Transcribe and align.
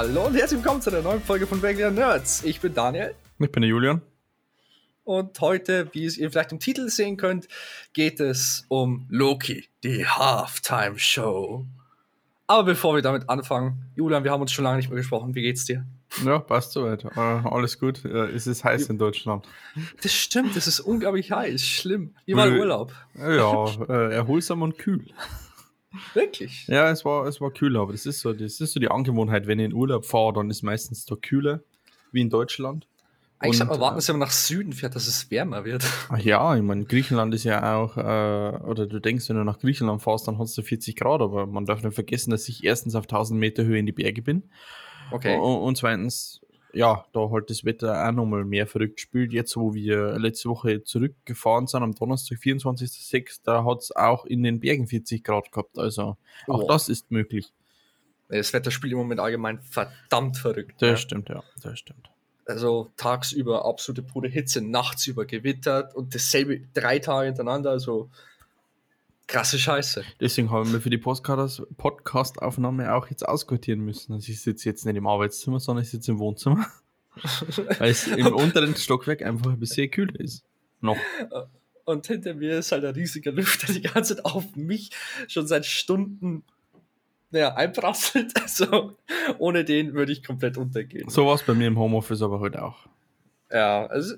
Hallo 0.00 0.28
und 0.28 0.34
herzlich 0.34 0.62
willkommen 0.62 0.80
zu 0.80 0.88
einer 0.88 1.02
neuen 1.02 1.20
Folge 1.20 1.46
von 1.46 1.60
Regular 1.60 1.90
Nerds. 1.90 2.42
Ich 2.44 2.58
bin 2.58 2.72
Daniel. 2.72 3.14
Ich 3.38 3.52
bin 3.52 3.60
der 3.60 3.68
Julian. 3.68 4.00
Und 5.04 5.38
heute, 5.42 5.90
wie 5.92 6.06
es 6.06 6.16
ihr 6.16 6.30
vielleicht 6.30 6.52
im 6.52 6.58
Titel 6.58 6.88
sehen 6.88 7.18
könnt, 7.18 7.48
geht 7.92 8.18
es 8.18 8.64
um 8.68 9.04
Loki, 9.10 9.68
die 9.84 10.06
Halftime 10.06 10.98
Show. 10.98 11.66
Aber 12.46 12.64
bevor 12.64 12.94
wir 12.94 13.02
damit 13.02 13.28
anfangen, 13.28 13.90
Julian, 13.94 14.24
wir 14.24 14.30
haben 14.30 14.40
uns 14.40 14.52
schon 14.52 14.64
lange 14.64 14.78
nicht 14.78 14.88
mehr 14.88 14.96
gesprochen. 14.96 15.34
Wie 15.34 15.42
geht's 15.42 15.66
dir? 15.66 15.84
Ja, 16.24 16.38
passt 16.38 16.72
soweit. 16.72 17.04
Äh, 17.04 17.20
alles 17.20 17.78
gut. 17.78 18.02
Äh, 18.06 18.30
es 18.30 18.46
ist 18.46 18.64
heiß 18.64 18.86
in 18.88 18.96
Deutschland. 18.96 19.46
Das 20.02 20.14
stimmt, 20.14 20.56
es 20.56 20.66
ist 20.66 20.80
unglaublich 20.80 21.30
heiß. 21.30 21.62
Schlimm. 21.62 22.14
Wie 22.24 22.34
war 22.34 22.48
Urlaub? 22.48 22.94
Ja, 23.18 23.66
äh, 23.86 24.14
erholsam 24.14 24.62
und 24.62 24.78
kühl. 24.78 25.04
Wirklich? 26.14 26.66
Ja, 26.68 26.90
es 26.90 27.04
war, 27.04 27.26
es 27.26 27.40
war 27.40 27.50
kühler, 27.50 27.80
aber 27.80 27.92
das 27.92 28.06
ist 28.06 28.20
so, 28.20 28.32
das 28.32 28.60
ist 28.60 28.72
so 28.72 28.80
die 28.80 28.90
Angewohnheit, 28.90 29.46
wenn 29.46 29.58
ich 29.58 29.66
in 29.66 29.74
Urlaub 29.74 30.04
fahre, 30.04 30.34
dann 30.34 30.50
ist 30.50 30.62
meistens 30.62 31.04
da 31.04 31.16
kühler, 31.16 31.60
wie 32.12 32.20
in 32.20 32.30
Deutschland. 32.30 32.86
Eigentlich 33.42 33.56
sollte 33.56 33.72
man 33.72 33.80
warten, 33.80 33.96
dass 33.96 34.08
man 34.08 34.18
nach 34.18 34.32
Süden 34.32 34.74
fährt, 34.74 34.94
dass 34.94 35.06
es 35.06 35.30
wärmer 35.30 35.64
wird. 35.64 35.82
Ach 36.10 36.18
ja, 36.18 36.54
ich 36.54 36.62
meine, 36.62 36.84
Griechenland 36.84 37.34
ist 37.34 37.44
ja 37.44 37.74
auch, 37.74 37.96
äh, 37.96 38.00
oder 38.00 38.86
du 38.86 39.00
denkst, 39.00 39.30
wenn 39.30 39.36
du 39.36 39.44
nach 39.44 39.58
Griechenland 39.58 40.02
fährst, 40.02 40.28
dann 40.28 40.38
hast 40.38 40.58
du 40.58 40.62
40 40.62 40.94
Grad, 40.94 41.22
aber 41.22 41.46
man 41.46 41.64
darf 41.64 41.82
nicht 41.82 41.94
vergessen, 41.94 42.32
dass 42.32 42.48
ich 42.48 42.64
erstens 42.64 42.94
auf 42.94 43.04
1000 43.04 43.40
Meter 43.40 43.64
Höhe 43.64 43.78
in 43.78 43.86
die 43.86 43.92
Berge 43.92 44.20
bin. 44.20 44.42
Okay. 45.10 45.38
Und, 45.38 45.56
und 45.62 45.76
zweitens, 45.78 46.42
ja, 46.72 47.04
da 47.12 47.30
halt 47.30 47.50
das 47.50 47.64
Wetter 47.64 48.06
auch 48.06 48.12
nochmal 48.12 48.44
mehr 48.44 48.66
verrückt 48.66 49.00
spielt. 49.00 49.32
Jetzt, 49.32 49.56
wo 49.56 49.74
wir 49.74 50.18
letzte 50.18 50.48
Woche 50.48 50.82
zurückgefahren 50.82 51.66
sind, 51.66 51.82
am 51.82 51.94
Donnerstag, 51.94 52.38
24.06., 52.38 53.40
da 53.44 53.64
hat 53.64 53.78
es 53.78 53.94
auch 53.94 54.24
in 54.24 54.42
den 54.42 54.60
Bergen 54.60 54.86
40 54.86 55.24
Grad 55.24 55.52
gehabt. 55.52 55.78
Also 55.78 56.16
auch 56.46 56.62
oh. 56.62 56.66
das 56.68 56.88
ist 56.88 57.10
möglich. 57.10 57.52
Das 58.28 58.52
Wetter 58.52 58.70
spielt 58.70 58.92
im 58.92 58.98
Moment 58.98 59.20
allgemein 59.20 59.60
verdammt 59.60 60.36
verrückt. 60.36 60.80
Das 60.80 60.90
ja. 60.90 60.96
stimmt, 60.96 61.28
ja, 61.28 61.42
das 61.62 61.78
stimmt 61.78 62.10
also 62.50 62.90
tagsüber 62.96 63.64
absolute 63.64 64.02
pure 64.02 64.28
Hitze, 64.28 64.60
nachts 64.60 65.06
über 65.06 65.24
gewittert 65.24 65.94
und 65.94 66.14
dasselbe 66.14 66.60
drei 66.74 66.98
Tage 66.98 67.26
hintereinander, 67.26 67.70
also 67.70 68.10
krasse 69.30 69.58
Scheiße. 69.58 70.04
Deswegen 70.20 70.50
haben 70.50 70.72
wir 70.72 70.80
für 70.80 70.90
die 70.90 70.98
Podcast-Aufnahme 70.98 72.92
auch 72.94 73.08
jetzt 73.08 73.26
ausquartieren 73.26 73.80
müssen. 73.80 74.12
Also 74.12 74.30
ich 74.30 74.40
sitze 74.42 74.68
jetzt 74.68 74.84
nicht 74.84 74.96
im 74.96 75.06
Arbeitszimmer, 75.06 75.60
sondern 75.60 75.84
ich 75.84 75.90
sitze 75.90 76.10
im 76.10 76.18
Wohnzimmer. 76.18 76.66
weil 77.78 77.90
es 77.90 78.06
im 78.06 78.34
unteren 78.34 78.74
Stockwerk 78.76 79.22
einfach 79.22 79.52
ein 79.52 79.58
bisschen 79.58 79.90
kühler 79.90 80.18
ist. 80.18 80.44
Noch. 80.80 80.96
Und 81.84 82.06
hinter 82.06 82.34
mir 82.34 82.58
ist 82.58 82.72
halt 82.72 82.84
ein 82.84 82.94
riesiger 82.94 83.32
Lüfter 83.32 83.72
die 83.72 83.82
ganze 83.82 84.16
Zeit 84.16 84.24
auf 84.24 84.56
mich 84.56 84.90
schon 85.28 85.46
seit 85.46 85.66
Stunden 85.66 86.44
naja, 87.30 87.54
einprasselt. 87.54 88.32
Also 88.42 88.96
ohne 89.38 89.64
den 89.64 89.94
würde 89.94 90.12
ich 90.12 90.24
komplett 90.24 90.56
untergehen. 90.56 91.08
So 91.08 91.26
war 91.26 91.34
es 91.34 91.42
bei 91.42 91.54
mir 91.54 91.68
im 91.68 91.78
Homeoffice 91.78 92.22
aber 92.22 92.40
heute 92.40 92.64
auch. 92.64 92.86
Ja, 93.50 93.86
also 93.86 94.14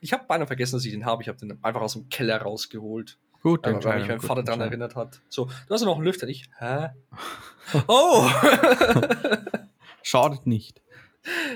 ich 0.00 0.12
habe 0.12 0.24
beinahe 0.26 0.46
vergessen, 0.46 0.76
dass 0.76 0.84
ich 0.84 0.92
den 0.92 1.04
habe. 1.04 1.22
Ich 1.22 1.28
habe 1.28 1.38
den 1.38 1.62
einfach 1.62 1.80
aus 1.80 1.94
dem 1.94 2.08
Keller 2.08 2.40
rausgeholt. 2.40 3.18
Gut, 3.42 3.64
dann 3.64 3.82
weil 3.82 4.00
mich 4.00 4.08
mein 4.08 4.20
Vater 4.20 4.42
daran 4.42 4.60
erinnert 4.60 4.96
hat. 4.96 5.20
So, 5.28 5.46
du 5.46 5.74
hast 5.74 5.80
ja 5.80 5.86
noch 5.86 5.96
einen 5.96 6.04
Lüfter, 6.04 6.26
nicht? 6.26 6.50
Hä? 6.58 6.88
oh! 7.86 8.28
Schadet 10.02 10.46
nicht. 10.46 10.82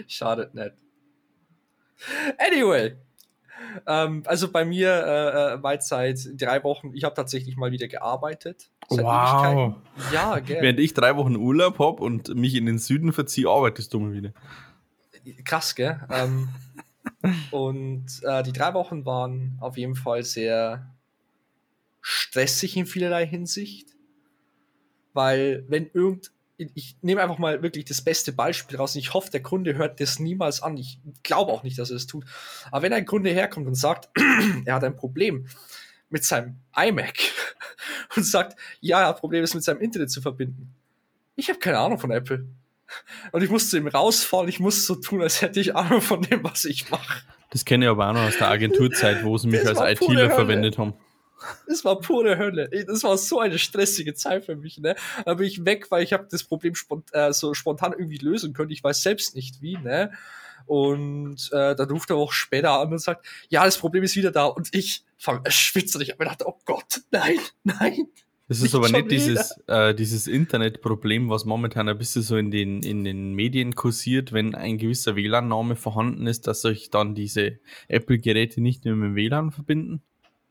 Schadet 0.06 0.54
nicht. 0.54 0.74
Anyway, 2.38 2.96
ähm, 3.86 4.22
also 4.26 4.50
bei 4.50 4.64
mir 4.64 4.90
äh, 4.90 5.54
äh, 5.54 5.62
war 5.62 5.72
jetzt 5.74 5.88
seit 5.88 6.18
drei 6.40 6.62
Wochen, 6.64 6.92
ich 6.94 7.04
habe 7.04 7.14
tatsächlich 7.14 7.56
mal 7.56 7.72
wieder 7.72 7.88
gearbeitet. 7.88 8.70
Wow. 8.88 9.76
Ja, 10.12 10.38
gell. 10.38 10.62
Während 10.62 10.80
ich 10.80 10.94
drei 10.94 11.16
Wochen 11.16 11.36
Urlaub 11.36 11.78
habe 11.78 12.02
und 12.02 12.34
mich 12.34 12.54
in 12.54 12.66
den 12.66 12.78
Süden 12.78 13.12
verziehe, 13.12 13.48
arbeitest 13.48 13.92
du 13.94 14.00
mal 14.00 14.12
wieder. 14.12 14.30
Krass, 15.44 15.74
gell? 15.74 16.00
Ähm, 16.10 16.48
und 17.50 18.06
äh, 18.22 18.42
die 18.42 18.52
drei 18.52 18.74
Wochen 18.74 19.06
waren 19.06 19.56
auf 19.60 19.76
jeden 19.76 19.96
Fall 19.96 20.22
sehr 20.22 20.93
stressig 22.06 22.76
in 22.76 22.84
vielerlei 22.84 23.26
Hinsicht. 23.26 23.96
Weil, 25.14 25.64
wenn 25.68 25.88
irgend, 25.94 26.32
ich 26.58 26.96
nehme 27.00 27.22
einfach 27.22 27.38
mal 27.38 27.62
wirklich 27.62 27.86
das 27.86 28.02
beste 28.02 28.32
Beispiel 28.32 28.76
raus 28.76 28.94
und 28.94 29.00
ich 29.00 29.14
hoffe, 29.14 29.30
der 29.30 29.42
Kunde 29.42 29.74
hört 29.76 30.00
das 30.00 30.18
niemals 30.18 30.62
an. 30.62 30.76
Ich 30.76 31.00
glaube 31.22 31.50
auch 31.50 31.62
nicht, 31.62 31.78
dass 31.78 31.90
er 31.90 31.96
es 31.96 32.06
tut. 32.06 32.26
Aber 32.70 32.82
wenn 32.82 32.92
ein 32.92 33.06
Kunde 33.06 33.30
herkommt 33.30 33.66
und 33.66 33.74
sagt, 33.74 34.10
er 34.66 34.74
hat 34.74 34.84
ein 34.84 34.96
Problem 34.96 35.46
mit 36.10 36.24
seinem 36.24 36.58
iMac 36.76 37.16
und 38.16 38.24
sagt, 38.24 38.58
ja, 38.80 39.00
er 39.00 39.08
hat 39.08 39.20
Probleme, 39.20 39.44
es 39.44 39.54
mit 39.54 39.64
seinem 39.64 39.80
Internet 39.80 40.10
zu 40.10 40.20
verbinden. 40.20 40.74
Ich 41.36 41.48
habe 41.48 41.58
keine 41.58 41.78
Ahnung 41.78 41.98
von 41.98 42.10
Apple. 42.10 42.46
Und 43.32 43.42
ich 43.42 43.48
musste 43.48 43.78
ihm 43.78 43.88
rausfahren, 43.88 44.48
ich 44.48 44.60
muss 44.60 44.84
so 44.84 44.94
tun, 44.96 45.22
als 45.22 45.40
hätte 45.40 45.58
ich 45.58 45.74
Ahnung 45.74 46.02
von 46.02 46.20
dem, 46.20 46.44
was 46.44 46.66
ich 46.66 46.90
mache. 46.90 47.22
Das 47.50 47.64
kenne 47.64 47.86
ich 47.86 47.90
aber 47.90 48.10
auch 48.10 48.12
noch 48.12 48.26
aus 48.26 48.36
der 48.36 48.50
Agenturzeit, 48.50 49.24
wo 49.24 49.38
sie 49.38 49.48
mich 49.48 49.66
als 49.66 49.80
ITler 49.80 50.30
verwendet 50.30 50.76
haben. 50.76 50.94
Das 51.66 51.84
war 51.84 52.00
pure 52.00 52.38
Hölle. 52.38 52.68
Das 52.86 53.02
war 53.02 53.16
so 53.18 53.40
eine 53.40 53.58
stressige 53.58 54.14
Zeit 54.14 54.44
für 54.44 54.56
mich. 54.56 54.78
Ne? 54.78 54.94
Da 55.24 55.34
bin 55.34 55.46
ich 55.46 55.64
weg, 55.64 55.90
weil 55.90 56.02
ich 56.02 56.12
habe 56.12 56.26
das 56.30 56.44
Problem 56.44 56.74
spont 56.74 57.08
äh, 57.12 57.32
so 57.32 57.54
spontan 57.54 57.92
irgendwie 57.92 58.18
lösen 58.18 58.52
können. 58.52 58.70
Ich 58.70 58.84
weiß 58.84 59.02
selbst 59.02 59.34
nicht 59.34 59.62
wie. 59.62 59.76
Ne? 59.76 60.12
Und 60.66 61.50
äh, 61.52 61.74
dann 61.74 61.90
ruft 61.90 62.10
er 62.10 62.16
auch 62.16 62.32
später 62.32 62.78
an 62.78 62.92
und 62.92 62.98
sagt, 62.98 63.26
ja, 63.48 63.64
das 63.64 63.78
Problem 63.78 64.02
ist 64.02 64.16
wieder 64.16 64.30
da. 64.30 64.46
Und 64.46 64.68
ich 64.72 65.04
fange 65.16 65.50
schwitzen. 65.50 66.00
Ich 66.00 66.10
habe 66.10 66.24
mir 66.24 66.30
gedacht, 66.30 66.46
oh 66.46 66.58
Gott, 66.64 67.02
nein, 67.10 67.38
nein. 67.64 68.08
Das 68.46 68.60
ist 68.60 68.74
aber 68.74 68.90
nicht 68.90 69.10
dieses, 69.10 69.58
äh, 69.68 69.94
dieses 69.94 70.26
Internetproblem, 70.26 71.30
was 71.30 71.46
momentan 71.46 71.88
ein 71.88 71.96
bisschen 71.96 72.20
so 72.20 72.36
in 72.36 72.50
den, 72.50 72.82
in 72.82 73.02
den 73.02 73.32
Medien 73.32 73.74
kursiert, 73.74 74.32
wenn 74.32 74.54
ein 74.54 74.76
gewisser 74.76 75.16
WLAN-Name 75.16 75.76
vorhanden 75.76 76.26
ist, 76.26 76.46
dass 76.46 76.60
sich 76.60 76.90
dann 76.90 77.14
diese 77.14 77.58
Apple-Geräte 77.88 78.60
nicht 78.60 78.84
mehr 78.84 78.94
mit 78.96 79.08
dem 79.08 79.16
WLAN 79.16 79.50
verbinden? 79.50 80.02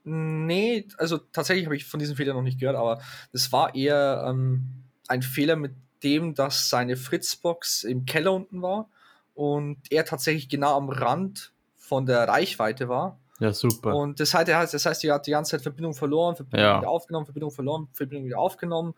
Nee, 0.03 0.87
also 0.97 1.17
tatsächlich 1.17 1.65
habe 1.65 1.75
ich 1.75 1.85
von 1.85 1.99
diesem 1.99 2.15
Fehler 2.15 2.33
noch 2.33 2.41
nicht 2.41 2.59
gehört, 2.59 2.75
aber 2.75 3.01
das 3.31 3.51
war 3.51 3.73
eher 3.73 4.25
ähm, 4.27 4.83
ein 5.07 5.21
Fehler 5.21 5.55
mit 5.55 5.73
dem, 6.03 6.35
dass 6.35 6.69
seine 6.69 6.97
Fritzbox 6.97 7.83
im 7.83 8.05
Keller 8.05 8.33
unten 8.33 8.61
war 8.61 8.89
und 9.33 9.77
er 9.89 10.05
tatsächlich 10.05 10.49
genau 10.49 10.75
am 10.75 10.89
Rand 10.89 11.53
von 11.75 12.05
der 12.05 12.27
Reichweite 12.27 12.89
war. 12.89 13.19
Ja, 13.39 13.53
super. 13.53 13.95
Und 13.95 14.19
das 14.19 14.33
heißt, 14.33 14.73
das 14.73 14.85
heißt, 14.85 15.03
er 15.05 15.15
hat 15.15 15.27
die 15.27 15.31
ganze 15.31 15.51
Zeit 15.51 15.61
Verbindung 15.61 15.93
verloren, 15.93 16.35
Verbindung 16.35 16.65
ja. 16.65 16.79
wieder 16.79 16.89
aufgenommen, 16.89 17.25
Verbindung 17.25 17.51
verloren, 17.51 17.87
Verbindung 17.93 18.25
wieder 18.25 18.39
aufgenommen. 18.39 18.93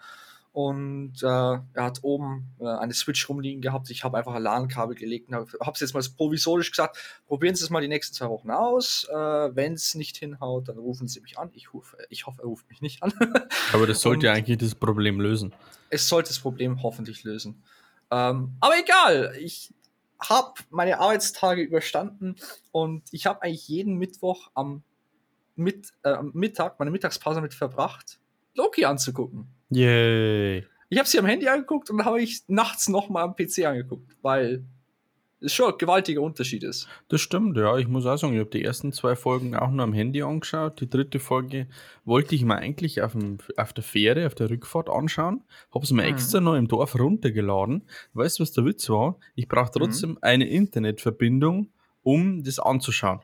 Und 0.56 1.22
äh, 1.22 1.26
er 1.26 1.62
hat 1.76 2.00
oben 2.02 2.56
äh, 2.62 2.66
eine 2.66 2.94
Switch 2.94 3.28
rumliegen 3.28 3.62
gehabt. 3.62 3.90
Ich 3.90 4.06
habe 4.06 4.18
einfach 4.18 4.36
ein 4.36 4.42
LAN-Kabel 4.42 4.96
gelegt 4.96 5.28
und 5.28 5.36
habe 5.36 5.72
es 5.74 5.82
jetzt 5.82 5.94
mal 5.94 6.02
provisorisch 6.16 6.72
gesagt, 6.72 6.96
probieren 7.28 7.56
Sie 7.56 7.66
es 7.66 7.70
mal 7.70 7.82
die 7.82 7.90
nächsten 7.90 8.16
zwei 8.16 8.30
Wochen 8.30 8.50
aus. 8.52 9.06
Äh, 9.10 9.14
Wenn 9.14 9.74
es 9.74 9.96
nicht 9.96 10.16
hinhaut, 10.16 10.70
dann 10.70 10.78
rufen 10.78 11.10
Sie 11.10 11.20
mich 11.20 11.38
an. 11.38 11.50
Ich, 11.56 11.74
ruf, 11.74 11.98
ich 12.10 12.26
hoffe, 12.26 12.42
er 12.42 12.46
ruft 12.46 12.70
mich 12.70 12.80
nicht 12.80 13.04
an. 13.04 13.12
Aber 13.74 13.86
das 13.86 14.00
sollte 14.00 14.28
ja 14.28 14.32
eigentlich 14.32 14.58
das 14.58 14.76
Problem 14.76 15.20
lösen. 15.20 15.54
Es 15.90 16.08
sollte 16.08 16.30
das 16.30 16.40
Problem 16.40 16.82
hoffentlich 16.82 17.26
lösen. 17.26 17.62
Ähm, 18.10 18.56
aber 18.62 18.76
egal, 18.80 19.36
ich 19.38 19.74
habe 20.22 20.54
meine 20.70 21.00
Arbeitstage 21.00 21.64
überstanden 21.64 22.38
und 22.72 23.04
ich 23.12 23.26
habe 23.26 23.42
eigentlich 23.42 23.68
jeden 23.68 23.96
Mittwoch 23.96 24.52
am, 24.54 24.84
mit, 25.58 25.92
äh, 26.04 26.12
am 26.12 26.32
Mittag, 26.34 26.80
meine 26.80 26.92
Mittagspause 26.92 27.42
mit 27.42 27.54
verbracht, 27.54 28.20
Loki 28.56 28.86
anzugucken. 28.86 29.48
Yay. 29.70 30.66
Ich 30.90 30.98
habe 30.98 31.08
sie 31.08 31.20
am 31.20 31.26
Handy 31.26 31.48
angeguckt 31.48 31.90
und 31.90 32.06
habe 32.06 32.22
ich 32.22 32.44
nachts 32.48 32.88
nochmal 32.88 33.24
am 33.24 33.36
PC 33.36 33.66
angeguckt, 33.66 34.16
weil 34.22 34.64
es 35.42 35.54
schon 35.54 35.72
ein 35.72 35.78
gewaltiger 35.78 36.22
Unterschied 36.22 36.64
ist. 36.64 36.88
Das 37.10 37.22
stimmt, 37.22 37.58
ja. 37.58 37.78
Ich 37.78 37.88
muss 37.88 38.06
auch 38.06 38.18
sagen, 38.18 38.34
ich 38.34 38.40
habe 38.40 38.50
die 38.50 38.64
ersten 38.64 38.94
zwei 38.94 39.16
Folgen 39.16 39.56
auch 39.56 39.70
nur 39.70 39.84
am 39.84 39.94
Handy 39.94 40.22
angeschaut. 40.22 40.80
Die 40.82 40.90
dritte 40.90 41.20
Folge 41.20 41.68
wollte 42.04 42.36
ich 42.36 42.44
mir 42.44 42.56
eigentlich 42.56 43.02
auf, 43.02 43.12
dem, 43.14 43.38
auf 43.58 43.74
der 43.74 43.84
Fähre, 43.84 44.26
auf 44.26 44.36
der 44.36 44.50
Rückfahrt 44.50 44.90
anschauen. 44.90 45.44
Habe 45.74 45.84
es 45.84 45.92
mir 45.92 46.04
mhm. 46.04 46.10
extra 46.10 46.40
noch 46.40 46.56
im 46.56 46.68
Dorf 46.68 46.98
runtergeladen. 46.98 47.84
Weißt 48.14 48.40
du, 48.40 48.44
was 48.44 48.52
der 48.54 48.66
Witz 48.66 48.90
war? 48.90 49.18
Ich 49.36 49.48
brauche 49.48 49.72
trotzdem 49.72 50.12
mhm. 50.12 50.20
eine 50.22 50.48
Internetverbindung, 50.48 51.70
um 52.04 52.44
das 52.44 52.60
anzuschauen. 52.60 53.20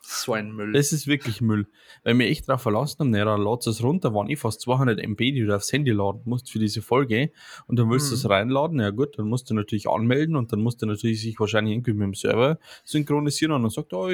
So 0.00 0.32
ein 0.32 0.52
Müll. 0.52 0.72
Das 0.72 0.92
ist 0.92 1.06
wirklich 1.06 1.40
Müll. 1.40 1.66
Weil 2.02 2.18
wir 2.18 2.26
echt 2.26 2.48
drauf 2.48 2.62
verlassen 2.62 3.00
haben, 3.00 3.10
naja, 3.10 3.24
dann 3.26 3.42
lädst 3.42 3.66
es 3.66 3.82
runter, 3.82 4.14
waren 4.14 4.30
eh 4.30 4.36
fast 4.36 4.60
200 4.62 4.98
MB, 4.98 5.18
die 5.18 5.44
du 5.44 5.54
aufs 5.54 5.72
Handy 5.72 5.90
laden 5.90 6.22
musst 6.24 6.50
für 6.50 6.58
diese 6.58 6.82
Folge. 6.82 7.30
Und 7.66 7.78
dann 7.78 7.90
willst 7.90 8.10
du 8.10 8.14
es 8.14 8.24
mhm. 8.24 8.30
reinladen, 8.30 8.80
ja 8.80 8.90
gut, 8.90 9.18
dann 9.18 9.26
musst 9.26 9.50
du 9.50 9.54
natürlich 9.54 9.88
anmelden 9.88 10.36
und 10.36 10.52
dann 10.52 10.60
musst 10.60 10.80
du 10.82 10.86
natürlich 10.86 11.20
sich 11.20 11.38
wahrscheinlich 11.38 11.74
irgendwie 11.74 11.92
mit 11.92 12.06
dem 12.06 12.14
Server 12.14 12.58
synchronisieren 12.84 13.52
und 13.52 13.62
dann 13.62 13.70
sagt, 13.70 13.92
oh, 13.92 14.08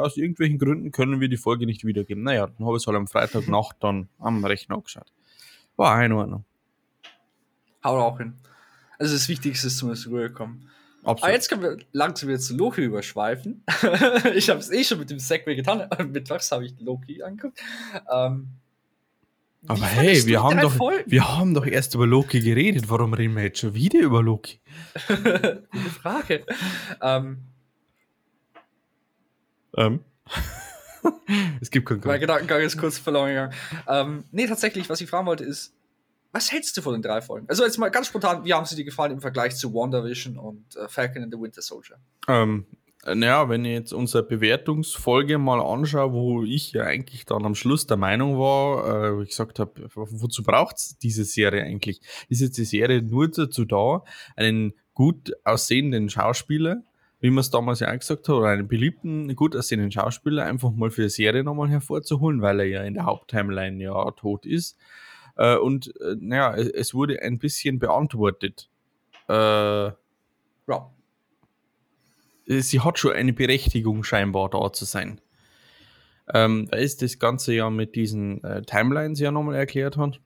aus 0.00 0.16
irgendwelchen 0.16 0.58
Gründen 0.58 0.90
können 0.90 1.20
wir 1.20 1.28
die 1.28 1.36
Folge 1.36 1.66
nicht 1.66 1.84
wiedergeben. 1.84 2.24
Naja, 2.24 2.46
dann 2.46 2.66
habe 2.66 2.76
ich 2.76 2.82
es 2.82 2.86
halt 2.86 2.96
am 2.96 3.06
Freitagnacht 3.06 3.76
dann 3.80 4.08
am 4.18 4.44
Rechner 4.44 4.76
angeschaut. 4.76 5.12
War 5.76 6.04
in 6.04 6.12
Ordnung. 6.12 6.44
Haut 7.84 8.00
auch 8.00 8.18
hin. 8.18 8.34
Also 8.98 9.14
das 9.14 9.28
Wichtigste 9.28 9.68
ist 9.68 9.78
zumindest 9.78 10.06
rübergekommen. 10.08 10.68
Absolut. 11.04 11.22
Aber 11.22 11.32
jetzt 11.32 11.48
können 11.48 11.62
wir 11.62 11.76
langsam 11.92 12.28
wieder 12.28 12.40
zu 12.40 12.56
Loki 12.56 12.82
überschweifen. 12.82 13.64
ich 14.34 14.50
habe 14.50 14.60
es 14.60 14.70
eh 14.70 14.84
schon 14.84 14.98
mit 14.98 15.10
dem 15.10 15.18
Segway 15.18 15.54
getan. 15.56 15.88
Mittags 16.12 16.50
habe 16.52 16.66
ich 16.66 16.74
Loki 16.80 17.22
angeguckt. 17.22 17.58
Ähm, 18.12 18.48
Aber 19.66 19.86
hey, 19.86 20.26
wir 20.26 20.42
haben, 20.42 20.60
doch, 20.60 20.72
Folgen? 20.72 21.10
wir 21.10 21.36
haben 21.36 21.54
doch 21.54 21.66
erst 21.66 21.94
über 21.94 22.06
Loki 22.06 22.40
geredet. 22.40 22.90
Warum 22.90 23.14
reden 23.14 23.36
wir 23.36 23.44
jetzt 23.44 23.60
schon 23.60 23.74
wieder 23.74 24.00
über 24.00 24.22
Loki? 24.22 24.60
Gute 25.08 25.64
Frage. 26.00 26.44
Ähm, 27.00 27.38
Ähm. 29.76 30.00
es 31.60 31.70
gibt 31.70 31.88
keinen 31.88 31.98
mein 31.98 32.02
Grund. 32.08 32.20
Gedankengang 32.20 32.60
ist 32.60 32.76
kurz 32.78 32.98
verloren 32.98 33.28
gegangen. 33.28 33.54
Ähm, 33.86 34.24
nee, 34.32 34.46
tatsächlich, 34.46 34.88
was 34.90 35.00
ich 35.00 35.08
fragen 35.08 35.26
wollte, 35.26 35.44
ist, 35.44 35.72
was 36.32 36.52
hältst 36.52 36.76
du 36.76 36.82
von 36.82 36.92
den 36.92 37.02
drei 37.02 37.20
Folgen? 37.20 37.48
Also 37.48 37.64
jetzt 37.64 37.78
mal 37.78 37.88
ganz 37.88 38.08
spontan, 38.08 38.44
wie 38.44 38.52
haben 38.52 38.66
sie 38.66 38.76
dir 38.76 38.84
gefallen 38.84 39.12
im 39.12 39.20
Vergleich 39.20 39.56
zu 39.56 39.72
WandaVision 39.72 40.36
und 40.36 40.76
äh, 40.76 40.88
Falcon 40.88 41.22
and 41.22 41.32
the 41.32 41.40
Winter 41.40 41.62
Soldier? 41.62 41.96
Ähm, 42.28 42.66
naja, 43.06 43.48
wenn 43.48 43.64
ich 43.64 43.72
jetzt 43.72 43.92
unsere 43.92 44.22
Bewertungsfolge 44.24 45.38
mal 45.38 45.60
anschaue, 45.60 46.12
wo 46.12 46.42
ich 46.42 46.72
ja 46.72 46.82
eigentlich 46.82 47.24
dann 47.24 47.44
am 47.44 47.54
Schluss 47.54 47.86
der 47.86 47.96
Meinung 47.96 48.38
war, 48.38 49.04
äh, 49.06 49.16
wo 49.16 49.22
ich 49.22 49.30
gesagt 49.30 49.58
habe, 49.58 49.88
wozu 49.94 50.42
braucht 50.42 50.76
es 50.76 50.98
diese 50.98 51.24
Serie 51.24 51.62
eigentlich? 51.62 52.00
Ist 52.28 52.40
jetzt 52.40 52.58
die 52.58 52.64
Serie 52.64 53.02
nur 53.02 53.28
dazu 53.28 53.64
da, 53.64 54.02
einen 54.36 54.74
gut 54.94 55.32
aussehenden 55.44 56.10
Schauspieler, 56.10 56.82
wie 57.20 57.30
man 57.30 57.40
es 57.40 57.50
damals 57.50 57.80
ja 57.80 57.88
auch 57.88 57.98
gesagt 57.98 58.28
hat, 58.28 58.34
oder 58.34 58.48
einen 58.48 58.68
beliebten, 58.68 59.34
gut 59.36 59.56
aussehenden 59.56 59.90
Schauspieler 59.90 60.44
einfach 60.44 60.72
mal 60.72 60.90
für 60.90 61.02
die 61.02 61.08
Serie 61.08 61.44
nochmal 61.44 61.68
hervorzuholen, 61.68 62.42
weil 62.42 62.60
er 62.60 62.66
ja 62.66 62.82
in 62.82 62.94
der 62.94 63.06
Haupttimeline 63.06 63.82
ja 63.82 64.10
tot 64.12 64.44
ist. 64.44 64.76
Äh, 65.38 65.56
und 65.56 65.94
äh, 66.00 66.16
naja, 66.18 66.54
es, 66.56 66.92
wurde 66.92 67.22
ein 67.22 67.38
bisschen 67.38 67.78
beantwortet. 67.78 68.68
Äh, 69.28 69.32
Ja. 69.34 70.90
sie 72.46 72.80
hat 72.80 72.98
schon 72.98 73.12
eine 73.12 73.32
Berechtigung 73.32 74.04
scheinbar 74.04 74.50
da 74.50 74.72
zu 74.72 74.84
sein. 74.84 75.20
Ähm, 76.34 76.68
da 76.70 76.76
ist 76.76 77.00
das 77.00 77.18
Ganze 77.18 77.54
ja 77.54 77.70
mit 77.70 77.94
diesen 77.94 78.44
äh, 78.44 78.62
Timelines 78.62 79.20
ja 79.20 79.30
nochmal 79.30 79.54
erklärt 79.54 79.96
hat. 79.96 80.20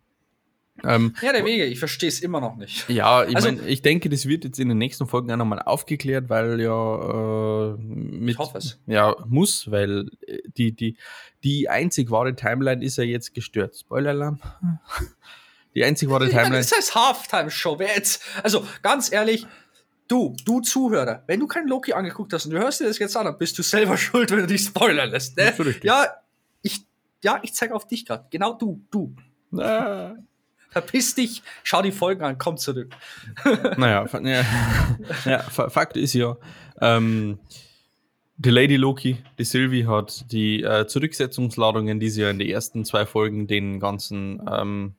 Ähm, 0.85 1.15
Ja, 1.23 1.33
der 1.33 1.45
Wege, 1.45 1.65
ich 1.67 1.79
verstehe 1.79 2.09
es 2.09 2.21
immer 2.21 2.41
noch 2.41 2.57
nicht. 2.57 2.89
ja, 2.89 3.25
ich, 3.25 3.37
Also- 3.37 3.49
mein, 3.53 3.61
ich 3.69 3.83
denke, 3.83 4.09
das 4.09 4.27
wird 4.27 4.45
jetzt 4.45 4.59
in 4.59 4.69
den 4.69 4.79
nächsten 4.79 5.07
Folgen 5.07 5.31
auch 5.31 5.37
nochmal 5.37 5.61
aufgeklärt, 5.61 6.29
weil 6.29 6.61
ja 6.61 7.73
äh, 7.75 7.77
mit, 7.79 8.31
Ich 8.35 8.39
hoffe 8.39 8.59
es. 8.59 8.79
ja 8.87 9.15
muss, 9.29 9.71
weil 9.71 10.09
äh, 10.27 10.39
die, 10.57 10.73
die, 10.73 10.97
die 11.45 11.69
einzig 11.69 12.11
wahre 12.11 12.35
Timeline 12.35 12.83
ist 12.85 12.97
ja 12.97 13.05
jetzt 13.05 13.35
gestört. 13.35 13.77
Spoiler-Alarm. 13.77 14.41
Die 15.75 15.85
einzig 15.85 16.09
wahre 16.11 16.29
Timeline. 16.29 16.57
das 16.59 16.73
heißt 16.77 16.95
Halftime-Show. 16.95 17.79
Wer 17.79 17.95
jetzt, 17.95 18.23
also 18.43 18.67
ganz 18.83 19.13
ehrlich, 19.13 19.47
du, 20.09 20.35
du 20.45 20.61
Zuhörer, 20.61 21.23
wenn 21.27 21.39
du 21.41 21.47
keinen 21.47 21.69
Loki 21.69 21.93
angeguckt 21.93 22.33
hast 22.33 22.47
und 22.47 22.53
du 22.53 22.59
hörst 22.59 22.81
dir 22.81 22.87
das 22.87 22.99
jetzt 22.99 23.17
an, 23.17 23.25
dann 23.27 23.39
bist 23.39 23.57
du 23.59 23.63
selber 23.63 23.97
schuld, 23.99 24.31
wenn 24.31 24.39
du 24.41 24.47
dich 24.47 24.63
spoilern 24.63 25.11
lässt. 25.11 25.37
Ne? 25.37 25.53
Ja, 25.83 26.07
ich, 26.63 26.81
ja, 27.23 27.39
ich 27.43 27.55
zeige 27.55 27.75
auf 27.75 27.87
dich 27.87 28.05
gerade. 28.07 28.27
Genau 28.31 28.55
du, 28.55 28.81
du. 28.91 29.15
Ah. 29.59 30.15
Verpiss 30.73 31.15
dich, 31.15 31.43
schau 31.63 31.83
die 31.83 31.93
Folgen 31.93 32.25
an, 32.25 32.39
komm 32.39 32.57
zurück. 32.57 32.95
Naja, 33.77 34.07
ja, 34.25 34.45
ja, 35.25 35.39
fa- 35.41 35.71
Fakt 35.71 35.97
ist 35.97 36.15
ja, 36.15 36.37
ähm, 36.81 37.39
die 38.39 38.51
Lady 38.51 38.77
Loki, 38.77 39.19
die 39.39 39.45
Sylvie, 39.45 39.87
hat 39.87 40.33
die 40.33 40.63
äh, 40.63 40.87
Zurücksetzungsladungen, 40.87 42.01
die 42.01 42.09
sie 42.09 42.23
ja 42.23 42.31
in 42.31 42.39
den 42.39 42.49
ersten 42.49 42.85
zwei 42.85 43.07
Folgen 43.07 43.47
den 43.47 43.79
ganzen, 43.81 44.41
ähm, 44.51 44.95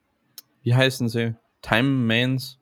wie 0.62 0.76
heißen 0.76 1.10
sie? 1.10 1.36
Time 1.62 1.90
Mans, 1.90 2.60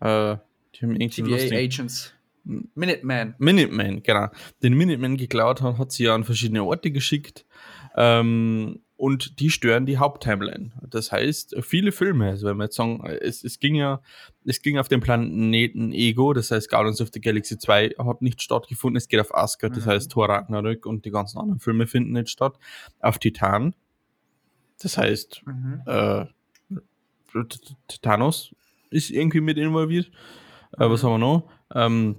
äh, 0.00 0.36
die 0.74 0.82
haben 0.82 0.98
TVA 0.98 1.56
Agents. 1.56 2.12
Minuteman. 2.44 3.36
Minuteman, 3.38 4.02
genau. 4.02 4.28
Den 4.62 4.74
Minuteman 4.74 5.16
geklaut 5.16 5.62
hat, 5.62 5.78
hat 5.78 5.92
sie 5.92 6.04
ja 6.04 6.14
an 6.14 6.24
verschiedene 6.24 6.64
Orte 6.64 6.90
geschickt. 6.90 7.44
Ähm, 7.96 8.80
und 9.02 9.40
die 9.40 9.50
stören 9.50 9.84
die 9.84 9.98
Haupttimeline. 9.98 10.70
Das 10.88 11.10
heißt, 11.10 11.56
viele 11.62 11.90
Filme, 11.90 12.28
also 12.28 12.46
wenn 12.46 12.56
wir 12.58 12.64
jetzt 12.66 12.76
sagen, 12.76 13.04
es, 13.04 13.42
es 13.42 13.58
ging 13.58 13.74
ja, 13.74 14.00
es 14.44 14.62
ging 14.62 14.78
auf 14.78 14.86
dem 14.86 15.00
Planeten 15.00 15.92
Ego, 15.92 16.32
das 16.32 16.52
heißt 16.52 16.70
Guardians 16.70 17.00
of 17.00 17.08
the 17.12 17.20
Galaxy 17.20 17.58
2 17.58 17.96
hat 17.98 18.22
nicht 18.22 18.40
stattgefunden, 18.40 18.96
es 18.96 19.08
geht 19.08 19.18
auf 19.18 19.34
Asgard, 19.34 19.76
das 19.76 19.86
Mhm. 19.86 19.90
heißt 19.90 20.12
Thor 20.12 20.28
Ragnarök 20.28 20.86
und 20.86 21.04
die 21.04 21.10
ganzen 21.10 21.38
anderen 21.38 21.58
Filme 21.58 21.88
finden 21.88 22.12
nicht 22.12 22.30
statt. 22.30 22.54
Auf 23.00 23.18
Titan, 23.18 23.74
das 24.80 24.96
heißt, 24.96 25.42
Mhm. 25.46 25.82
äh, 25.86 26.26
Thanos 28.02 28.54
ist 28.90 29.10
irgendwie 29.10 29.40
mit 29.40 29.56
involviert. 29.58 30.06
Äh, 30.78 30.88
was 30.88 31.02
Mhm. 31.02 31.06
haben 31.08 31.12
wir 31.14 31.18
noch? 31.18 31.50
Ähm, 31.74 32.16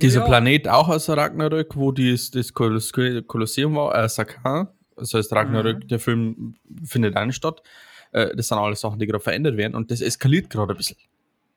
dieser 0.00 0.20
Ja. 0.20 0.26
Planet 0.26 0.68
auch 0.68 0.88
aus 0.88 1.08
Ragnarök, 1.08 1.76
wo 1.76 1.92
dies, 1.92 2.30
das 2.30 2.52
Koloss 2.52 2.92
Kolosseum 2.92 3.74
war, 3.76 3.94
äh, 3.94 4.08
Sakaar. 4.08 4.73
Das 4.96 5.12
heißt, 5.14 5.32
Ragnarök, 5.32 5.84
Mhm. 5.84 5.88
der 5.88 5.98
Film 5.98 6.56
findet 6.84 7.14
nicht 7.14 7.36
statt. 7.36 7.62
Äh, 8.12 8.34
das 8.36 8.48
sind 8.48 8.58
alles 8.58 8.80
Sachen, 8.80 8.98
die 8.98 9.06
gerade 9.06 9.22
verändert 9.22 9.56
werden 9.56 9.74
und 9.74 9.90
das 9.90 10.00
eskaliert 10.00 10.50
gerade 10.50 10.74
ein 10.74 10.76
bisschen. 10.76 10.96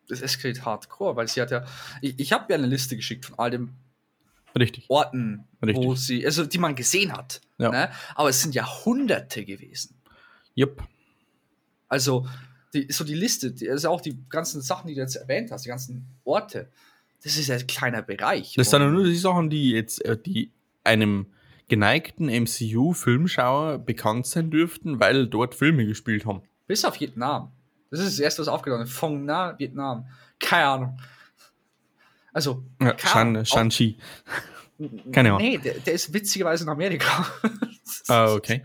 Das 0.10 0.22
eskaliert 0.22 0.66
hardcore, 0.66 1.16
weil 1.16 1.28
sie 1.28 1.42
hat 1.42 1.52
ja. 1.52 1.66
Ich, 2.02 2.18
ich 2.20 2.32
habe 2.34 2.46
ja 2.52 2.58
eine 2.58 2.68
Liste 2.68 2.96
geschickt 2.96 3.26
von 3.26 3.38
all 3.38 3.52
den 3.52 3.74
Richtig. 4.58 4.86
Orten, 4.90 5.44
Richtig. 5.64 5.86
wo 5.86 5.96
sie, 5.96 6.26
also 6.26 6.46
die 6.46 6.58
man 6.58 6.74
gesehen 6.76 7.12
hat. 7.14 7.42
Ja. 7.60 7.70
Ne? 7.72 7.92
Aber 8.16 8.30
es 8.30 8.42
sind 8.42 8.56
ja 8.56 8.66
Hunderte 8.86 9.46
gewesen. 9.46 9.96
Jupp. 10.56 10.82
Also, 11.88 12.28
die, 12.74 12.92
so 12.92 13.04
die 13.04 13.14
Liste, 13.14 13.52
die, 13.52 13.70
also 13.70 13.90
auch 13.90 14.02
die 14.02 14.18
ganzen 14.30 14.62
Sachen, 14.62 14.88
die 14.88 14.96
du 14.96 15.02
jetzt 15.02 15.16
erwähnt 15.16 15.52
hast, 15.52 15.66
die 15.66 15.70
ganzen 15.70 16.08
Orte, 16.24 16.70
das 17.24 17.38
ist 17.38 17.48
ja 17.48 17.56
ein 17.56 17.68
kleiner 17.68 18.02
Bereich. 18.02 18.54
Das 18.56 18.70
sind 18.70 18.82
ja 18.82 18.90
nur 18.90 19.04
die 19.04 19.16
Sachen, 19.16 19.50
die 19.50 19.72
jetzt 19.72 20.04
äh, 20.06 20.18
die 20.18 20.52
einem 20.84 21.28
geneigten 21.68 22.28
MCU-Filmschauer 22.30 23.80
bekannt 23.80 24.26
sein 24.28 24.50
dürften, 24.50 25.00
weil 25.00 25.28
dort 25.28 25.56
Filme 25.56 25.86
gespielt 25.86 26.26
haben. 26.26 26.42
Bis 26.68 26.86
auf 26.86 27.00
Vietnam. 27.00 27.52
Das 27.92 28.00
ist 28.02 28.14
das 28.14 28.20
erste, 28.20 28.42
was 28.42 28.48
aufgenommen 28.48 28.84
ist. 28.84 28.92
Phong 28.94 29.26
Na, 29.26 29.58
Vietnam. 29.60 30.06
Keine 30.40 30.66
Ahnung. 30.66 31.00
Also, 32.34 32.64
Ja, 32.82 32.92
keine 32.94 33.00
Shan, 33.00 33.28
Ahnung. 33.30 33.46
Shang-Chi. 33.46 33.98
Auch- 34.80 35.12
keine 35.12 35.30
Ahnung. 35.30 35.42
Nee, 35.42 35.58
der, 35.58 35.74
der 35.80 35.94
ist 35.94 36.14
witzigerweise 36.14 36.64
in 36.64 36.70
Amerika. 36.70 37.26
Ah, 38.10 38.32
okay. 38.34 38.64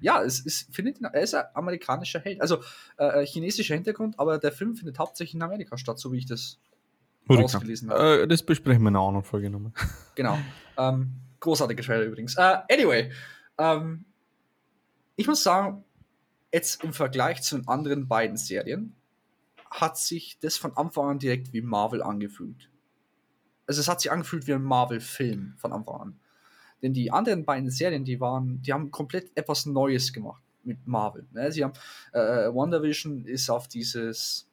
Ja, 0.00 0.22
es 0.22 0.40
ist, 0.40 0.74
findet, 0.74 1.00
er 1.00 1.20
ist 1.22 1.34
ein 1.34 1.44
amerikanischer 1.54 2.20
Held. 2.20 2.40
Also 2.40 2.58
äh, 2.98 3.24
chinesischer 3.24 3.74
Hintergrund, 3.74 4.18
aber 4.18 4.38
der 4.38 4.52
Film 4.52 4.74
findet 4.74 4.98
hauptsächlich 4.98 5.34
in 5.34 5.42
Amerika 5.42 5.78
statt, 5.78 5.98
so 5.98 6.12
wie 6.12 6.18
ich 6.18 6.26
das 6.26 6.58
rausgelesen 7.28 7.90
habe. 7.90 8.22
Äh, 8.22 8.28
das 8.28 8.42
besprechen 8.42 8.82
wir 8.82 8.88
in 8.88 8.96
einer 8.96 9.04
anderen 9.06 9.24
Folge 9.24 9.48
nochmal. 9.50 9.72
Genau. 10.14 10.38
Ähm, 10.76 11.12
großartiger 11.40 11.82
Trailer 11.82 12.04
übrigens. 12.04 12.36
Äh, 12.36 12.58
anyway, 12.70 13.10
ähm, 13.58 14.04
ich 15.16 15.26
muss 15.26 15.42
sagen, 15.42 15.84
jetzt 16.52 16.82
im 16.84 16.92
Vergleich 16.92 17.42
zu 17.42 17.58
den 17.58 17.68
anderen 17.68 18.08
beiden 18.08 18.36
Serien 18.36 18.94
hat 19.70 19.98
sich 19.98 20.38
das 20.40 20.56
von 20.56 20.76
Anfang 20.76 21.10
an 21.10 21.18
direkt 21.18 21.52
wie 21.52 21.60
Marvel 21.60 22.02
angefühlt. 22.02 22.70
Also 23.66 23.80
es 23.80 23.88
hat 23.88 24.00
sich 24.00 24.10
angefühlt 24.10 24.46
wie 24.46 24.54
ein 24.54 24.62
Marvel-Film 24.62 25.54
von 25.58 25.72
Anfang 25.72 26.00
an. 26.00 26.20
Denn 26.82 26.92
die 26.92 27.10
anderen 27.10 27.44
beiden 27.44 27.70
Serien, 27.70 28.04
die 28.04 28.20
waren, 28.20 28.62
die 28.62 28.72
haben 28.72 28.90
komplett 28.90 29.36
etwas 29.36 29.66
Neues 29.66 30.12
gemacht 30.12 30.42
mit 30.62 30.86
Marvel. 30.86 31.26
Ne? 31.32 31.50
Sie 31.50 31.64
haben 31.64 31.72
äh, 32.12 32.18
WandaVision 32.48 33.24
ist 33.24 33.50
auf 33.50 33.68
dieses 33.68 34.48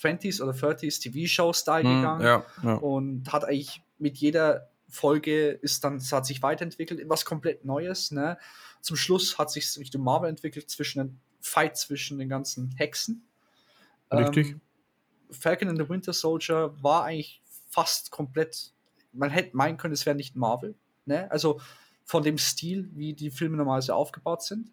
20s 0.00 0.40
oder 0.42 0.52
30s 0.52 1.02
TV-Show-Style 1.02 1.82
gegangen 1.82 2.20
Hm, 2.20 2.26
ja, 2.26 2.44
ja. 2.62 2.74
und 2.74 3.32
hat 3.32 3.44
eigentlich 3.44 3.82
mit 3.98 4.16
jeder 4.18 4.68
Folge 4.88 5.50
ist 5.50 5.84
dann, 5.84 5.96
es 5.96 6.12
hat 6.12 6.26
sich 6.26 6.42
weiterentwickelt, 6.42 7.00
was 7.08 7.24
komplett 7.24 7.64
Neues. 7.64 8.10
Ne? 8.10 8.38
Zum 8.80 8.96
Schluss 8.96 9.38
hat 9.38 9.50
sich 9.50 9.76
Richtung 9.78 10.02
Marvel 10.02 10.28
entwickelt, 10.28 10.70
zwischen 10.70 10.98
den 10.98 11.20
Fight 11.40 11.76
zwischen 11.76 12.18
den 12.18 12.28
ganzen 12.28 12.74
Hexen. 12.76 13.26
Richtig. 14.12 14.50
Ähm, 14.50 14.60
Falcon 15.30 15.68
and 15.68 15.78
the 15.78 15.88
Winter 15.88 16.12
Soldier 16.12 16.74
war 16.82 17.04
eigentlich 17.04 17.42
fast 17.68 18.10
komplett, 18.10 18.72
man 19.12 19.30
hätte 19.30 19.56
meinen 19.56 19.76
können, 19.76 19.94
es 19.94 20.06
wäre 20.06 20.16
nicht 20.16 20.36
Marvel. 20.36 20.74
Ne? 21.04 21.30
Also 21.30 21.60
von 22.04 22.22
dem 22.22 22.38
Stil, 22.38 22.90
wie 22.94 23.12
die 23.12 23.30
Filme 23.30 23.56
normalerweise 23.56 23.94
aufgebaut 23.94 24.42
sind. 24.42 24.72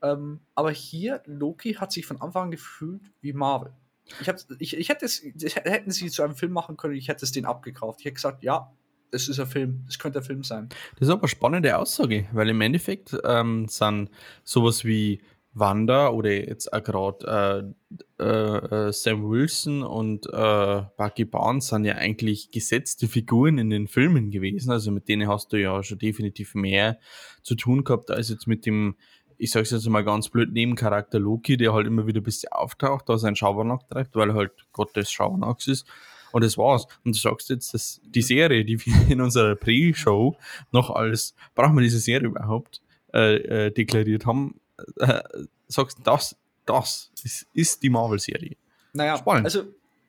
Ähm, 0.00 0.40
aber 0.54 0.70
hier, 0.70 1.22
Loki 1.26 1.74
hat 1.74 1.92
sich 1.92 2.06
von 2.06 2.20
Anfang 2.20 2.44
an 2.44 2.50
gefühlt 2.50 3.02
wie 3.20 3.32
Marvel. 3.32 3.72
Ich, 4.20 4.28
hab, 4.28 4.38
ich, 4.58 4.76
ich 4.76 4.88
hätte 4.88 5.04
es, 5.04 5.22
hätten 5.22 5.90
sie 5.90 6.10
zu 6.10 6.22
einem 6.22 6.34
Film 6.34 6.52
machen 6.52 6.78
können, 6.78 6.94
ich 6.94 7.08
hätte 7.08 7.26
es 7.26 7.32
denen 7.32 7.46
abgekauft. 7.46 8.00
Ich 8.00 8.06
hätte 8.06 8.14
gesagt, 8.14 8.42
ja, 8.42 8.72
es 9.10 9.28
ist 9.28 9.40
ein 9.40 9.46
Film, 9.46 9.84
es 9.88 9.98
könnte 9.98 10.18
ein 10.18 10.24
Film 10.24 10.42
sein. 10.42 10.68
Das 10.98 11.08
ist 11.08 11.12
aber 11.12 11.22
eine 11.22 11.28
spannende 11.28 11.76
Aussage, 11.76 12.26
weil 12.32 12.48
im 12.48 12.60
Endeffekt 12.60 13.16
ähm, 13.24 13.66
sind 13.68 14.10
sowas 14.44 14.84
wie 14.84 15.20
Wanda 15.54 16.10
oder 16.10 16.30
jetzt 16.30 16.72
auch 16.72 16.82
gerade 16.82 17.74
äh, 18.18 18.22
äh, 18.22 18.88
äh, 18.88 18.92
Sam 18.92 19.28
Wilson 19.28 19.82
und 19.82 20.26
äh, 20.26 20.82
Bucky 20.96 21.24
Barnes 21.24 21.68
sind 21.68 21.84
ja 21.84 21.94
eigentlich 21.94 22.50
gesetzte 22.50 23.08
Figuren 23.08 23.58
in 23.58 23.70
den 23.70 23.88
Filmen 23.88 24.30
gewesen. 24.30 24.70
Also 24.70 24.90
mit 24.90 25.08
denen 25.08 25.28
hast 25.28 25.52
du 25.52 25.56
ja 25.56 25.82
schon 25.82 25.98
definitiv 25.98 26.54
mehr 26.54 26.98
zu 27.42 27.54
tun 27.54 27.84
gehabt 27.84 28.10
als 28.10 28.28
jetzt 28.28 28.46
mit 28.46 28.66
dem, 28.66 28.96
ich 29.36 29.50
sag's 29.50 29.70
jetzt 29.70 29.88
mal 29.88 30.04
ganz 30.04 30.28
blöd, 30.28 30.52
Nebencharakter 30.52 31.18
Loki, 31.18 31.56
der 31.56 31.72
halt 31.72 31.86
immer 31.86 32.06
wieder 32.06 32.20
ein 32.20 32.24
bisschen 32.24 32.52
auftaucht, 32.52 33.08
da 33.08 33.18
seinen 33.18 33.36
Schabernack 33.36 33.88
treibt, 33.88 34.14
weil 34.16 34.34
halt 34.34 34.52
Gott 34.72 34.94
des 34.96 35.10
Schabernacks 35.10 35.66
ist. 35.66 35.86
Und 36.32 36.44
das 36.44 36.58
war's. 36.58 36.86
Und 37.04 37.14
du 37.14 37.20
sagst 37.20 37.48
jetzt, 37.50 37.74
dass 37.74 38.00
die 38.04 38.22
Serie, 38.22 38.64
die 38.64 38.84
wir 38.84 39.08
in 39.08 39.20
unserer 39.20 39.54
Pre-Show 39.54 40.36
noch 40.72 40.90
als, 40.90 41.34
brauchen 41.54 41.74
wir 41.76 41.82
diese 41.82 42.00
Serie 42.00 42.28
überhaupt, 42.28 42.80
äh, 43.12 43.66
äh, 43.66 43.70
deklariert 43.70 44.26
haben, 44.26 44.60
äh, 44.96 45.22
sagst, 45.66 45.98
das, 46.04 46.36
das 46.66 47.10
ist, 47.24 47.46
ist 47.52 47.82
die 47.82 47.90
Marvel-Serie. 47.90 48.56
Naja, 48.92 49.16
Spannend. 49.16 49.46
also 49.46 49.64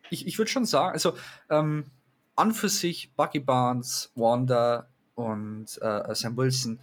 ich, 0.09 0.27
ich 0.27 0.37
würde 0.37 0.51
schon 0.51 0.65
sagen, 0.65 0.93
also 0.93 1.13
ähm, 1.49 1.85
an 2.35 2.53
für 2.53 2.69
sich 2.69 3.13
Bucky 3.15 3.39
Barnes, 3.39 4.11
Wanda 4.15 4.89
und 5.15 5.65
äh, 5.81 6.15
Sam 6.15 6.37
Wilson 6.37 6.79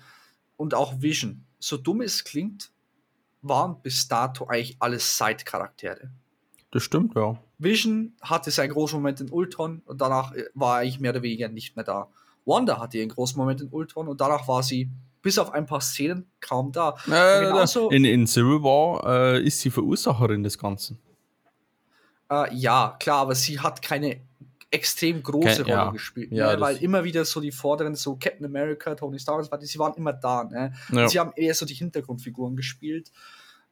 und 0.57 0.75
auch 0.75 1.01
Vision, 1.01 1.45
so 1.59 1.77
dumm 1.77 2.03
es 2.03 2.25
klingt, 2.25 2.71
waren 3.43 3.81
bis 3.83 4.09
dato 4.09 4.47
eigentlich 4.47 4.77
alles 4.81 5.17
Side-Charaktere. 5.17 6.11
Das 6.71 6.83
stimmt, 6.83 7.15
ja. 7.15 7.39
Vision 7.59 8.15
hatte 8.21 8.51
seinen 8.51 8.71
großen 8.71 8.99
Moment 8.99 9.21
in 9.21 9.31
Ultron 9.31 9.83
und 9.87 10.01
danach 10.01 10.33
äh, 10.33 10.45
war 10.55 10.77
er 10.77 10.83
eigentlich 10.83 11.01
mehr 11.01 11.13
oder 11.13 11.23
weniger 11.23 11.49
nicht 11.49 11.77
mehr 11.77 11.85
da. 11.85 12.09
Wanda 12.45 12.79
hatte 12.79 12.99
ihren 12.99 13.09
großen 13.09 13.37
Moment 13.37 13.61
in 13.61 13.69
Ultron 13.69 14.09
und 14.09 14.21
danach 14.21 14.47
war 14.47 14.63
sie 14.63 14.91
bis 15.23 15.39
auf 15.39 15.53
ein 15.53 15.67
paar 15.67 15.81
Szenen 15.81 16.27
kaum 16.41 16.71
da. 16.71 16.97
Äh, 17.07 17.47
genauso, 17.47 17.91
in, 17.91 18.05
in 18.05 18.27
Civil 18.27 18.63
War 18.63 19.35
äh, 19.35 19.43
ist 19.43 19.61
sie 19.61 19.71
Verursacherin 19.71 20.43
des 20.43 20.57
Ganzen. 20.57 20.99
Äh, 22.31 22.55
ja, 22.55 22.97
klar, 23.01 23.23
aber 23.23 23.35
sie 23.35 23.59
hat 23.59 23.83
keine 23.83 24.21
extrem 24.71 25.23
große 25.23 25.63
Rolle 25.63 25.69
ja. 25.69 25.91
gespielt, 25.91 26.33
ja, 26.33 26.55
ne? 26.55 26.61
weil 26.61 26.77
immer 26.77 27.05
wieder 27.05 27.25
so 27.25 27.41
die 27.41 27.53
Vorderen, 27.53 27.95
so 27.95 28.17
Captain 28.17 28.45
America, 28.45 28.95
Tony 28.95 29.19
Stark, 29.19 29.47
sie 29.61 29.79
waren 29.79 29.95
immer 29.95 30.13
da. 30.13 30.45
Ne? 30.45 30.73
Ja. 30.93 31.09
Sie 31.09 31.19
haben 31.19 31.33
eher 31.37 31.55
so 31.55 31.65
die 31.67 31.75
Hintergrundfiguren 31.75 32.57
gespielt. 32.57 33.11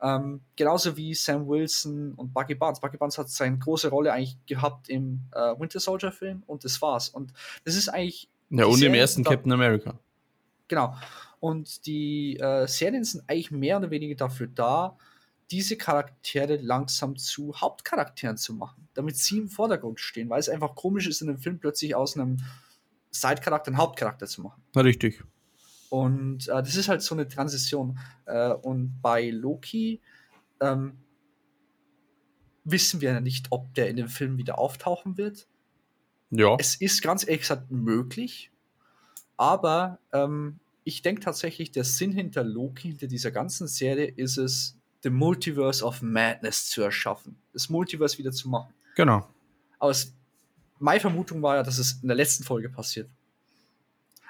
Ähm, 0.05 0.43
genauso 0.55 0.99
wie 0.99 1.15
Sam 1.15 1.49
Wilson 1.49 2.13
und 2.13 2.35
Bucky 2.35 2.55
Barnes. 2.55 2.79
Bucky 2.79 2.99
Barnes 2.99 3.17
hat 3.17 3.31
seine 3.31 3.59
große 3.59 3.89
Rolle 3.89 4.13
eigentlich 4.13 4.37
gehabt 4.45 4.91
im 4.91 5.23
äh, 5.33 5.59
Winter 5.59 5.81
Soldier 5.81 6.13
Film 6.13 6.43
und 6.47 6.63
das 6.63 6.83
war's. 6.83 7.09
Und 7.09 7.33
das 7.65 7.75
ist 7.75 7.89
eigentlich. 7.89 8.29
Ja, 8.51 8.67
und 8.67 8.75
Serien, 8.75 8.93
im 8.93 9.01
ersten 9.01 9.25
Captain 9.25 9.51
America. 9.51 9.99
Genau. 10.69 10.95
Und 11.41 11.87
die 11.87 12.37
äh, 12.39 12.67
Serien 12.67 13.05
sind 13.05 13.25
eigentlich 13.29 13.51
mehr 13.51 13.79
oder 13.79 13.91
weniger 13.91 14.15
dafür 14.15 14.47
da, 14.47 14.99
diese 15.51 15.77
Charaktere 15.77 16.57
langsam 16.57 17.17
zu 17.17 17.55
Hauptcharakteren 17.59 18.37
zu 18.37 18.53
machen, 18.53 18.89
damit 18.93 19.17
sie 19.17 19.39
im 19.39 19.49
Vordergrund 19.49 20.01
stehen, 20.01 20.29
weil 20.29 20.41
es 20.41 20.51
einfach 20.51 20.75
komisch 20.75 21.07
ist, 21.07 21.23
in 21.23 21.31
einem 21.31 21.39
Film 21.39 21.59
plötzlich 21.59 21.95
aus 21.95 22.17
einem 22.17 22.39
Side-Charakter 23.11 23.69
einen 23.69 23.79
Hauptcharakter 23.79 24.27
zu 24.27 24.43
machen. 24.43 24.63
Na, 24.75 24.83
richtig. 24.83 25.23
Und 25.95 26.49
äh, 26.49 26.61
das 26.61 26.75
ist 26.75 26.89
halt 26.89 27.03
so 27.03 27.15
eine 27.15 27.29
Transition. 27.29 28.01
Äh, 28.27 28.49
und 28.49 29.01
bei 29.01 29.31
Loki 29.31 30.01
ähm, 30.61 30.99
wissen 32.65 33.01
wir 33.01 33.13
ja 33.13 33.21
nicht, 33.21 33.47
ob 33.51 33.73
der 33.75 33.89
in 33.91 33.95
dem 33.95 34.09
Film 34.09 34.37
wieder 34.37 34.59
auftauchen 34.59 35.17
wird. 35.17 35.47
Ja. 36.31 36.57
Es 36.59 36.75
ist 36.75 37.01
ganz 37.01 37.23
ehrlich 37.23 37.43
gesagt 37.43 37.71
möglich, 37.71 38.51
aber 39.37 40.01
ähm, 40.13 40.59
ich 40.83 41.03
denke 41.03 41.21
tatsächlich, 41.21 41.71
der 41.71 41.85
Sinn 41.85 42.11
hinter 42.11 42.43
Loki, 42.43 42.89
hinter 42.89 43.07
dieser 43.07 43.31
ganzen 43.31 43.69
Serie, 43.69 44.07
ist 44.09 44.37
es, 44.37 44.77
The 45.05 45.11
Multiverse 45.11 45.85
of 45.85 46.03
Madness 46.03 46.71
zu 46.71 46.83
erschaffen. 46.83 47.37
Das 47.53 47.69
Multiverse 47.69 48.19
wieder 48.19 48.33
zu 48.33 48.49
machen. 48.49 48.75
Genau. 48.97 49.29
Aber 49.79 49.93
es, 49.93 50.13
meine 50.81 50.99
Vermutung 50.99 51.41
war 51.41 51.55
ja, 51.55 51.63
dass 51.63 51.79
es 51.79 52.01
in 52.03 52.09
der 52.09 52.17
letzten 52.17 52.43
Folge 52.43 52.69
passiert. 52.69 53.09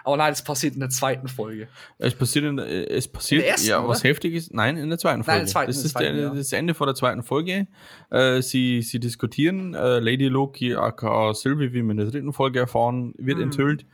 Aber 0.05 0.19
nein, 0.19 0.33
es 0.33 0.43
passiert 0.43 0.75
in 0.75 0.81
der 0.81 0.91
zweiten 0.91 1.29
Folge. 1.29 1.67
Es 1.99 2.15
passiert 2.15 2.45
in, 2.45 2.57
der, 2.59 2.91
es 2.91 3.09
passiert, 3.09 3.41
in 3.41 3.45
der 3.45 3.53
ersten, 3.53 3.69
ja, 3.69 3.81
oder? 3.81 3.89
was 3.89 4.05
heftig 4.05 4.35
ist, 4.35 4.53
nein, 4.53 4.77
in 4.77 4.91
der 4.91 4.99
zweiten 4.99 5.25
Folge. 5.25 5.39
Nein, 5.39 5.41
in 5.41 5.47
der 5.47 5.53
zweiten, 5.53 5.71
das 5.71 5.85
ist 5.85 5.93
zweiten, 5.93 6.17
der, 6.17 6.25
ja. 6.27 6.35
das 6.35 6.53
Ende 6.53 6.75
vor 6.75 6.87
der 6.87 6.95
zweiten 6.95 7.23
Folge. 7.23 7.67
Äh, 8.11 8.43
sie, 8.43 8.83
sie 8.83 9.01
diskutieren, 9.01 9.75
äh, 9.75 9.99
Lady 10.01 10.29
Loki, 10.29 10.75
aka 10.75 11.33
Sylvie, 11.33 11.73
wie 11.73 11.83
wir 11.83 11.91
in 11.91 11.97
der 11.97 12.07
dritten 12.07 12.33
Folge 12.33 12.61
erfahren, 12.61 13.15
wird 13.17 13.39
hm. 13.39 13.45
enthüllt. 13.45 13.87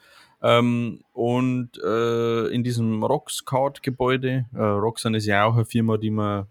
Ähm, 0.43 1.01
und 1.13 1.79
äh, 1.85 2.47
in 2.49 2.65
diesem 2.65 3.05
Rockscard-Gebäude, 3.05 4.47
äh, 4.55 4.59
Roxanne 4.59 5.19
ist 5.19 5.27
ja 5.27 5.45
auch 5.45 5.55
eine 5.55 5.65
Firma, 5.65 5.97
die 5.97 6.11
man 6.11 6.47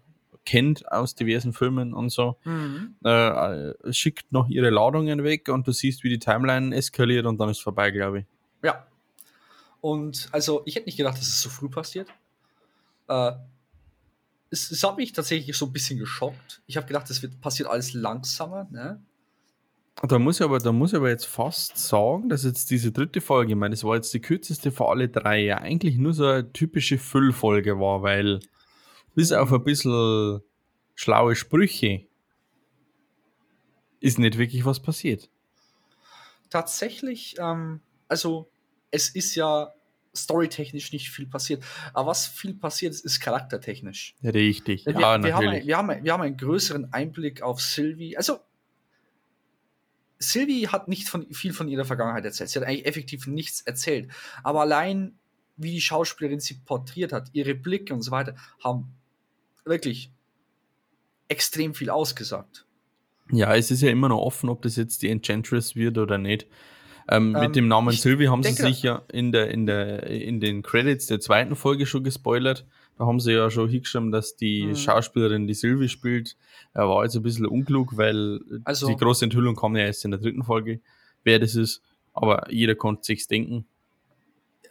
kennt 0.46 0.90
aus 0.90 1.14
diversen 1.14 1.52
Filmen 1.52 1.92
und 1.92 2.10
so, 2.10 2.36
mhm. 2.44 2.96
äh, 3.04 3.92
schickt 3.92 4.32
noch 4.32 4.48
ihre 4.48 4.70
Ladungen 4.70 5.22
weg 5.22 5.48
und 5.48 5.66
du 5.66 5.72
siehst, 5.72 6.02
wie 6.02 6.08
die 6.08 6.18
Timeline 6.18 6.74
eskaliert 6.74 7.26
und 7.26 7.38
dann 7.38 7.50
ist 7.50 7.60
vorbei, 7.60 7.90
glaube 7.90 8.20
ich. 8.20 8.24
Ja, 8.64 8.86
und 9.80 10.28
also, 10.32 10.62
ich 10.66 10.76
hätte 10.76 10.86
nicht 10.86 10.96
gedacht, 10.96 11.16
dass 11.16 11.26
es 11.26 11.40
so 11.40 11.48
früh 11.48 11.68
passiert. 11.68 12.08
Äh, 13.08 13.32
es, 14.50 14.70
es, 14.70 14.82
hat 14.82 14.96
mich 14.96 15.12
tatsächlich 15.12 15.56
so 15.56 15.66
ein 15.66 15.72
bisschen 15.72 15.98
geschockt. 15.98 16.62
Ich 16.66 16.76
habe 16.76 16.86
gedacht, 16.86 17.08
es 17.10 17.22
wird 17.22 17.40
passiert 17.40 17.68
alles 17.68 17.94
langsamer. 17.94 18.66
Ne? 18.70 19.02
Da 20.02 20.18
muss 20.18 20.40
ich 20.40 20.44
aber, 20.44 20.58
da 20.58 20.72
muss 20.72 20.92
ich 20.92 20.96
aber 20.96 21.10
jetzt 21.10 21.26
fast 21.26 21.76
sagen, 21.76 22.28
dass 22.28 22.44
jetzt 22.44 22.70
diese 22.70 22.90
dritte 22.90 23.20
Folge, 23.20 23.52
ich 23.52 23.58
meine, 23.58 23.74
das 23.74 23.84
war 23.84 23.96
jetzt 23.96 24.12
die 24.14 24.20
kürzeste 24.20 24.72
für 24.72 24.88
alle 24.88 25.08
drei, 25.08 25.42
ja 25.42 25.58
eigentlich 25.58 25.96
nur 25.96 26.14
so 26.14 26.26
eine 26.26 26.52
typische 26.52 26.98
Füllfolge 26.98 27.78
war, 27.78 28.02
weil 28.02 28.40
bis 29.14 29.32
auf 29.32 29.52
ein 29.52 29.62
bisschen 29.62 30.40
schlaue 30.94 31.36
Sprüche 31.36 32.06
ist 34.00 34.18
nicht 34.18 34.38
wirklich 34.38 34.64
was 34.64 34.80
passiert. 34.80 35.28
Tatsächlich, 36.48 37.36
ähm, 37.38 37.80
also 38.08 38.50
es 38.90 39.08
ist 39.10 39.34
ja 39.34 39.72
storytechnisch 40.14 40.92
nicht 40.92 41.10
viel 41.10 41.26
passiert. 41.26 41.62
Aber 41.92 42.10
was 42.10 42.26
viel 42.26 42.54
passiert 42.54 42.94
ist, 42.94 43.04
ist 43.04 43.20
charaktertechnisch. 43.20 44.14
Richtig, 44.22 44.86
wir, 44.86 44.94
ja, 44.94 45.00
wir, 45.00 45.18
natürlich. 45.18 45.60
Haben, 45.60 45.66
wir, 45.66 45.76
haben, 45.76 46.04
wir 46.04 46.12
haben 46.12 46.22
einen 46.22 46.36
größeren 46.36 46.92
Einblick 46.92 47.42
auf 47.42 47.60
Sylvie. 47.60 48.16
Also, 48.16 48.40
Sylvie 50.18 50.68
hat 50.68 50.88
nicht 50.88 51.08
von, 51.08 51.32
viel 51.32 51.52
von 51.52 51.68
ihrer 51.68 51.84
Vergangenheit 51.84 52.24
erzählt. 52.24 52.50
Sie 52.50 52.58
hat 52.58 52.66
eigentlich 52.66 52.86
effektiv 52.86 53.26
nichts 53.26 53.62
erzählt. 53.62 54.10
Aber 54.42 54.60
allein, 54.60 55.18
wie 55.56 55.70
die 55.70 55.80
Schauspielerin 55.80 56.40
sie 56.40 56.54
porträtiert 56.54 57.12
hat, 57.12 57.30
ihre 57.32 57.54
Blicke 57.54 57.94
und 57.94 58.02
so 58.02 58.10
weiter, 58.10 58.34
haben 58.62 58.92
wirklich 59.64 60.12
extrem 61.28 61.74
viel 61.74 61.90
ausgesagt. 61.90 62.66
Ja, 63.32 63.54
es 63.54 63.70
ist 63.70 63.82
ja 63.82 63.90
immer 63.90 64.08
noch 64.08 64.20
offen, 64.20 64.48
ob 64.50 64.62
das 64.62 64.76
jetzt 64.76 65.02
die 65.02 65.08
Enchantress 65.08 65.76
wird 65.76 65.96
oder 65.96 66.18
nicht. 66.18 66.48
Ähm, 67.08 67.34
ähm, 67.34 67.42
mit 67.42 67.56
dem 67.56 67.68
Namen 67.68 67.92
Sylvie 67.92 68.28
haben 68.28 68.42
sie 68.42 68.52
sich 68.52 68.82
ja 68.82 69.02
in, 69.12 69.32
der, 69.32 69.50
in, 69.50 69.66
der, 69.66 70.04
in 70.04 70.40
den 70.40 70.62
Credits 70.62 71.06
der 71.06 71.20
zweiten 71.20 71.56
Folge 71.56 71.86
schon 71.86 72.04
gespoilert. 72.04 72.66
Da 72.98 73.06
haben 73.06 73.20
sie 73.20 73.32
ja 73.32 73.50
schon 73.50 73.68
hingeschrieben, 73.68 74.12
dass 74.12 74.36
die 74.36 74.66
mhm. 74.66 74.76
Schauspielerin, 74.76 75.46
die 75.46 75.54
Sylvie 75.54 75.88
spielt, 75.88 76.36
er 76.74 76.88
war 76.88 77.04
jetzt 77.04 77.16
ein 77.16 77.22
bisschen 77.22 77.46
unklug, 77.46 77.96
weil 77.96 78.40
also, 78.64 78.86
die 78.86 78.96
große 78.96 79.24
Enthüllung 79.24 79.56
kam 79.56 79.74
ja 79.76 79.84
erst 79.84 80.04
in 80.04 80.10
der 80.10 80.20
dritten 80.20 80.44
Folge, 80.44 80.80
wer 81.24 81.38
das 81.38 81.54
ist. 81.54 81.82
Aber 82.12 82.50
jeder 82.50 82.74
konnte 82.74 83.04
sich's 83.04 83.26
denken. 83.26 83.66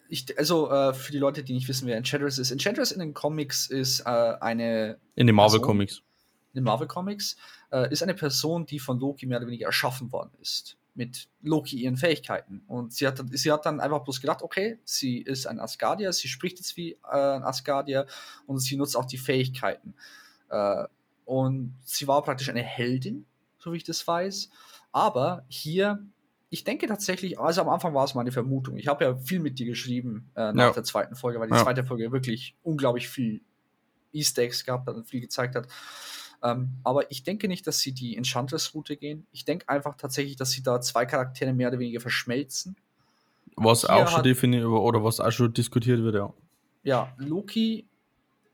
Ich, 0.10 0.38
also 0.38 0.70
äh, 0.72 0.94
für 0.94 1.12
die 1.12 1.18
Leute, 1.18 1.44
die 1.44 1.54
nicht 1.54 1.68
wissen, 1.68 1.88
wer 1.88 1.98
Enchantress 1.98 2.38
ist. 2.38 2.52
Enchantress 2.52 2.92
in 2.92 3.00
den 3.00 3.14
Comics 3.14 3.68
ist 3.68 4.02
äh, 4.02 4.04
eine. 4.06 4.98
In 5.16 5.28
den 5.28 5.36
Marvel 5.36 5.60
Comics. 5.60 6.04
In 6.54 6.62
den 6.62 6.64
Marvel 6.64 6.88
Comics 6.88 7.38
äh, 7.72 7.92
ist 7.92 8.02
eine 8.02 8.16
Person, 8.16 8.66
die 8.66 8.80
von 8.80 9.00
Loki 9.00 9.26
mehr 9.26 9.38
oder 9.38 9.48
weniger 9.48 9.68
erschaffen 9.68 10.12
worden 10.12 10.32
ist 10.42 10.78
mit 11.00 11.30
Loki 11.42 11.78
ihren 11.78 11.96
Fähigkeiten. 11.96 12.62
Und 12.68 12.92
sie 12.94 13.08
hat, 13.08 13.24
sie 13.32 13.54
hat 13.54 13.66
dann 13.66 13.80
einfach 13.80 14.04
bloß 14.04 14.20
gedacht, 14.20 14.42
okay, 14.42 14.80
sie 14.84 15.20
ist 15.20 15.48
ein 15.48 15.62
Asgardier, 15.62 16.12
sie 16.12 16.28
spricht 16.28 16.58
jetzt 16.58 16.76
wie 16.76 16.92
äh, 17.10 17.38
ein 17.38 17.44
Asgardier 17.44 18.06
und 18.48 18.60
sie 18.60 18.76
nutzt 18.76 18.98
auch 18.98 19.06
die 19.06 19.18
Fähigkeiten. 19.18 19.96
Äh, 20.50 20.84
und 21.24 21.74
sie 21.86 22.06
war 22.10 22.22
praktisch 22.22 22.50
eine 22.50 22.62
Heldin, 22.62 23.26
so 23.60 23.72
wie 23.72 23.78
ich 23.78 23.86
das 23.86 24.06
weiß. 24.06 24.50
Aber 24.92 25.46
hier, 25.48 26.06
ich 26.50 26.66
denke 26.66 26.86
tatsächlich, 26.86 27.40
also 27.40 27.62
am 27.62 27.70
Anfang 27.70 27.94
war 27.94 28.04
es 28.04 28.14
meine 28.14 28.34
Vermutung. 28.34 28.76
Ich 28.76 28.90
habe 28.90 29.06
ja 29.06 29.16
viel 29.16 29.40
mit 29.40 29.58
dir 29.58 29.68
geschrieben 29.68 30.30
äh, 30.36 30.52
nach 30.52 30.66
ja. 30.66 30.72
der 30.74 30.84
zweiten 30.84 31.16
Folge, 31.16 31.40
weil 31.40 31.48
die 31.48 31.56
ja. 31.56 31.64
zweite 31.64 31.86
Folge 31.86 32.12
wirklich 32.12 32.58
unglaublich 32.62 33.08
viel 33.08 33.40
Easter 34.12 34.42
Eggs 34.42 34.66
gehabt 34.66 34.86
hat 34.86 34.98
und 34.98 35.08
viel 35.08 35.22
gezeigt 35.22 35.56
hat. 35.56 35.68
Ähm, 36.42 36.78
aber 36.84 37.12
ich 37.12 37.24
denke 37.24 37.48
nicht, 37.48 37.68
dass 37.68 37.80
sie 37.80 37.92
die 37.92 38.16
Enchantress-Route 38.16 38.96
gehen. 38.98 39.28
Ich 39.32 39.46
denke 39.46 39.68
einfach 39.68 39.96
tatsächlich, 39.96 40.36
dass 40.36 40.52
sie 40.52 40.64
da 40.64 40.80
zwei 40.80 41.06
Charaktere 41.06 41.54
mehr 41.54 41.70
oder 41.70 41.80
weniger 41.80 42.00
verschmelzen. 42.00 42.76
Was 43.56 43.82
Hier 43.82 43.96
auch 43.96 44.08
schon 44.08 44.24
definiert 44.24 44.66
oder 44.66 45.04
was 45.04 45.20
auch 45.20 45.32
schon 45.32 45.54
diskutiert 45.54 46.02
wird, 46.02 46.16
ja. 46.16 46.34
Ja, 46.84 47.14
Loki 47.18 47.86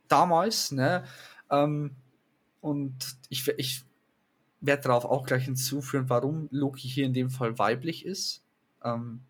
damals, 0.07 0.71
ne? 0.71 1.03
Ähm, 1.51 1.95
und 2.61 3.17
ich, 3.29 3.47
ich 3.57 3.83
werde 4.61 4.83
darauf 4.83 5.05
auch 5.05 5.25
gleich 5.27 5.45
hinzuführen, 5.45 6.09
warum 6.09 6.47
Loki 6.51 6.87
hier 6.87 7.05
in 7.05 7.13
dem 7.13 7.29
Fall 7.29 7.59
weiblich 7.59 8.03
ist. 8.03 8.43
Ähm, 8.83 9.21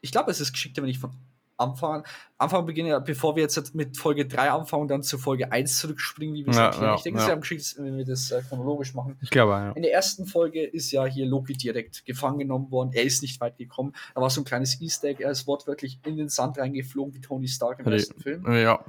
ich 0.00 0.10
glaube, 0.10 0.30
es 0.30 0.40
ist 0.40 0.52
geschickter, 0.52 0.82
wenn 0.82 0.88
ich 0.88 0.98
von 0.98 1.12
Anfang, 1.58 2.06
Anfang 2.38 2.66
beginnen, 2.66 3.02
bevor 3.04 3.36
wir 3.36 3.42
jetzt 3.42 3.74
mit 3.74 3.96
Folge 3.96 4.26
3 4.26 4.50
anfangen 4.50 4.82
und 4.82 4.88
dann 4.88 5.02
zu 5.02 5.18
Folge 5.18 5.50
1 5.50 5.78
zurückspringen, 5.78 6.34
wie 6.34 6.46
wir 6.46 6.50
es 6.50 6.56
ja, 6.56 6.66
erklären. 6.66 6.84
Ja, 6.84 6.94
ich 6.94 7.02
denke, 7.02 7.18
es 7.18 7.24
ja. 7.24 7.28
ist 7.28 7.34
am 7.34 7.40
geschicktesten, 7.40 7.84
wenn 7.84 7.96
wir 7.96 8.04
das 8.04 8.30
äh, 8.30 8.42
chronologisch 8.48 8.94
machen. 8.94 9.18
Ich 9.20 9.30
glaube, 9.30 9.52
ja. 9.52 9.72
In 9.72 9.82
der 9.82 9.92
ersten 9.92 10.26
Folge 10.26 10.64
ist 10.64 10.90
ja 10.92 11.04
hier 11.04 11.26
Loki 11.26 11.54
direkt 11.54 12.04
gefangen 12.06 12.38
genommen 12.38 12.70
worden. 12.70 12.90
Er 12.92 13.02
ist 13.02 13.22
nicht 13.22 13.40
weit 13.40 13.58
gekommen. 13.58 13.92
Da 14.14 14.20
war 14.20 14.30
so 14.30 14.40
ein 14.40 14.44
kleines 14.44 14.80
Easter 14.80 15.08
Egg. 15.08 15.22
Er 15.22 15.32
ist 15.32 15.46
wortwörtlich 15.46 15.98
in 16.06 16.16
den 16.16 16.28
Sand 16.28 16.58
reingeflogen, 16.58 17.14
wie 17.14 17.20
Tony 17.20 17.48
Stark 17.48 17.80
im 17.80 17.92
ersten 17.92 18.20
Film. 18.20 18.44
Ja. 18.52 18.84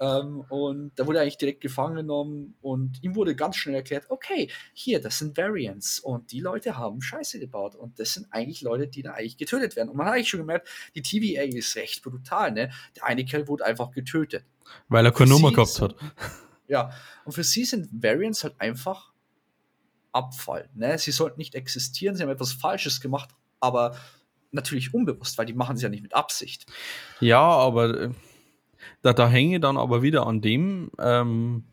Ähm, 0.00 0.44
und 0.48 0.92
da 0.96 1.06
wurde 1.06 1.18
er 1.18 1.22
eigentlich 1.22 1.38
direkt 1.38 1.60
gefangen 1.60 1.96
genommen 1.96 2.54
und 2.60 3.02
ihm 3.02 3.16
wurde 3.16 3.34
ganz 3.34 3.56
schnell 3.56 3.74
erklärt, 3.74 4.06
okay, 4.10 4.50
hier, 4.72 5.00
das 5.00 5.18
sind 5.18 5.36
Variants 5.36 5.98
und 6.00 6.30
die 6.30 6.40
Leute 6.40 6.76
haben 6.76 7.02
Scheiße 7.02 7.40
gebaut 7.40 7.74
und 7.74 7.98
das 7.98 8.14
sind 8.14 8.26
eigentlich 8.30 8.62
Leute, 8.62 8.86
die 8.86 9.02
da 9.02 9.12
eigentlich 9.12 9.36
getötet 9.36 9.74
werden. 9.76 9.88
Und 9.88 9.96
man 9.96 10.06
hat 10.06 10.14
eigentlich 10.14 10.28
schon 10.28 10.40
gemerkt, 10.40 10.68
die 10.94 11.02
TVA 11.02 11.42
ist 11.42 11.74
recht 11.76 12.02
brutal, 12.02 12.52
ne? 12.52 12.70
Der 12.96 13.04
eine 13.04 13.24
Kerl 13.24 13.48
wurde 13.48 13.64
einfach 13.64 13.90
getötet. 13.90 14.44
Weil 14.88 15.04
er 15.04 15.12
keine 15.12 15.30
Nummer 15.30 15.52
gehabt 15.52 15.80
hat. 15.80 15.94
Ja, 16.70 16.90
und 17.24 17.32
für 17.32 17.44
sie 17.44 17.64
sind 17.64 17.88
Variants 17.90 18.44
halt 18.44 18.60
einfach 18.60 19.14
Abfall. 20.12 20.68
Ne? 20.74 20.98
Sie 20.98 21.12
sollten 21.12 21.38
nicht 21.38 21.54
existieren, 21.54 22.14
sie 22.14 22.22
haben 22.22 22.30
etwas 22.30 22.52
Falsches 22.52 23.00
gemacht, 23.00 23.30
aber 23.58 23.96
natürlich 24.50 24.94
unbewusst, 24.94 25.38
weil 25.38 25.46
die 25.46 25.54
machen 25.54 25.76
es 25.76 25.82
ja 25.82 25.88
nicht 25.88 26.02
mit 26.02 26.14
Absicht. 26.14 26.66
Ja, 27.20 27.40
aber 27.40 28.00
äh, 28.00 28.10
da, 29.02 29.12
da 29.12 29.28
hänge 29.28 29.60
dann 29.60 29.76
aber 29.76 30.02
wieder 30.02 30.26
an 30.26 30.40
dem, 30.40 30.90
ähm, 30.98 31.64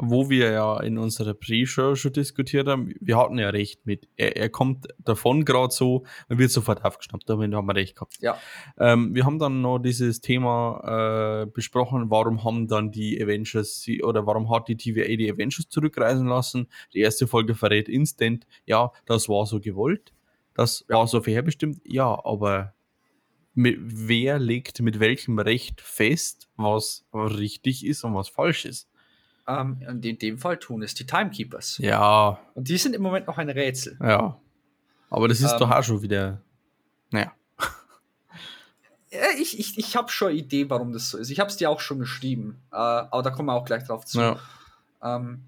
wo 0.00 0.30
wir 0.30 0.52
ja 0.52 0.78
in 0.78 0.96
unserer 0.96 1.34
Pre-Show 1.34 1.96
schon 1.96 2.12
diskutiert 2.12 2.68
haben, 2.68 2.94
wir 3.00 3.16
hatten 3.16 3.36
ja 3.36 3.48
recht 3.50 3.84
mit. 3.84 4.08
Er, 4.16 4.36
er 4.36 4.48
kommt 4.48 4.86
davon 5.04 5.44
gerade 5.44 5.74
so 5.74 6.04
und 6.28 6.38
wird 6.38 6.52
sofort 6.52 6.84
aufgeschnappt. 6.84 7.28
Damit 7.28 7.52
haben 7.52 7.66
wir 7.66 7.74
recht 7.74 7.96
gehabt. 7.96 8.16
Ja. 8.20 8.38
Ähm, 8.78 9.12
wir 9.16 9.24
haben 9.24 9.40
dann 9.40 9.60
noch 9.60 9.80
dieses 9.80 10.20
Thema 10.20 11.42
äh, 11.42 11.46
besprochen, 11.46 12.10
warum 12.10 12.44
haben 12.44 12.68
dann 12.68 12.92
die 12.92 13.20
Avengers 13.20 13.84
oder 14.04 14.24
warum 14.24 14.48
hat 14.54 14.68
die 14.68 14.76
TVA 14.76 15.16
die 15.16 15.32
Avengers 15.32 15.68
zurückreisen 15.68 16.28
lassen. 16.28 16.68
Die 16.94 17.00
erste 17.00 17.26
Folge 17.26 17.56
verrät 17.56 17.88
instant, 17.88 18.46
ja, 18.66 18.92
das 19.04 19.28
war 19.28 19.46
so 19.46 19.58
gewollt, 19.58 20.12
das 20.54 20.84
Ja. 20.88 20.96
war 20.98 21.08
so 21.08 21.20
vorherbestimmt, 21.20 21.80
ja, 21.84 22.24
aber 22.24 22.72
mit, 23.58 23.76
wer 23.80 24.38
legt 24.38 24.80
mit 24.80 25.00
welchem 25.00 25.38
Recht 25.38 25.80
fest, 25.80 26.48
was 26.56 27.04
richtig 27.12 27.84
ist 27.84 28.04
und 28.04 28.14
was 28.14 28.28
falsch 28.28 28.64
ist? 28.64 28.88
Ähm, 29.46 29.82
und 29.88 30.04
in 30.04 30.18
dem 30.18 30.38
Fall 30.38 30.58
tun 30.58 30.82
es 30.82 30.94
die 30.94 31.06
Timekeepers. 31.06 31.78
Ja, 31.78 32.38
Und 32.54 32.68
die 32.68 32.76
sind 32.78 32.94
im 32.94 33.02
Moment 33.02 33.26
noch 33.26 33.36
ein 33.38 33.50
Rätsel. 33.50 33.98
ja. 34.00 34.40
Aber 35.10 35.26
das 35.26 35.40
ist 35.40 35.52
Ähm, 35.52 35.58
doch 35.60 35.70
auch 35.70 35.82
schon 35.82 36.02
wieder, 36.02 36.42
naja. 37.10 37.32
Ja, 39.10 39.20
ich 39.40 39.58
ich, 39.58 39.78
ich 39.78 39.96
habe 39.96 40.10
schon 40.12 40.28
eine 40.28 40.36
Idee, 40.38 40.68
warum 40.68 40.92
das 40.92 41.08
so 41.08 41.16
ist. 41.16 41.30
Ich 41.30 41.40
habe 41.40 41.48
es 41.48 41.56
dir 41.56 41.70
auch 41.70 41.80
schon 41.80 41.98
geschrieben, 41.98 42.60
äh, 42.70 42.76
aber 42.76 43.22
da 43.22 43.30
kommen 43.30 43.46
wir 43.48 43.54
auch 43.54 43.64
gleich 43.64 43.84
drauf 43.84 44.04
zu. 44.04 44.20
Ja. 44.20 44.38
Ähm, 45.02 45.44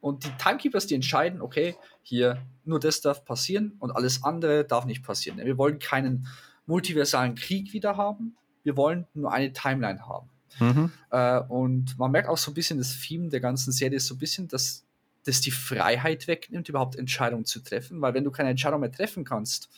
und 0.00 0.24
die 0.24 0.30
Timekeepers, 0.38 0.86
die 0.86 0.94
entscheiden, 0.94 1.42
okay, 1.42 1.74
hier 2.02 2.40
nur 2.64 2.78
das 2.78 3.00
darf 3.00 3.24
passieren 3.24 3.74
und 3.80 3.90
alles 3.90 4.22
andere 4.22 4.64
darf 4.64 4.84
nicht 4.84 5.02
passieren. 5.02 5.38
Wir 5.38 5.58
wollen 5.58 5.80
keinen 5.80 6.28
multiversalen 6.66 7.34
Krieg 7.34 7.72
wieder 7.72 7.96
haben. 7.96 8.36
Wir 8.64 8.76
wollen 8.76 9.06
nur 9.14 9.32
eine 9.32 9.52
Timeline 9.52 10.06
haben. 10.06 10.28
Mhm. 10.60 10.92
Äh, 11.10 11.40
und 11.40 11.98
man 11.98 12.10
merkt 12.10 12.28
auch 12.28 12.36
so 12.38 12.50
ein 12.50 12.54
bisschen 12.54 12.78
das 12.78 12.98
Theme 13.00 13.28
der 13.30 13.40
ganzen 13.40 13.72
Serie 13.72 13.96
ist 13.96 14.06
so 14.06 14.14
ein 14.14 14.18
bisschen, 14.18 14.48
dass 14.48 14.84
das 15.24 15.40
die 15.40 15.50
Freiheit 15.50 16.26
wegnimmt, 16.28 16.68
überhaupt 16.68 16.96
Entscheidungen 16.96 17.44
zu 17.44 17.60
treffen. 17.60 18.00
Weil 18.00 18.14
wenn 18.14 18.24
du 18.24 18.30
keine 18.30 18.50
Entscheidung 18.50 18.80
mehr 18.80 18.92
treffen 18.92 19.24
kannst, 19.24 19.68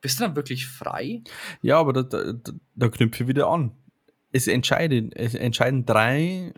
bist 0.00 0.18
du 0.18 0.24
dann 0.24 0.34
wirklich 0.36 0.66
frei? 0.66 1.22
Ja, 1.60 1.78
aber 1.78 1.92
da, 1.92 2.02
da, 2.02 2.32
da- 2.74 2.88
knüpfe 2.88 3.22
ich 3.22 3.28
wieder 3.28 3.46
an. 3.48 3.70
Es 4.32 4.48
entscheiden, 4.48 5.12
es 5.12 5.34
entscheiden 5.34 5.84
drei 5.86 6.52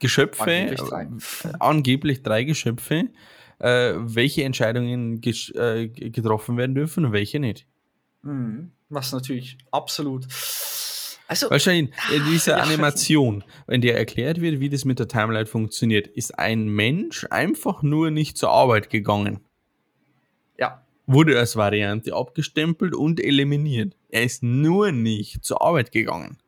Geschöpfe, 0.00 0.44
Angeblich 0.44 0.80
drei. 0.80 1.02
äh, 1.04 1.52
angeblich 1.58 2.22
drei 2.22 2.44
Geschöpfe, 2.44 3.08
äh, 3.58 3.94
welche 3.96 4.44
Entscheidungen 4.44 5.20
gesch- 5.20 5.52
äh, 5.58 5.88
getroffen 5.88 6.56
werden 6.56 6.74
dürfen 6.76 7.04
und 7.06 7.12
welche 7.12 7.40
nicht. 7.40 7.66
Mhm. 8.22 8.72
Was 8.88 9.12
natürlich 9.12 9.58
absolut. 9.70 10.26
Also, 11.26 11.50
Wahrscheinlich 11.50 11.94
in 12.14 12.24
dieser 12.24 12.56
ja. 12.56 12.62
Animation, 12.62 13.44
in 13.66 13.82
der 13.82 13.98
erklärt 13.98 14.40
wird, 14.40 14.60
wie 14.60 14.70
das 14.70 14.86
mit 14.86 14.98
der 14.98 15.08
Timeline 15.08 15.44
funktioniert, 15.44 16.06
ist 16.06 16.38
ein 16.38 16.68
Mensch 16.68 17.26
einfach 17.28 17.82
nur 17.82 18.10
nicht 18.10 18.38
zur 18.38 18.50
Arbeit 18.50 18.88
gegangen. 18.88 19.40
ja, 20.58 20.82
Wurde 21.06 21.38
als 21.38 21.54
Variante 21.56 22.14
abgestempelt 22.14 22.94
und 22.94 23.20
eliminiert. 23.20 23.94
Er 24.08 24.24
ist 24.24 24.42
nur 24.42 24.90
nicht 24.90 25.44
zur 25.44 25.60
Arbeit 25.60 25.92
gegangen. 25.92 26.38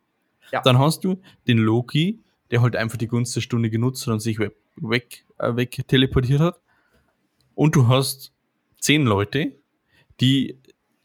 Ja. 0.51 0.61
Dann 0.61 0.79
hast 0.79 1.03
du 1.03 1.21
den 1.47 1.59
Loki, 1.59 2.19
der 2.49 2.63
halt 2.63 2.75
einfach 2.75 2.97
die 2.97 3.07
Gunst 3.07 3.35
der 3.35 3.41
Stunde 3.41 3.69
genutzt 3.69 4.05
hat 4.07 4.13
und 4.13 4.19
sich 4.19 4.39
weg, 4.39 4.55
weg, 4.77 5.25
äh, 5.37 5.55
weg 5.55 5.83
teleportiert 5.87 6.39
hat. 6.39 6.59
Und 7.53 7.75
du 7.75 7.87
hast 7.87 8.33
zehn 8.79 9.05
Leute, 9.05 9.53
die 10.19 10.57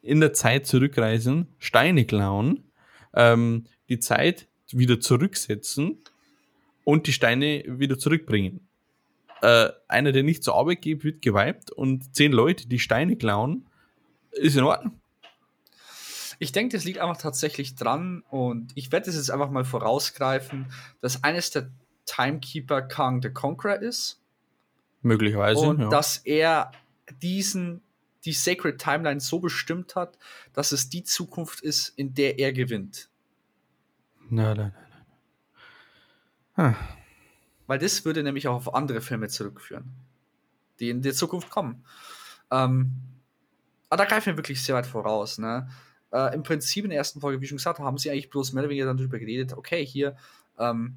in 0.06 0.20
der 0.20 0.32
Zeit 0.32 0.66
zurückreisen, 0.66 1.48
Steine 1.58 2.04
klauen, 2.04 2.64
ähm, 3.14 3.66
die 3.88 3.98
Zeit 3.98 4.46
wieder 4.70 5.00
zurücksetzen 5.00 5.98
und 6.84 7.06
die 7.06 7.12
Steine 7.12 7.64
wieder 7.66 7.98
zurückbringen. 7.98 8.60
Äh, 9.42 9.68
einer, 9.88 10.12
der 10.12 10.22
nicht 10.22 10.42
zur 10.42 10.54
Arbeit 10.54 10.82
geht, 10.82 11.04
wird 11.04 11.22
geweibt 11.22 11.70
und 11.70 12.14
zehn 12.14 12.32
Leute, 12.32 12.68
die 12.68 12.78
Steine 12.78 13.16
klauen, 13.16 13.66
ist 14.32 14.56
in 14.56 14.64
Ordnung. 14.64 15.00
ich 16.38 16.52
denke, 16.52 16.76
das 16.76 16.84
liegt 16.84 16.98
einfach 16.98 17.16
tatsächlich 17.16 17.74
dran 17.74 18.22
und 18.30 18.72
ich 18.74 18.92
werde 18.92 19.06
das 19.06 19.16
jetzt 19.16 19.30
einfach 19.30 19.50
mal 19.50 19.64
vorausgreifen, 19.64 20.66
dass 21.00 21.24
eines 21.24 21.50
der 21.50 21.70
Timekeeper 22.04 22.82
Kang 22.82 23.22
the 23.22 23.30
Conqueror 23.30 23.76
ist 23.76 24.20
Möglicherweise. 25.02 25.60
und 25.60 25.80
ja. 25.80 25.88
dass 25.88 26.18
er 26.18 26.72
diesen 27.22 27.82
die 28.26 28.32
Sacred 28.32 28.80
Timeline 28.80 29.20
so 29.20 29.38
bestimmt 29.38 29.96
hat, 29.96 30.18
dass 30.52 30.72
es 30.72 30.88
die 30.88 31.04
Zukunft 31.04 31.60
ist, 31.60 31.88
in 31.96 32.14
der 32.14 32.38
er 32.38 32.52
gewinnt. 32.52 33.08
Nein, 34.28 34.56
nein, 34.56 34.72
nein. 34.74 34.96
Ah, 36.58 36.74
Weil 37.66 37.78
das 37.78 38.04
würde 38.04 38.22
nämlich 38.22 38.48
auch 38.48 38.56
auf 38.56 38.74
andere 38.74 39.00
Filme 39.00 39.28
zurückführen, 39.28 39.92
die 40.80 40.90
in 40.90 41.02
der 41.02 41.14
Zukunft 41.14 41.50
kommen. 41.50 41.84
Ähm, 42.50 42.92
aber 43.88 44.04
da 44.04 44.08
greifen 44.08 44.26
wir 44.26 44.36
wirklich 44.36 44.62
sehr 44.62 44.74
weit 44.74 44.86
voraus. 44.86 45.38
Ne? 45.38 45.68
Äh, 46.12 46.34
Im 46.34 46.42
Prinzip 46.42 46.84
in 46.84 46.90
der 46.90 46.98
ersten 46.98 47.20
Folge, 47.20 47.40
wie 47.40 47.46
schon 47.46 47.58
gesagt, 47.58 47.78
haben 47.78 47.98
sie 47.98 48.10
eigentlich 48.10 48.30
bloß 48.30 48.52
mehr 48.52 48.62
oder 48.62 48.70
weniger 48.70 48.92
darüber 48.92 49.18
geredet, 49.18 49.52
okay, 49.52 49.84
hier, 49.84 50.16
ähm, 50.58 50.96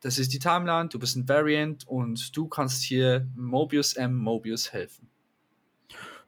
das 0.00 0.18
ist 0.18 0.32
die 0.32 0.38
Timeline, 0.38 0.88
du 0.88 0.98
bist 0.98 1.16
ein 1.16 1.28
Variant 1.28 1.86
und 1.86 2.36
du 2.36 2.48
kannst 2.48 2.82
hier 2.82 3.28
Mobius 3.36 3.94
M. 3.94 4.16
Mobius 4.16 4.72
helfen. 4.72 5.11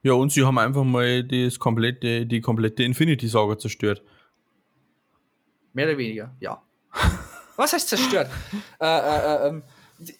Ja, 0.05 0.13
und 0.13 0.31
sie 0.31 0.45
haben 0.45 0.59
einfach 0.59 0.83
mal 0.83 1.23
das 1.23 1.57
komplette, 1.57 2.27
die 2.27 2.39
komplette 2.39 2.83
Infinity-Saga 2.83 3.57
zerstört. 3.57 4.03
Mehr 5.73 5.87
oder 5.87 5.97
weniger, 5.97 6.35
ja. 6.39 6.61
Was 7.55 7.73
heißt 7.73 7.89
zerstört? 7.89 8.29
äh, 8.79 8.85
äh, 8.85 9.47
äh, 9.47 9.47
ähm, 9.47 9.63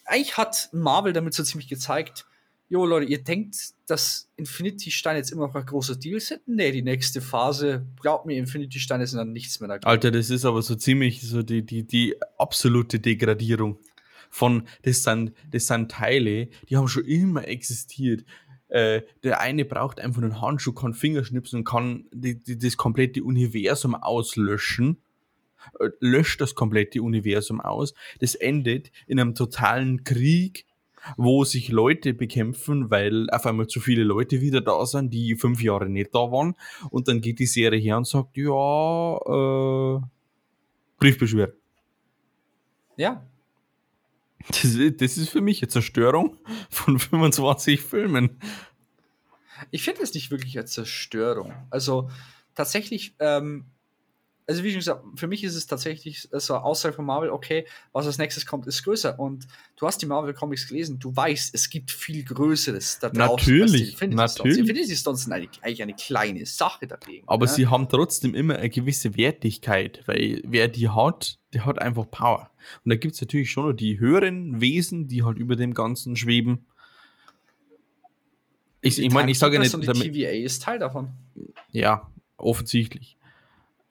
eigentlich 0.06 0.38
hat 0.38 0.69
Marvel 0.71 1.13
damit 1.13 1.36
so 1.36 1.43
ziemlich 1.43 1.69
gezeigt, 1.69 2.26
jo 2.67 2.84
Leute, 2.84 3.06
ihr 3.06 3.24
denkt, 3.24 3.58
dass 3.86 4.32
Infinity-Steine 4.38 5.19
jetzt 5.19 5.32
immer 5.32 5.45
noch 5.45 5.54
ein 5.54 5.67
großer 5.67 5.98
Deal 5.98 6.19
sind? 6.19 6.41
Nee, 6.48 6.71
die 6.71 6.82
nächste 6.82 7.21
Phase, 7.21 7.86
glaubt 8.02 8.26
mir, 8.26 8.39
Infinity-Steine 8.39 9.06
sind 9.06 9.19
dann 9.19 9.34
nichts 9.34 9.60
mehr 9.60 9.69
da. 9.69 9.88
Alter, 9.88 10.10
das 10.10 10.32
ist 10.32 10.45
aber 10.45 10.63
so 10.63 10.74
ziemlich 10.74 11.21
so 11.21 11.43
die, 11.43 11.63
die, 11.63 11.86
die 11.86 12.15
absolute 12.39 13.00
Degradierung 13.00 13.78
von, 14.32 14.67
das 14.82 15.04
sind, 15.04 15.32
das 15.52 15.67
sind 15.67 15.91
Teile, 15.91 16.50
die 16.69 16.76
haben 16.76 16.88
schon 16.88 17.06
immer 17.06 17.48
existiert. 17.48 18.26
Äh, 18.69 19.01
der 19.23 19.39
eine 19.41 19.65
braucht 19.65 19.99
einfach 19.99 20.21
einen 20.21 20.41
Handschuh, 20.41 20.73
kann 20.73 20.93
Fingerschnipsen 20.93 21.60
und 21.60 21.65
kann 21.65 22.06
die, 22.12 22.36
die, 22.36 22.58
das 22.58 22.78
komplette 22.78 23.23
Universum 23.23 23.95
auslöschen. 23.95 24.97
Äh, 25.80 25.89
löscht 25.99 26.41
das 26.41 26.56
komplette 26.56 27.01
Universum 27.01 27.62
aus. 27.62 27.93
Das 28.19 28.36
endet 28.36 28.91
in 29.08 29.19
einem 29.19 29.36
totalen 29.36 30.04
Krieg, 30.04 30.65
wo 31.17 31.43
sich 31.43 31.69
Leute 31.69 32.13
bekämpfen, 32.13 32.89
weil 32.89 33.30
auf 33.30 33.45
einmal 33.45 33.67
zu 33.67 33.80
viele 33.80 34.04
Leute 34.04 34.41
wieder 34.41 34.62
da 34.62 34.86
sind, 34.86 35.13
die 35.13 35.36
fünf 35.36 35.62
Jahre 35.62 35.88
nicht 35.88 36.15
da 36.15 36.32
waren. 36.32 36.56
Und 36.89 37.08
dann 37.08 37.21
geht 37.21 37.39
die 37.39 37.45
Serie 37.45 37.80
her 37.80 37.97
und 37.97 38.08
sagt, 38.08 38.36
ja, 38.38 39.17
äh, 39.17 40.01
Briefbeschwer. 40.97 41.54
Ja, 42.97 43.25
Das, 44.49 44.63
ist- 44.63 45.01
das 45.01 45.17
ist 45.17 45.29
für 45.29 45.41
mich 45.41 45.62
eine 45.62 45.69
Zerstörung 45.69 46.38
von 46.69 46.99
25 46.99 47.81
Filmen. 47.81 48.39
ich 49.71 49.84
finde 49.84 50.03
es 50.03 50.13
nicht 50.13 50.31
wirklich 50.31 50.58
eine 50.58 50.65
Zerstörung. 50.65 51.53
Also 51.69 52.10
tatsächlich, 52.53 53.15
ähm, 53.19 53.65
also 54.47 54.63
wie 54.63 54.69
schon 54.69 54.79
gesagt, 54.79 55.03
für 55.15 55.27
mich 55.27 55.43
ist 55.43 55.55
es 55.55 55.65
tatsächlich 55.65 56.27
so 56.31 56.53
eine 56.53 56.63
Aussage 56.63 56.93
von 56.93 57.05
Marvel, 57.05 57.29
okay, 57.29 57.65
was 57.93 58.05
als 58.05 58.17
nächstes 58.17 58.45
kommt, 58.45 58.67
ist 58.67 58.84
größer. 58.84 59.19
Und 59.19 59.47
du 59.75 59.88
hast 59.88 60.01
die 60.01 60.05
Marvel 60.05 60.34
Comics 60.34 60.67
gelesen, 60.67 60.99
du 60.99 61.15
weißt, 61.15 61.55
es 61.55 61.69
gibt 61.69 61.91
viel 61.91 62.23
Größeres 62.23 62.99
da 62.99 63.10
draußen. 63.10 63.53
Natürlich, 63.53 63.91
Infinity 63.93 64.15
natürlich. 64.15 64.55
Die 64.55 64.60
Infinity 64.62 64.95
Stones 64.95 65.23
sind 65.23 65.34
eigentlich 65.34 65.81
eine 65.81 65.95
kleine 65.95 66.45
Sache 66.45 66.86
dagegen. 66.86 67.27
Aber 67.27 67.45
ne? 67.45 67.51
sie 67.51 67.67
haben 67.67 67.89
trotzdem 67.89 68.36
immer 68.36 68.58
eine 68.58 68.69
gewisse 68.69 69.17
Wertigkeit, 69.17 70.03
weil 70.05 70.41
wer 70.45 70.67
die 70.67 70.89
hat, 70.89 71.39
der 71.53 71.65
hat 71.65 71.81
einfach 71.81 72.10
Power. 72.10 72.51
Und 72.84 72.89
da 72.89 72.95
gibt 72.95 73.15
es 73.15 73.21
natürlich 73.21 73.49
schon 73.49 73.67
noch 73.67 73.73
die 73.73 73.99
höheren 73.99 74.62
Wesen, 74.62 75.08
die 75.08 75.23
halt 75.23 75.38
über 75.38 75.55
dem 75.55 75.73
Ganzen 75.73 76.15
schweben. 76.15 76.65
Ich, 78.81 78.95
Die 78.95 79.05
ich 79.05 79.12
meine, 79.12 79.31
ich 79.31 79.39
sage 79.39 79.55
ja 79.55 79.62
nicht, 79.62 79.73
und 79.73 79.81
die 79.81 79.88
TVA 79.88 80.29
ist 80.29 80.62
Teil 80.62 80.77
davon. 80.77 81.10
ja, 81.71 82.12
offensichtlich. 82.38 83.14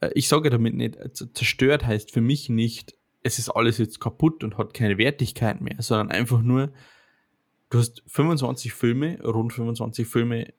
Äh, 0.04 0.10
Ich 0.14 0.28
sage 0.28 0.50
damit 0.50 0.74
nicht, 0.74 0.96
äh, 0.96 1.12
zerstört 1.12 1.86
heißt 1.86 2.12
für 2.12 2.20
mich 2.20 2.48
nicht, 2.48 2.94
es 3.22 3.38
ist 3.38 3.50
alles 3.50 3.78
jetzt 3.78 4.00
kaputt 4.00 4.44
und 4.44 4.58
hat 4.58 4.74
keine 4.74 4.98
Wertigkeit 4.98 5.60
mehr, 5.60 5.76
sondern 5.78 6.10
einfach 6.10 6.42
nur, 6.42 6.72
du 7.70 7.78
hast 7.78 8.02
25 8.06 8.72
Filme, 8.72 9.20
rund 9.22 9.52
25 9.52 10.06
Filme, 10.06 10.52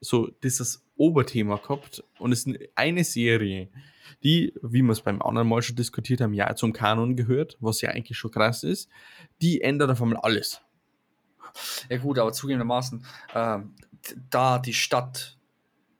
so 0.00 0.28
dieses 0.42 0.86
Oberthema 0.96 1.56
gehabt 1.56 2.04
und 2.18 2.32
es 2.32 2.46
ist 2.46 2.58
eine 2.74 3.02
Serie, 3.02 3.70
die, 4.22 4.52
wie 4.62 4.82
wir 4.82 4.92
es 4.92 5.00
beim 5.00 5.22
anderen 5.22 5.48
Mal 5.48 5.62
schon 5.62 5.76
diskutiert 5.76 6.20
haben, 6.20 6.34
ja 6.34 6.54
zum 6.54 6.72
Kanon 6.72 7.16
gehört, 7.16 7.56
was 7.60 7.80
ja 7.80 7.90
eigentlich 7.90 8.18
schon 8.18 8.30
krass 8.30 8.62
ist, 8.62 8.90
die 9.40 9.62
ändert 9.62 9.90
auf 9.90 10.02
einmal 10.02 10.18
alles. 10.18 10.60
Ja 11.88 11.96
gut, 11.96 12.18
aber 12.18 12.32
zugegebenermaßen, 12.32 13.04
ähm, 13.34 13.74
da 14.30 14.58
die 14.58 14.74
Stadt 14.74 15.35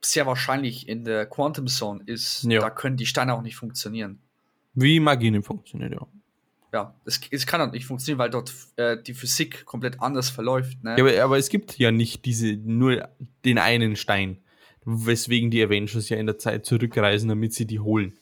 sehr 0.02 0.26
wahrscheinlich 0.26 0.88
in 0.88 1.04
der 1.04 1.26
Quantum 1.26 1.66
Zone 1.66 2.02
ist, 2.06 2.44
Ja. 2.44 2.61
da 2.61 2.70
können 2.70 2.96
die 2.96 3.06
Steine 3.06 3.35
auch 3.35 3.42
nicht 3.42 3.56
funktionieren. 3.56 4.18
Wie 4.74 5.00
Magie 5.00 5.30
nicht 5.30 5.46
funktioniert, 5.46 5.92
ja. 5.92 6.06
Ja, 6.72 6.94
es, 7.06 7.20
es 7.30 7.46
kann 7.46 7.61
auch 7.62 7.72
nicht 7.72 7.87
funktionieren, 7.87 8.18
weil 8.18 8.28
dort 8.30 8.52
äh, 8.76 8.98
die 9.02 9.14
Physik 9.14 9.64
komplett 9.64 10.00
anders 10.02 10.28
verläuft. 10.28 10.82
Ne? 10.85 10.96
Ja, 10.98 11.04
aber, 11.04 11.24
aber 11.24 11.38
es 11.38 11.48
gibt 11.48 11.78
ja 11.78 11.90
nicht 11.90 12.24
diese, 12.26 12.54
nur 12.56 13.09
den 13.44 13.59
einen 13.59 13.96
Stein, 13.96 14.38
weswegen 14.85 15.50
die 15.50 15.62
Avengers 15.62 16.09
ja 16.11 16.16
in 16.18 16.26
der 16.26 16.38
Zeit 16.38 16.66
zurückreisen, 16.66 17.28
damit 17.28 17.54
sie 17.54 17.66
die 17.66 17.78
holen. 17.80 18.12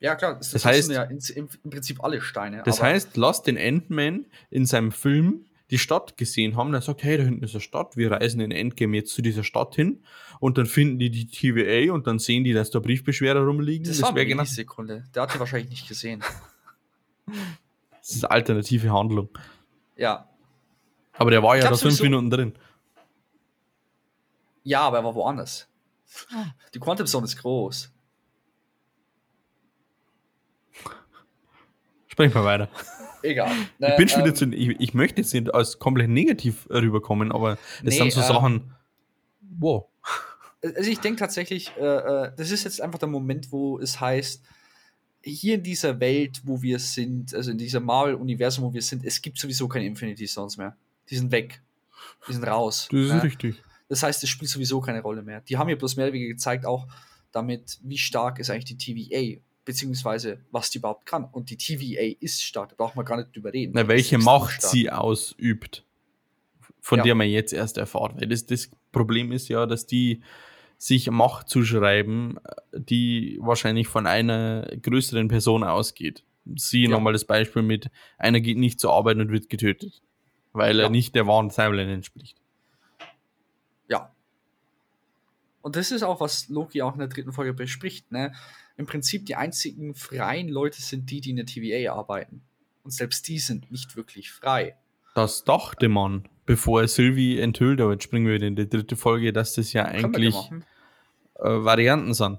Ja, 0.00 0.14
klar, 0.14 0.36
das, 0.36 0.52
Das 0.52 0.64
heißt- 0.64 0.82
sind 0.82 0.94
ja 0.94 1.02
im, 1.02 1.48
im 1.64 1.70
Prinzip 1.70 2.02
alle 2.02 2.20
Steine. 2.22 2.62
Das 2.64 2.80
heißt, 2.82 3.16
lass 3.16 3.42
den 3.42 3.58
Ant-Man 3.58 4.26
in 4.48 4.64
seinem 4.64 4.92
Film 4.92 5.44
die 5.70 5.78
Stadt 5.78 6.16
gesehen 6.16 6.56
haben, 6.56 6.72
der 6.72 6.80
sagt, 6.80 7.02
hey, 7.02 7.18
da 7.18 7.24
hinten 7.24 7.44
ist 7.44 7.54
eine 7.54 7.60
Stadt, 7.60 7.96
wir 7.96 8.10
reisen 8.10 8.40
in 8.40 8.50
Endgame 8.50 8.96
jetzt 8.96 9.12
zu 9.12 9.22
dieser 9.22 9.44
Stadt 9.44 9.74
hin 9.74 10.02
und 10.40 10.56
dann 10.56 10.66
finden 10.66 10.98
die 10.98 11.10
die 11.10 11.26
TVA 11.26 11.92
und 11.92 12.06
dann 12.06 12.18
sehen 12.18 12.44
die, 12.44 12.52
dass 12.52 12.70
da 12.70 12.78
Briefbeschwerer 12.78 13.40
rumliegen. 13.40 13.86
das, 13.86 14.00
war 14.00 14.14
wäre 14.14 14.22
eine 14.22 14.30
genau 14.30 14.44
Sekunde. 14.44 15.04
Der 15.14 15.22
hat 15.22 15.34
die 15.34 15.38
wahrscheinlich 15.38 15.70
nicht 15.70 15.88
gesehen. 15.88 16.24
das 17.26 18.10
ist 18.10 18.24
alternative 18.24 18.90
Handlung. 18.90 19.28
Ja. 19.96 20.28
Aber 21.14 21.30
der 21.30 21.42
war 21.42 21.56
ja 21.56 21.68
da 21.68 21.76
fünf 21.76 22.00
Minuten 22.00 22.30
drin. 22.30 22.54
Ja, 24.62 24.82
aber 24.82 24.98
er 24.98 25.04
war 25.04 25.14
woanders. 25.14 25.68
Die 26.74 26.78
Quantum 26.78 27.06
Zone 27.06 27.24
ist 27.24 27.36
groß. 27.36 27.92
Sprechen 32.06 32.34
wir 32.34 32.44
weiter. 32.44 32.68
Egal. 33.22 33.52
Ich 33.78 33.96
bin 33.96 34.08
schon 34.08 34.24
wieder 34.24 34.34
zu, 34.34 34.46
ich, 34.52 34.80
ich 34.80 34.94
möchte 34.94 35.20
jetzt 35.20 35.32
nicht 35.32 35.52
als 35.54 35.78
komplett 35.78 36.08
negativ 36.08 36.68
rüberkommen, 36.70 37.32
aber 37.32 37.58
es 37.78 37.82
Nee, 37.82 37.90
sind 37.90 38.12
so 38.12 38.20
ähm, 38.20 38.26
Sachen, 38.26 38.74
wow. 39.58 39.86
Also 40.60 40.90
ich 40.90 40.98
denke 40.98 41.20
tatsächlich, 41.20 41.70
äh, 41.78 41.84
äh, 41.84 42.32
das 42.36 42.50
ist 42.50 42.64
jetzt 42.64 42.80
einfach 42.80 42.98
der 42.98 43.08
Moment, 43.08 43.52
wo 43.52 43.78
es 43.78 44.00
heißt, 44.00 44.42
hier 45.22 45.54
in 45.54 45.62
dieser 45.62 46.00
Welt, 46.00 46.40
wo 46.44 46.60
wir 46.62 46.78
sind, 46.78 47.32
also 47.34 47.50
in 47.52 47.58
diesem 47.58 47.84
Marvel-Universum, 47.84 48.64
wo 48.64 48.72
wir 48.72 48.82
sind, 48.82 49.04
es 49.04 49.22
gibt 49.22 49.38
sowieso 49.38 49.68
keine 49.68 49.86
Infinity 49.86 50.26
Stones 50.26 50.56
mehr. 50.56 50.76
Die 51.10 51.16
sind 51.16 51.30
weg. 51.30 51.62
Die 52.26 52.32
sind 52.32 52.44
raus. 52.44 52.88
Das 52.90 53.00
ist 53.00 53.08
ja. 53.08 53.18
richtig. 53.18 53.62
Das 53.88 54.02
heißt, 54.02 54.22
es 54.22 54.28
spielt 54.28 54.50
sowieso 54.50 54.80
keine 54.80 55.00
Rolle 55.00 55.22
mehr. 55.22 55.40
Die 55.42 55.56
haben 55.56 55.68
ja 55.68 55.76
bloß 55.76 55.96
mehr 55.96 56.06
oder 56.06 56.12
weniger 56.12 56.32
gezeigt, 56.32 56.66
auch 56.66 56.86
damit, 57.32 57.78
wie 57.82 57.98
stark 57.98 58.38
ist 58.38 58.50
eigentlich 58.50 58.76
die 58.76 58.76
TVA, 58.76 59.40
beziehungsweise 59.68 60.40
was 60.50 60.70
die 60.70 60.78
überhaupt 60.78 61.04
kann. 61.04 61.24
Und 61.30 61.50
die 61.50 61.58
TVA 61.58 62.16
ist 62.20 62.42
stark, 62.42 62.70
da 62.70 62.74
braucht 62.76 62.96
man 62.96 63.04
gar 63.04 63.18
nicht 63.18 63.36
drüber 63.36 63.52
reden. 63.52 63.72
Na, 63.74 63.86
welche 63.86 64.16
Macht 64.16 64.54
stark. 64.54 64.72
sie 64.72 64.90
ausübt, 64.90 65.84
von 66.80 66.98
Ja. 67.00 67.04
der 67.04 67.14
man 67.14 67.28
jetzt 67.28 67.52
erst 67.52 67.76
erfahrt. 67.76 68.18
Weil 68.18 68.28
das, 68.28 68.46
das 68.46 68.70
Problem 68.92 69.30
ist 69.30 69.48
ja, 69.48 69.66
dass 69.66 69.84
die 69.84 70.22
sich 70.78 71.10
Macht 71.10 71.50
zuschreiben, 71.50 72.40
die 72.72 73.38
wahrscheinlich 73.42 73.88
von 73.88 74.06
einer 74.06 74.62
größeren 74.80 75.28
Person 75.28 75.64
ausgeht. 75.64 76.24
Sie 76.56 76.84
Ja. 76.84 76.88
nochmal 76.88 77.12
das 77.12 77.26
Beispiel 77.26 77.60
mit, 77.60 77.90
einer 78.16 78.40
geht 78.40 78.56
nicht 78.56 78.80
zur 78.80 78.94
Arbeit 78.94 79.18
und 79.18 79.30
wird 79.30 79.50
getötet, 79.50 80.00
weil 80.54 80.78
Ja. 80.78 80.84
er 80.84 80.88
nicht 80.90 81.14
der 81.14 81.26
wahren 81.26 81.50
Timeline 81.50 81.92
entspricht. 81.92 82.38
Ja. 83.86 84.14
Und 85.60 85.76
das 85.76 85.90
ist 85.90 86.02
auch, 86.04 86.20
was 86.22 86.48
Loki 86.48 86.80
auch 86.80 86.94
in 86.94 87.00
der 87.00 87.08
dritten 87.08 87.32
Folge 87.34 87.52
bespricht. 87.52 88.10
Ne? 88.10 88.32
Im 88.78 88.86
Prinzip 88.86 89.26
die 89.26 89.34
einzigen 89.34 89.94
freien 89.94 90.48
Leute 90.48 90.80
sind 90.80 91.10
die, 91.10 91.20
die 91.20 91.30
in 91.30 91.36
der 91.36 91.46
TVA 91.46 91.92
arbeiten. 91.92 92.42
Und 92.84 92.92
selbst 92.92 93.26
die 93.28 93.38
sind 93.38 93.70
nicht 93.70 93.96
wirklich 93.96 94.30
frei. 94.30 94.76
Das 95.14 95.42
dachte 95.42 95.88
man, 95.88 96.28
bevor 96.46 96.86
Sylvie 96.86 97.40
enthüllt, 97.40 97.80
aber 97.80 97.92
jetzt 97.92 98.04
springen 98.04 98.26
wir 98.26 98.34
wieder 98.34 98.46
in 98.46 98.54
die 98.54 98.68
dritte 98.68 98.94
Folge, 98.94 99.32
dass 99.32 99.54
das 99.54 99.72
ja 99.72 99.84
eigentlich 99.84 100.36
äh, 101.34 101.42
Varianten 101.42 102.14
sind. 102.14 102.38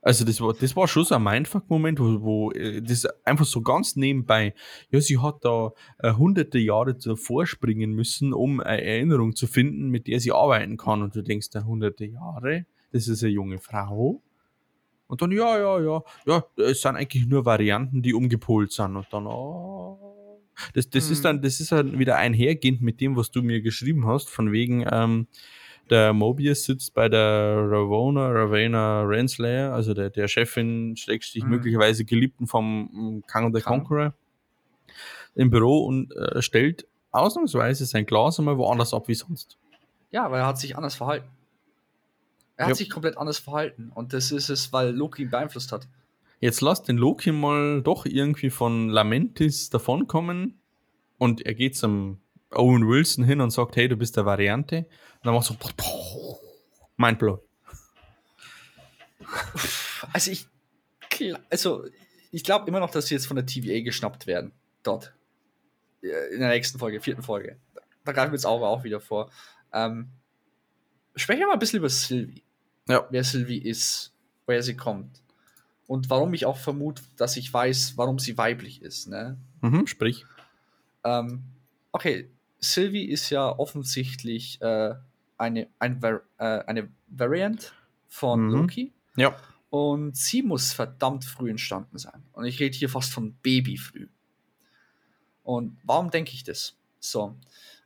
Also 0.00 0.24
das 0.24 0.40
war, 0.40 0.54
das 0.54 0.74
war 0.76 0.88
schon 0.88 1.04
so 1.04 1.14
ein 1.14 1.22
Mindfuck-Moment, 1.22 2.00
wo, 2.00 2.22
wo 2.22 2.50
äh, 2.52 2.80
das 2.80 3.06
einfach 3.24 3.44
so 3.44 3.60
ganz 3.60 3.96
nebenbei, 3.96 4.54
ja, 4.90 5.00
sie 5.02 5.18
hat 5.18 5.44
da 5.44 5.72
äh, 5.98 6.12
hunderte 6.12 6.58
Jahre 6.58 6.96
zuvor 6.96 7.46
springen 7.46 7.92
müssen, 7.92 8.32
um 8.32 8.60
eine 8.60 8.82
Erinnerung 8.82 9.36
zu 9.36 9.46
finden, 9.46 9.90
mit 9.90 10.06
der 10.06 10.20
sie 10.20 10.32
arbeiten 10.32 10.78
kann. 10.78 11.02
Und 11.02 11.14
du 11.14 11.22
denkst, 11.22 11.50
da 11.50 11.64
hunderte 11.64 12.06
Jahre, 12.06 12.64
das 12.92 13.08
ist 13.08 13.22
eine 13.22 13.32
junge 13.32 13.58
Frau. 13.58 14.22
Und 15.06 15.20
dann, 15.22 15.32
ja, 15.32 15.58
ja, 15.58 15.80
ja, 15.80 16.02
ja, 16.26 16.44
es 16.56 16.80
sind 16.80 16.96
eigentlich 16.96 17.26
nur 17.26 17.44
Varianten, 17.44 18.02
die 18.02 18.14
umgepolt 18.14 18.72
sind. 18.72 18.96
Und 18.96 19.06
dann, 19.10 19.26
oh. 19.26 20.40
Das, 20.72 20.88
das 20.88 21.06
Hm. 21.06 21.12
ist 21.12 21.24
dann, 21.24 21.42
das 21.42 21.60
ist 21.60 21.72
dann 21.72 21.98
wieder 21.98 22.16
einhergehend 22.16 22.80
mit 22.80 23.00
dem, 23.00 23.16
was 23.16 23.30
du 23.30 23.42
mir 23.42 23.60
geschrieben 23.60 24.06
hast, 24.06 24.30
von 24.30 24.52
wegen, 24.52 24.86
ähm, 24.90 25.26
der 25.90 26.14
Mobius 26.14 26.64
sitzt 26.64 26.94
bei 26.94 27.08
der 27.10 27.56
Ravona, 27.68 28.28
Ravena 28.30 29.02
Renslayer, 29.02 29.74
also 29.74 29.92
der, 29.92 30.08
der 30.10 30.28
Chefin, 30.28 30.96
Schrägstrich 30.96 31.44
Mhm. 31.44 31.50
möglicherweise 31.50 32.04
Geliebten 32.06 32.46
vom 32.46 32.84
mm, 33.18 33.24
Kang 33.26 33.54
the. 33.54 33.60
Conqueror, 33.60 34.14
im 35.34 35.50
Büro 35.50 35.84
und 35.84 36.14
äh, 36.16 36.40
stellt 36.40 36.86
ausnahmsweise 37.10 37.84
sein 37.84 38.06
Glas 38.06 38.38
einmal 38.38 38.56
woanders 38.56 38.94
ab 38.94 39.08
wie 39.08 39.14
sonst. 39.14 39.58
Ja, 40.10 40.30
weil 40.30 40.40
er 40.40 40.46
hat 40.46 40.58
sich 40.58 40.76
anders 40.76 40.94
verhalten. 40.94 41.28
Er 42.56 42.66
hat 42.66 42.70
Ja. 42.70 42.74
sich 42.76 42.90
komplett 42.90 43.16
anders 43.18 43.38
verhalten. 43.38 43.90
Und 43.94 44.12
das 44.12 44.30
ist 44.30 44.48
es, 44.48 44.72
weil 44.72 44.90
Loki 44.94 45.22
ihn 45.22 45.30
beeinflusst 45.30 45.72
hat. 45.72 45.88
Jetzt 46.40 46.60
lasst 46.60 46.88
den 46.88 46.96
Loki 46.96 47.32
mal 47.32 47.82
doch 47.82 48.06
irgendwie 48.06 48.50
von 48.50 48.88
Lamentis 48.90 49.70
davonkommen 49.70 50.60
und 51.18 51.44
er 51.46 51.54
geht 51.54 51.76
zum 51.76 52.20
Owen 52.50 52.86
Wilson 52.88 53.24
hin 53.24 53.40
und 53.40 53.50
sagt, 53.50 53.76
hey, 53.76 53.88
du 53.88 53.96
bist 53.96 54.16
der 54.16 54.26
Variante. 54.26 54.78
Und 54.78 54.86
dann 55.24 55.34
macht 55.34 55.46
so 55.46 55.56
Mindblow. 56.96 57.40
Also 60.12 60.30
ich, 60.30 60.46
also 61.50 61.86
ich 62.30 62.44
glaube 62.44 62.68
immer 62.68 62.80
noch, 62.80 62.90
dass 62.90 63.06
sie 63.06 63.14
jetzt 63.14 63.26
von 63.26 63.36
der 63.36 63.46
TVA 63.46 63.80
geschnappt 63.82 64.26
werden. 64.26 64.52
Dort. 64.82 65.14
In 66.02 66.40
der 66.40 66.50
nächsten 66.50 66.78
Folge, 66.78 67.00
vierten 67.00 67.22
Folge. 67.22 67.56
Da 68.04 68.12
greifen 68.12 68.30
wir 68.32 68.36
jetzt 68.36 68.44
auch, 68.46 68.60
auch 68.62 68.84
wieder 68.84 69.00
vor. 69.00 69.30
Ähm, 69.72 70.10
sprechen 71.16 71.40
wir 71.40 71.46
mal 71.46 71.54
ein 71.54 71.58
bisschen 71.58 71.78
über 71.78 71.88
Sylvie. 71.88 72.43
Ja. 72.88 73.06
Wer 73.10 73.24
Sylvie 73.24 73.58
ist, 73.58 74.12
woher 74.46 74.62
sie 74.62 74.76
kommt. 74.76 75.22
Und 75.86 76.08
warum 76.10 76.32
ich 76.34 76.46
auch 76.46 76.56
vermute, 76.56 77.02
dass 77.16 77.36
ich 77.36 77.52
weiß, 77.52 77.96
warum 77.96 78.18
sie 78.18 78.38
weiblich 78.38 78.82
ist. 78.82 79.06
Ne? 79.08 79.36
Mhm, 79.60 79.86
sprich. 79.86 80.24
Ähm, 81.04 81.44
okay, 81.92 82.30
Sylvie 82.60 83.04
ist 83.04 83.28
ja 83.30 83.48
offensichtlich 83.58 84.60
äh, 84.62 84.94
eine, 85.36 85.68
ein 85.78 86.00
Var 86.02 86.22
äh, 86.38 86.64
eine 86.64 86.88
Variant 87.08 87.74
von 88.08 88.46
Mhm. 88.46 88.50
Loki. 88.52 88.92
Ja. 89.16 89.36
Und 89.70 90.16
sie 90.16 90.42
muss 90.42 90.72
verdammt 90.72 91.24
früh 91.24 91.50
entstanden 91.50 91.98
sein. 91.98 92.22
Und 92.32 92.44
ich 92.46 92.60
rede 92.60 92.76
hier 92.76 92.88
fast 92.88 93.12
von 93.12 93.34
Babyfrüh. 93.42 94.06
Und 95.42 95.76
warum 95.84 96.10
denke 96.10 96.32
ich 96.32 96.44
das? 96.44 96.76
So, 97.00 97.36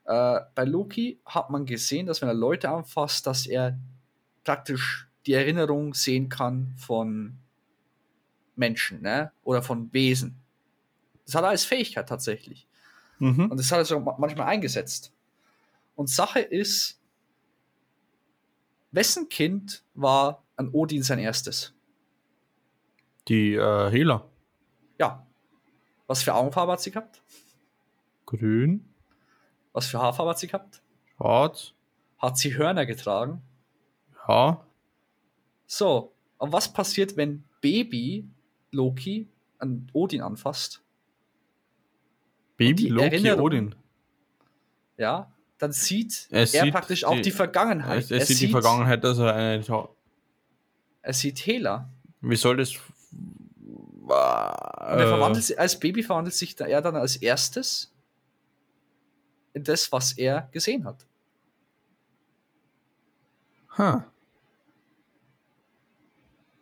äh, 0.05 0.41
bei 0.55 0.65
Loki 0.65 1.19
hat 1.25 1.51
man 1.51 1.67
gesehen, 1.67 2.07
dass 2.07 2.23
wenn 2.23 2.29
er 2.29 2.35
Leute 2.35 2.69
anfasst, 2.71 3.27
dass 3.27 3.47
er 3.47 3.77
praktisch 4.49 5.07
die 5.27 5.35
Erinnerung 5.35 5.93
sehen 5.93 6.31
kann 6.31 6.73
von 6.79 7.37
Menschen, 8.57 9.03
ne? 9.03 9.31
Oder 9.45 9.61
von 9.63 9.93
Wesen. 9.93 10.41
Das 11.27 11.35
hat 11.35 11.45
er 11.45 11.51
als 11.51 11.67
Fähigkeit 11.67 12.09
tatsächlich. 12.09 12.67
Mhm. 13.19 13.51
Und 13.51 13.61
das 13.61 13.71
hat 13.71 13.79
er 13.81 13.85
so 13.85 14.01
ma- 14.01 14.17
manchmal 14.19 14.47
eingesetzt. 14.47 15.13
Und 15.97 16.09
Sache 16.09 16.41
ist, 16.41 16.99
wessen 18.91 19.29
Kind 19.29 19.85
war 19.93 20.43
an 20.57 20.71
Odin 20.73 21.03
sein 21.03 21.19
erstes? 21.19 21.75
Die 23.29 23.53
äh, 23.55 23.91
Hela. 23.91 24.25
Ja. 24.99 25.27
Was 26.07 26.23
für 26.23 26.33
Augenfarbe 26.33 26.73
hat 26.73 26.81
sie 26.81 26.91
gehabt? 26.91 27.21
Grün, 28.25 28.89
Was 29.75 29.89
für 29.89 29.99
Haarfarbe 29.99 30.31
hat 30.31 30.39
sie 30.39 30.47
gehabt? 30.47 30.81
schwarz, 31.19 31.75
Hat 32.17 32.39
sie 32.39 32.57
Hörner 32.57 32.87
getragen? 32.87 33.43
Ja. 34.29 34.64
So, 35.67 36.12
und 36.38 36.53
was 36.53 36.73
passiert, 36.73 37.17
wenn 37.17 37.45
Baby 37.61 38.27
Loki 38.71 39.29
an 39.59 39.87
Odin 39.93 40.23
anfasst? 40.23 40.83
Baby 42.57 42.75
die 42.85 42.88
Loki 42.88 43.07
Erinnerung- 43.07 43.45
Odin. 43.45 43.75
Ja, 44.97 45.31
dann 45.59 45.73
sieht 45.73 46.27
Er 46.31 46.41
er, 46.41 46.47
sieht 46.47 46.73
praktisch 46.73 47.05
auch 47.05 47.14
die- 47.14 47.23
die 47.23 47.31
Vergangenheit. 47.31 48.11
Er, 48.11 48.19
er 48.19 48.27
sieht 48.27 48.41
die 48.41 48.49
Vergangenheit, 48.49 49.03
dass 49.05 49.19
er 49.19 49.35
eine. 49.35 49.62
Ta- 49.64 49.88
Er 51.03 51.12
sieht 51.12 51.38
Hela. 51.47 51.88
Wie 52.21 52.37
soll 52.37 52.57
das. 52.57 52.75
Er 54.09 55.31
Äh, 55.31 55.35
sich, 55.35 55.59
als 55.61 55.79
Baby 55.79 56.03
verwandelt 56.03 56.35
sich 56.35 56.59
er 56.59 56.81
dann 56.81 56.97
als 56.97 57.17
erstes 57.17 57.93
in 59.53 59.62
das, 59.64 59.93
was 59.93 60.12
er 60.12 60.49
gesehen 60.53 60.85
hat. 60.85 61.05
ha. 63.77 64.05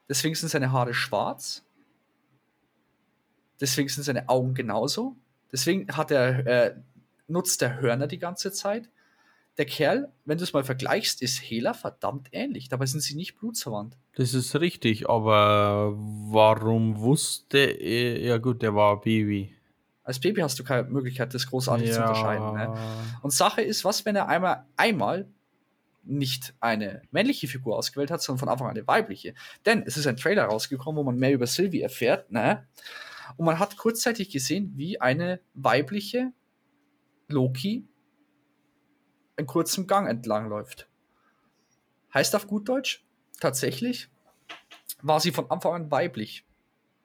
Deswegen 0.08 0.34
sind 0.34 0.48
seine 0.48 0.72
Haare 0.72 0.94
schwarz. 0.94 1.64
Deswegen 3.60 3.88
sind 3.88 4.04
seine 4.04 4.28
Augen 4.28 4.54
genauso. 4.54 5.16
Deswegen 5.50 5.88
hat 5.96 6.10
er, 6.10 6.46
äh, 6.46 6.74
nutzt 7.28 7.62
er 7.62 7.80
Hörner 7.80 8.06
die 8.06 8.18
ganze 8.18 8.52
Zeit. 8.52 8.88
Der 9.58 9.64
Kerl, 9.64 10.12
wenn 10.26 10.36
du 10.36 10.44
es 10.44 10.52
mal 10.52 10.64
vergleichst, 10.64 11.22
ist 11.22 11.38
Hela 11.38 11.72
verdammt 11.72 12.28
ähnlich. 12.32 12.68
Dabei 12.68 12.84
sind 12.84 13.00
sie 13.00 13.14
nicht 13.14 13.38
blutsverwandt. 13.38 13.96
Das 14.14 14.34
ist 14.34 14.54
richtig, 14.60 15.08
aber 15.08 15.94
warum 15.96 16.98
wusste 17.00 17.58
er, 17.58 18.20
ja 18.20 18.36
gut, 18.36 18.60
der 18.60 18.74
war 18.74 19.00
Baby. 19.00 19.54
Als 20.04 20.20
Baby 20.20 20.42
hast 20.42 20.58
du 20.58 20.64
keine 20.64 20.88
Möglichkeit, 20.88 21.32
das 21.34 21.46
großartig 21.46 21.90
zu 21.90 21.96
Ja. 22.00 22.02
unterscheiden. 22.02 22.52
Ne? 22.52 22.74
Und 23.22 23.32
Sache 23.32 23.62
ist, 23.62 23.84
was, 23.84 24.04
wenn 24.04 24.14
er 24.14 24.28
einmal, 24.28 24.66
einmal 24.76 25.26
nicht 26.06 26.54
eine 26.60 27.02
männliche 27.10 27.48
Figur 27.48 27.76
ausgewählt 27.76 28.10
hat, 28.10 28.22
sondern 28.22 28.40
von 28.40 28.48
Anfang 28.48 28.68
an 28.68 28.76
eine 28.76 28.86
weibliche. 28.86 29.34
Denn 29.64 29.82
es 29.86 29.96
ist 29.96 30.06
ein 30.06 30.16
Trailer 30.16 30.44
rausgekommen, 30.44 30.98
wo 30.98 31.04
man 31.04 31.16
mehr 31.16 31.32
über 31.32 31.46
Sylvie 31.46 31.82
erfährt, 31.82 32.30
ne? 32.30 32.66
Und 33.36 33.46
man 33.46 33.58
hat 33.58 33.76
kurzzeitig 33.76 34.30
gesehen, 34.30 34.72
wie 34.76 35.00
eine 35.00 35.40
weibliche 35.54 36.32
Loki 37.28 37.88
in 39.36 39.46
kurzem 39.46 39.86
Gang 39.86 40.08
entlang 40.08 40.48
läuft. 40.48 40.88
Heißt 42.14 42.34
auf 42.34 42.46
gut 42.46 42.68
Deutsch, 42.68 43.04
tatsächlich 43.40 44.08
war 45.02 45.20
sie 45.20 45.32
von 45.32 45.50
Anfang 45.50 45.74
an 45.74 45.90
weiblich. 45.90 46.46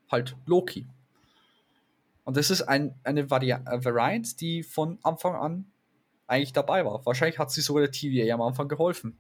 Halt 0.10 0.36
Loki. 0.46 0.88
Und 2.24 2.38
das 2.38 2.52
ist 2.52 2.62
ein, 2.62 2.96
eine 3.04 3.22
äh, 3.22 3.30
Variant, 3.30 4.40
die 4.42 4.64
von 4.64 5.00
Anfang 5.04 5.36
an 5.36 5.71
eigentlich 6.32 6.54
dabei 6.54 6.86
war. 6.86 7.06
Wahrscheinlich 7.06 7.40
hat 7.40 7.52
sie 7.52 7.62
sogar 7.62 7.84
der 7.84 7.92
TVA 7.92 8.34
am 8.34 8.42
Anfang 8.42 8.68
geholfen, 8.68 9.18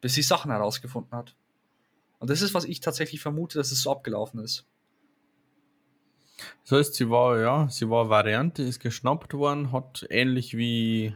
bis 0.00 0.14
sie 0.14 0.22
Sachen 0.22 0.50
herausgefunden 0.50 1.16
hat. 1.16 1.34
Und 2.18 2.30
das 2.30 2.42
ist, 2.42 2.54
was 2.54 2.64
ich 2.64 2.80
tatsächlich 2.80 3.20
vermute, 3.20 3.58
dass 3.58 3.72
es 3.72 3.82
so 3.82 3.90
abgelaufen 3.90 4.40
ist. 4.40 4.66
Das 6.64 6.78
heißt, 6.78 6.94
sie 6.94 7.10
war, 7.10 7.40
ja, 7.40 7.68
sie 7.68 7.88
war 7.88 8.08
Variante, 8.08 8.62
ist 8.62 8.80
geschnappt 8.80 9.34
worden, 9.34 9.72
hat 9.72 10.06
ähnlich 10.10 10.56
wie 10.56 11.14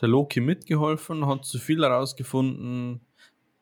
der 0.00 0.08
Loki 0.08 0.40
mitgeholfen, 0.40 1.26
hat 1.26 1.44
so 1.44 1.58
viel 1.58 1.82
herausgefunden, 1.82 3.00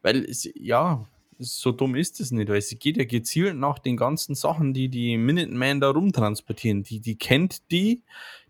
weil 0.02 0.24
es, 0.24 0.48
ja, 0.54 1.06
so 1.38 1.72
dumm 1.72 1.94
ist 1.94 2.20
es 2.20 2.30
nicht, 2.32 2.48
weil 2.48 2.60
sie 2.60 2.76
geht 2.76 2.96
ja 2.96 3.04
gezielt 3.04 3.56
nach 3.56 3.78
den 3.78 3.96
ganzen 3.96 4.34
Sachen, 4.34 4.74
die 4.74 4.88
die 4.88 5.16
Minutemen 5.16 5.80
da 5.80 5.90
rumtransportieren. 5.90 6.82
Die, 6.82 7.00
die 7.00 7.16
kennt 7.16 7.70
die, 7.70 8.02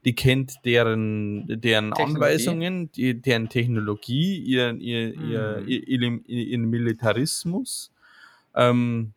die 0.04 0.14
kennt 0.14 0.54
deren, 0.64 1.46
deren. 1.60 1.92
Anweisungen, 1.92 2.90
die, 2.92 3.20
deren 3.20 3.48
Technologie, 3.48 4.38
ihren, 4.38 4.80
ihr, 4.80 5.08
Mhm. 5.16 5.30
ihr, 5.68 5.88
ihren, 5.88 6.24
ihren 6.26 6.64
Militarismus. 6.70 7.92
Ähm, 8.54 9.12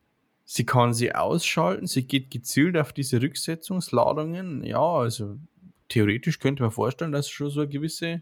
sie 0.45 0.65
kann 0.65 0.93
sie 0.93 1.15
ausschalten, 1.15 1.87
sie 1.87 2.03
geht 2.05 2.29
gezielt 2.31 2.75
auf 2.77 2.91
diese 2.93 3.21
Rücksetzungsladungen. 3.21 4.63
Ja, 4.63 4.81
also 4.81 5.37
theoretisch 5.89 6.39
könnte 6.39 6.63
man 6.63 6.71
vorstellen, 6.71 7.11
dass 7.13 7.29
schon 7.29 7.49
so 7.49 7.61
eine 7.61 7.69
gewisse. 7.69 8.21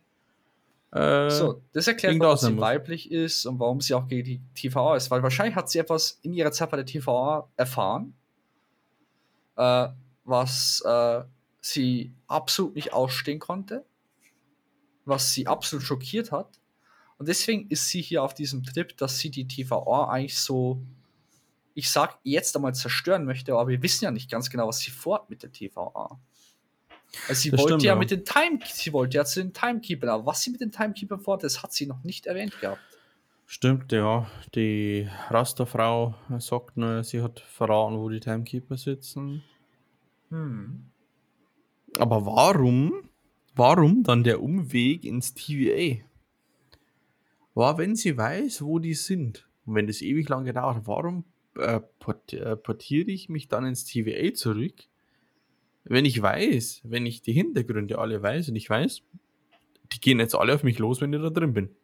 Äh, 0.91 1.29
So, 1.29 1.61
das 1.73 1.87
erklärt, 1.87 2.19
warum 2.19 2.37
sie 2.37 2.51
muss. 2.51 2.61
weiblich 2.61 3.11
ist 3.11 3.45
und 3.45 3.59
warum 3.59 3.81
sie 3.81 3.93
auch 3.93 4.07
gegen 4.07 4.23
die 4.25 4.41
TVA 4.55 4.95
ist. 4.97 5.09
Weil 5.09 5.23
wahrscheinlich 5.23 5.55
hat 5.55 5.69
sie 5.69 5.79
etwas 5.79 6.19
in 6.21 6.33
ihrer 6.33 6.51
Zeit 6.51 6.69
bei 6.69 6.77
der 6.77 6.85
TVA 6.85 7.47
erfahren, 7.55 8.13
äh, 9.55 9.87
was 10.25 10.83
äh, 10.85 11.21
sie 11.61 12.13
absolut 12.27 12.75
nicht 12.75 12.93
ausstehen 12.93 13.39
konnte, 13.39 13.85
was 15.05 15.33
sie 15.33 15.47
absolut 15.47 15.85
schockiert 15.85 16.31
hat. 16.31 16.59
Und 17.17 17.27
deswegen 17.27 17.67
ist 17.69 17.87
sie 17.87 18.01
hier 18.01 18.23
auf 18.23 18.33
diesem 18.33 18.63
Trip, 18.63 18.97
dass 18.97 19.19
sie 19.19 19.29
die 19.29 19.47
TVA 19.47 20.09
eigentlich 20.09 20.39
so, 20.39 20.81
ich 21.75 21.89
sag 21.91 22.17
jetzt 22.23 22.55
einmal 22.55 22.73
zerstören 22.73 23.25
möchte, 23.25 23.53
aber 23.53 23.67
wir 23.67 23.81
wissen 23.83 24.05
ja 24.05 24.11
nicht 24.11 24.29
ganz 24.29 24.49
genau, 24.49 24.67
was 24.67 24.79
sie 24.79 24.91
vorhat 24.91 25.29
mit 25.29 25.43
der 25.43 25.51
TVA. 25.51 26.19
Also 27.27 27.41
sie 27.41 27.51
Das 27.51 27.59
wollte 27.59 27.73
stimmt, 27.73 27.83
ja, 27.83 27.93
ja. 27.93 27.99
mit 27.99 28.09
den 28.09 28.25
Time, 28.25 28.59
sie 28.65 28.91
wollte 28.93 29.17
ja 29.17 29.25
zu 29.25 29.41
den 29.41 29.53
Timekeepern, 29.53 30.09
aber 30.09 30.25
was 30.25 30.41
sie 30.41 30.49
mit 30.49 30.61
den 30.61 30.71
Timekeepern 30.71 31.19
vorhat, 31.19 31.43
das 31.43 31.61
hat 31.61 31.73
sie 31.73 31.85
noch 31.85 32.03
nicht 32.03 32.25
erwähnt 32.25 32.59
gehabt. 32.59 32.81
Stimmt, 33.45 33.91
ja. 33.91 34.31
Die 34.55 35.09
Rasterfrau 35.29 36.15
sagt 36.39 36.77
nur, 36.77 37.03
sie 37.03 37.21
hat 37.21 37.41
verraten, 37.41 37.99
wo 37.99 38.07
die 38.07 38.21
Timekeeper 38.21 38.77
sitzen. 38.77 39.43
Hm. 40.29 40.90
Aber 41.97 42.25
warum? 42.25 42.93
Warum 43.55 44.03
dann 44.03 44.23
der 44.23 44.41
Umweg 44.41 45.03
ins 45.03 45.33
TVA? 45.33 46.03
War, 47.53 47.77
wenn 47.77 47.95
sie 47.95 48.17
weiß, 48.17 48.61
wo 48.61 48.79
die 48.79 48.93
sind 48.93 49.47
und 49.65 49.75
wenn 49.75 49.87
das 49.87 50.01
ewig 50.01 50.29
lang 50.29 50.45
gedauert 50.45 50.77
hat, 50.77 50.87
warum 50.87 51.25
äh, 51.57 51.81
port 51.99 52.33
äh, 52.33 52.55
portiere 52.55 53.11
ich 53.11 53.27
mich 53.27 53.49
dann 53.49 53.65
ins 53.65 53.83
TVA 53.83 54.33
zurück, 54.33 54.75
wenn 55.83 56.05
ich 56.05 56.21
weiß, 56.21 56.81
wenn 56.85 57.05
ich 57.05 57.21
die 57.21 57.33
Hintergründe 57.33 57.97
alle 57.99 58.21
weiß 58.21 58.49
und 58.49 58.55
ich 58.55 58.69
weiß, 58.69 59.01
die 59.91 59.99
gehen 59.99 60.19
jetzt 60.19 60.35
alle 60.35 60.55
auf 60.55 60.63
mich 60.63 60.79
los, 60.79 61.01
wenn 61.01 61.11
ich 61.11 61.21
da 61.21 61.29
drin 61.29 61.53
bin. 61.53 61.75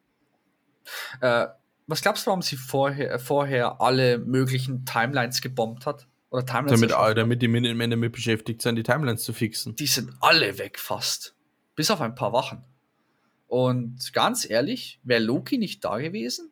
Äh, 1.19 1.47
was 1.87 2.01
glaubst 2.01 2.25
du, 2.25 2.27
warum 2.27 2.41
sie 2.41 2.55
vorher, 2.55 3.19
vorher 3.19 3.81
alle 3.81 4.19
möglichen 4.19 4.85
Timelines 4.85 5.41
gebombt 5.41 5.85
hat? 5.85 6.07
Oder 6.29 6.45
Timelines 6.45 6.81
Damit, 6.81 6.97
hat? 6.97 7.17
damit 7.17 7.41
die 7.41 7.47
Minutemen 7.47 7.89
damit 7.89 8.11
beschäftigt 8.11 8.61
sind, 8.61 8.75
die 8.75 8.83
Timelines 8.83 9.23
zu 9.23 9.33
fixen. 9.33 9.75
Die 9.75 9.87
sind 9.87 10.11
alle 10.19 10.57
weg 10.57 10.77
fast. 10.79 11.35
Bis 11.75 11.89
auf 11.89 12.01
ein 12.01 12.15
paar 12.15 12.33
Wachen. 12.33 12.63
Und 13.47 14.11
ganz 14.13 14.49
ehrlich, 14.49 14.99
wäre 15.03 15.21
Loki 15.21 15.57
nicht 15.57 15.85
da 15.85 15.99
gewesen, 15.99 16.51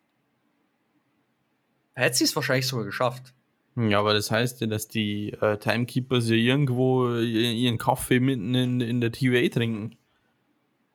hätte 1.94 2.18
sie 2.18 2.24
es 2.24 2.36
wahrscheinlich 2.36 2.68
sogar 2.68 2.86
geschafft. 2.86 3.34
Ja, 3.76 4.00
aber 4.00 4.14
das 4.14 4.32
heißt 4.32 4.62
ja, 4.62 4.68
dass 4.68 4.88
die 4.88 5.34
äh, 5.34 5.58
Timekeepers 5.58 6.30
ja 6.30 6.36
irgendwo 6.36 7.14
ihren 7.18 7.78
Kaffee 7.78 8.22
mitten 8.22 8.56
in, 8.56 8.80
in 8.80 9.02
der 9.02 9.12
TVA 9.12 9.50
trinken. 9.50 9.98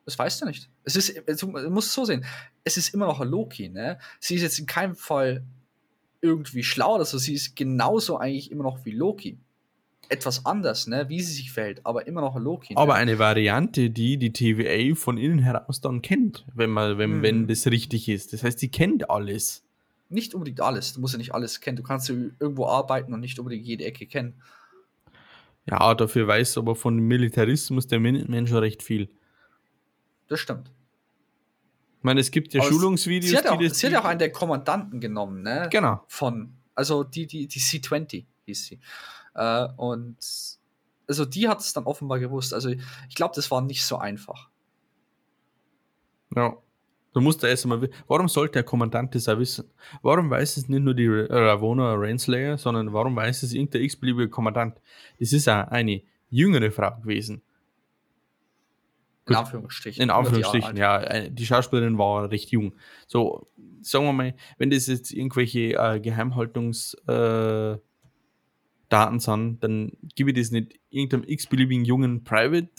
Das 0.05 0.17
weißt 0.17 0.41
du 0.41 0.45
nicht. 0.47 0.69
Es 0.83 0.95
ist, 0.95 1.15
du 1.41 1.47
musst 1.69 1.89
es 1.89 1.93
so 1.93 2.05
sehen. 2.05 2.25
Es 2.63 2.77
ist 2.77 2.95
immer 2.95 3.05
noch 3.05 3.21
ein 3.21 3.27
Loki, 3.27 3.69
ne? 3.69 3.99
Sie 4.19 4.33
ist 4.33 4.41
jetzt 4.41 4.57
in 4.57 4.65
keinem 4.65 4.95
Fall 4.95 5.45
irgendwie 6.21 6.63
schlau 6.63 6.95
oder 6.95 7.05
so. 7.05 7.17
Sie 7.17 7.33
ist 7.33 7.55
genauso 7.55 8.17
eigentlich 8.17 8.51
immer 8.51 8.63
noch 8.63 8.85
wie 8.85 8.91
Loki. 8.91 9.37
Etwas 10.09 10.45
anders, 10.45 10.87
ne? 10.87 11.07
Wie 11.07 11.21
sie 11.21 11.33
sich 11.33 11.51
verhält, 11.53 11.85
aber 11.85 12.05
immer 12.05 12.19
noch 12.21 12.37
Loki. 12.37 12.75
Aber 12.75 12.93
ne? 12.93 12.99
eine 12.99 13.17
Variante, 13.19 13.89
die 13.89 14.17
die 14.17 14.33
TVA 14.33 14.93
von 14.95 15.17
innen 15.17 15.39
heraus 15.39 15.79
dann 15.79 16.01
kennt, 16.01 16.45
wenn, 16.53 16.69
man, 16.69 16.97
wenn, 16.97 17.11
Hm. 17.11 17.21
wenn 17.21 17.47
das 17.47 17.65
richtig 17.67 18.09
ist. 18.09 18.33
Das 18.33 18.43
heißt, 18.43 18.59
sie 18.59 18.69
kennt 18.69 19.09
alles. 19.09 19.63
nicht 20.09 20.33
unbedingt 20.35 20.59
alles. 20.59 20.93
Du 20.93 20.99
musst 20.99 21.13
ja 21.13 21.17
nicht 21.17 21.33
alles 21.33 21.61
kennen. 21.61 21.77
Du 21.77 21.83
kannst 21.83 22.09
ja 22.09 22.15
irgendwo 22.39 22.65
arbeiten 22.67 23.13
und 23.13 23.21
nicht 23.21 23.39
unbedingt 23.39 23.65
jede 23.65 23.85
Ecke 23.85 24.05
kennen. 24.05 24.33
Ja, 25.69 25.93
dafür 25.95 26.27
weiß 26.27 26.57
aber 26.57 26.75
von 26.75 26.97
dem 26.97 27.07
Militarismus 27.07 27.87
der 27.87 27.99
schon 28.47 28.57
recht 28.57 28.83
viel. 28.83 29.07
Das 30.27 30.39
stimmt. 30.41 30.69
Ich 32.01 32.03
meine, 32.03 32.19
es 32.19 32.31
gibt 32.31 32.51
ja 32.55 32.61
es- 32.63 32.67
Schulungsvideos, 32.67 33.29
Sie 33.29 33.37
hat, 33.37 33.45
ja 33.45 33.51
auch, 33.51 33.61
sie 33.61 33.85
hat 33.85 33.93
ja 33.93 34.01
auch 34.01 34.05
einen 34.05 34.17
der 34.17 34.31
Kommandanten 34.31 34.99
genommen, 34.99 35.43
ne? 35.43 35.67
Genau. 35.71 36.03
Von, 36.07 36.55
also 36.73 37.03
die, 37.03 37.27
die, 37.27 37.45
die 37.47 37.59
C20 37.59 38.25
hieß 38.45 38.65
sie. 38.65 38.79
Äh, 39.35 39.67
und 39.77 40.17
also 41.07 41.25
die 41.25 41.47
hat 41.47 41.59
es 41.59 41.73
dann 41.73 41.83
offenbar 41.83 42.19
gewusst. 42.19 42.55
Also 42.55 42.69
ich 42.69 43.15
glaube, 43.15 43.33
das 43.35 43.51
war 43.51 43.61
nicht 43.61 43.85
so 43.85 43.97
einfach. 43.99 44.49
Ja. 46.35 46.57
Du 47.13 47.19
musst 47.19 47.43
da 47.43 47.47
erst 47.49 47.65
einmal. 47.65 47.89
Warum 48.07 48.29
sollte 48.29 48.53
der 48.53 48.63
Kommandant 48.63 49.13
das 49.13 49.27
auch 49.27 49.37
wissen? 49.37 49.65
Warum 50.01 50.29
weiß 50.29 50.55
es 50.57 50.69
nicht 50.69 50.81
nur 50.81 50.93
die 50.93 51.07
Ra- 51.07 51.27
Ravonna 51.29 51.93
Renslayer, 51.93 52.57
sondern 52.57 52.93
warum 52.93 53.15
weiß 53.17 53.43
es 53.43 53.53
irgendein 53.53 53.81
x-beliebige 53.83 54.29
Kommandant? 54.29 54.79
Das 55.19 55.33
ist 55.33 55.47
auch 55.49 55.67
eine 55.67 56.01
jüngere 56.29 56.71
Frau 56.71 56.95
gewesen. 57.01 57.41
In. 59.33 59.39
Anführungsstrichen. 59.39 60.01
In 60.01 60.07
die 60.09 60.13
Anführungsstrichen, 60.13 60.77
ja. 60.77 61.01
äh, 61.01 61.31
Die 61.31 61.45
Schauspielerin 61.45 61.97
war 61.97 62.29
recht 62.31 62.51
jung. 62.51 62.73
So, 63.07 63.47
sagen 63.81 64.05
wir 64.05 64.13
mal, 64.13 64.35
wenn 64.57 64.69
das 64.69 64.87
jetzt 64.87 65.11
irgendwelche 65.11 65.73
äh, 65.73 65.99
Geheimhaltungs 65.99 66.95
äh, 67.07 67.77
sind, 69.17 69.63
dann 69.63 69.93
gebe 70.15 70.31
ich 70.31 70.37
das 70.37 70.51
nicht 70.51 70.79
irgendeinem 70.89 71.23
x-beliebigen 71.25 71.85
jungen 71.85 72.23
Private 72.23 72.69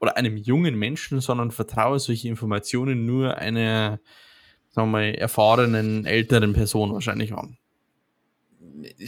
oder 0.00 0.16
einem 0.16 0.36
jungen 0.36 0.78
Menschen, 0.78 1.20
sondern 1.20 1.50
vertraue 1.50 1.98
solche 1.98 2.28
Informationen 2.28 3.06
nur 3.06 3.36
einer, 3.38 4.00
sagen 4.70 4.88
wir 4.88 4.98
mal, 4.98 5.14
erfahrenen, 5.14 6.04
älteren 6.04 6.52
Person 6.52 6.92
wahrscheinlich 6.92 7.32
an. 7.32 7.56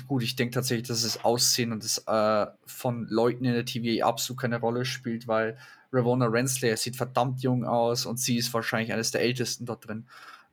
Gut, 0.06 0.22
ich 0.22 0.36
denke 0.36 0.54
tatsächlich, 0.54 0.88
dass 0.88 1.02
das 1.02 1.24
Aussehen 1.24 1.72
und 1.72 1.84
das 1.84 1.98
äh, 2.06 2.50
von 2.66 3.06
Leuten 3.08 3.44
in 3.44 3.54
der 3.54 3.64
TVA 3.64 4.06
absolut 4.06 4.40
keine 4.40 4.60
Rolle 4.60 4.84
spielt, 4.84 5.28
weil 5.28 5.58
Ravonna 5.92 6.26
Renslayer 6.26 6.76
sieht 6.76 6.96
verdammt 6.96 7.42
jung 7.42 7.64
aus 7.64 8.06
und 8.06 8.18
sie 8.18 8.36
ist 8.36 8.52
wahrscheinlich 8.54 8.92
eines 8.92 9.10
der 9.10 9.22
ältesten 9.22 9.66
dort 9.66 9.86
drin. 9.86 10.06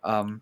Ähm, 0.04 0.42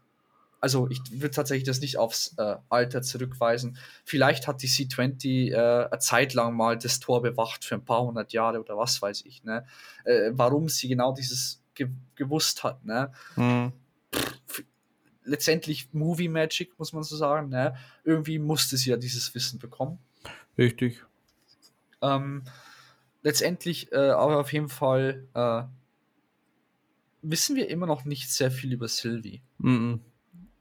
also 0.61 0.87
ich 0.89 0.99
würde 1.11 1.31
tatsächlich 1.31 1.67
das 1.67 1.79
nicht 1.79 1.97
aufs 1.97 2.33
äh, 2.37 2.55
Alter 2.69 3.01
zurückweisen. 3.01 3.77
Vielleicht 4.03 4.47
hat 4.47 4.63
die 4.63 4.67
C20 4.67 5.51
äh, 5.51 5.87
eine 5.87 5.99
Zeit 5.99 6.33
lang 6.33 6.55
mal 6.55 6.77
das 6.77 6.99
Tor 6.99 7.21
bewacht 7.21 7.63
für 7.63 7.75
ein 7.75 7.85
paar 7.85 8.01
hundert 8.01 8.33
Jahre 8.33 8.59
oder 8.59 8.75
was 8.75 8.99
weiß 9.01 9.25
ich. 9.25 9.43
Ne? 9.43 9.65
Äh, 10.05 10.31
warum 10.31 10.67
sie 10.69 10.87
genau 10.87 11.13
dieses 11.13 11.61
ge 11.75 11.89
gewusst 12.15 12.63
hat. 12.63 12.83
Ne? 12.83 13.11
Hm. 13.35 13.73
Letztendlich 15.25 15.89
Movie 15.93 16.29
Magic, 16.29 16.77
muss 16.79 16.93
man 16.93 17.03
so 17.03 17.15
sagen. 17.17 17.49
Ne? 17.49 17.75
Irgendwie 18.03 18.39
musste 18.39 18.77
sie 18.77 18.91
ja 18.91 18.97
dieses 18.97 19.33
Wissen 19.35 19.59
bekommen. 19.59 19.99
Richtig. 20.57 21.03
Ähm, 22.01 22.43
letztendlich 23.23 23.91
äh, 23.91 24.11
aber 24.11 24.39
auf 24.39 24.53
jeden 24.53 24.69
Fall 24.69 25.27
äh, 25.33 25.63
wissen 27.21 27.55
wir 27.55 27.69
immer 27.69 27.87
noch 27.87 28.05
nicht 28.05 28.31
sehr 28.31 28.51
viel 28.51 28.71
über 28.71 28.87
Sylvie. 28.87 29.41
Mhm. 29.57 29.99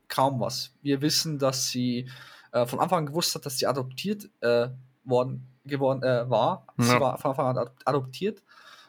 Kaum 0.09 0.41
was. 0.41 0.75
Wir 0.83 1.01
wissen, 1.03 1.39
dass 1.39 1.69
sie 1.69 2.11
äh, 2.53 2.67
von 2.67 2.81
Anfang 2.81 3.01
an 3.01 3.07
gewusst 3.07 3.35
hat, 3.35 3.47
dass 3.47 3.59
sie 3.59 3.67
adoptiert 3.67 4.31
äh, 4.41 4.69
worden 5.05 5.47
geworden 5.67 6.03
äh, 6.03 6.29
war. 6.29 6.67
Ja. 6.79 6.85
Sie 6.85 7.01
war 7.01 7.19
von 7.19 7.31
Anfang 7.31 7.47
an 7.47 7.57
adop- 7.57 7.83
adoptiert. 7.85 8.43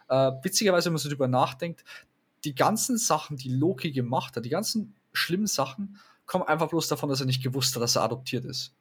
Äh, 0.07 0.31
witzigerweise, 0.43 0.85
wenn 0.85 0.93
man 0.93 0.99
so 0.99 1.09
drüber 1.09 1.27
nachdenkt, 1.27 1.83
die 2.43 2.53
ganzen 2.53 2.97
Sachen, 2.97 3.37
die 3.37 3.49
Loki 3.49 3.91
gemacht 3.91 4.35
hat, 4.35 4.45
die 4.45 4.49
ganzen 4.49 4.93
schlimmen 5.15 5.47
Sachen, 5.47 5.99
kommen 6.25 6.43
einfach 6.45 6.69
bloß 6.69 6.87
davon, 6.87 7.09
dass 7.09 7.19
er 7.19 7.25
nicht 7.25 7.43
gewusst 7.43 7.75
hat, 7.75 7.81
dass 7.81 7.95
er 7.95 8.03
adoptiert 8.03 8.45
ist. 8.45 8.73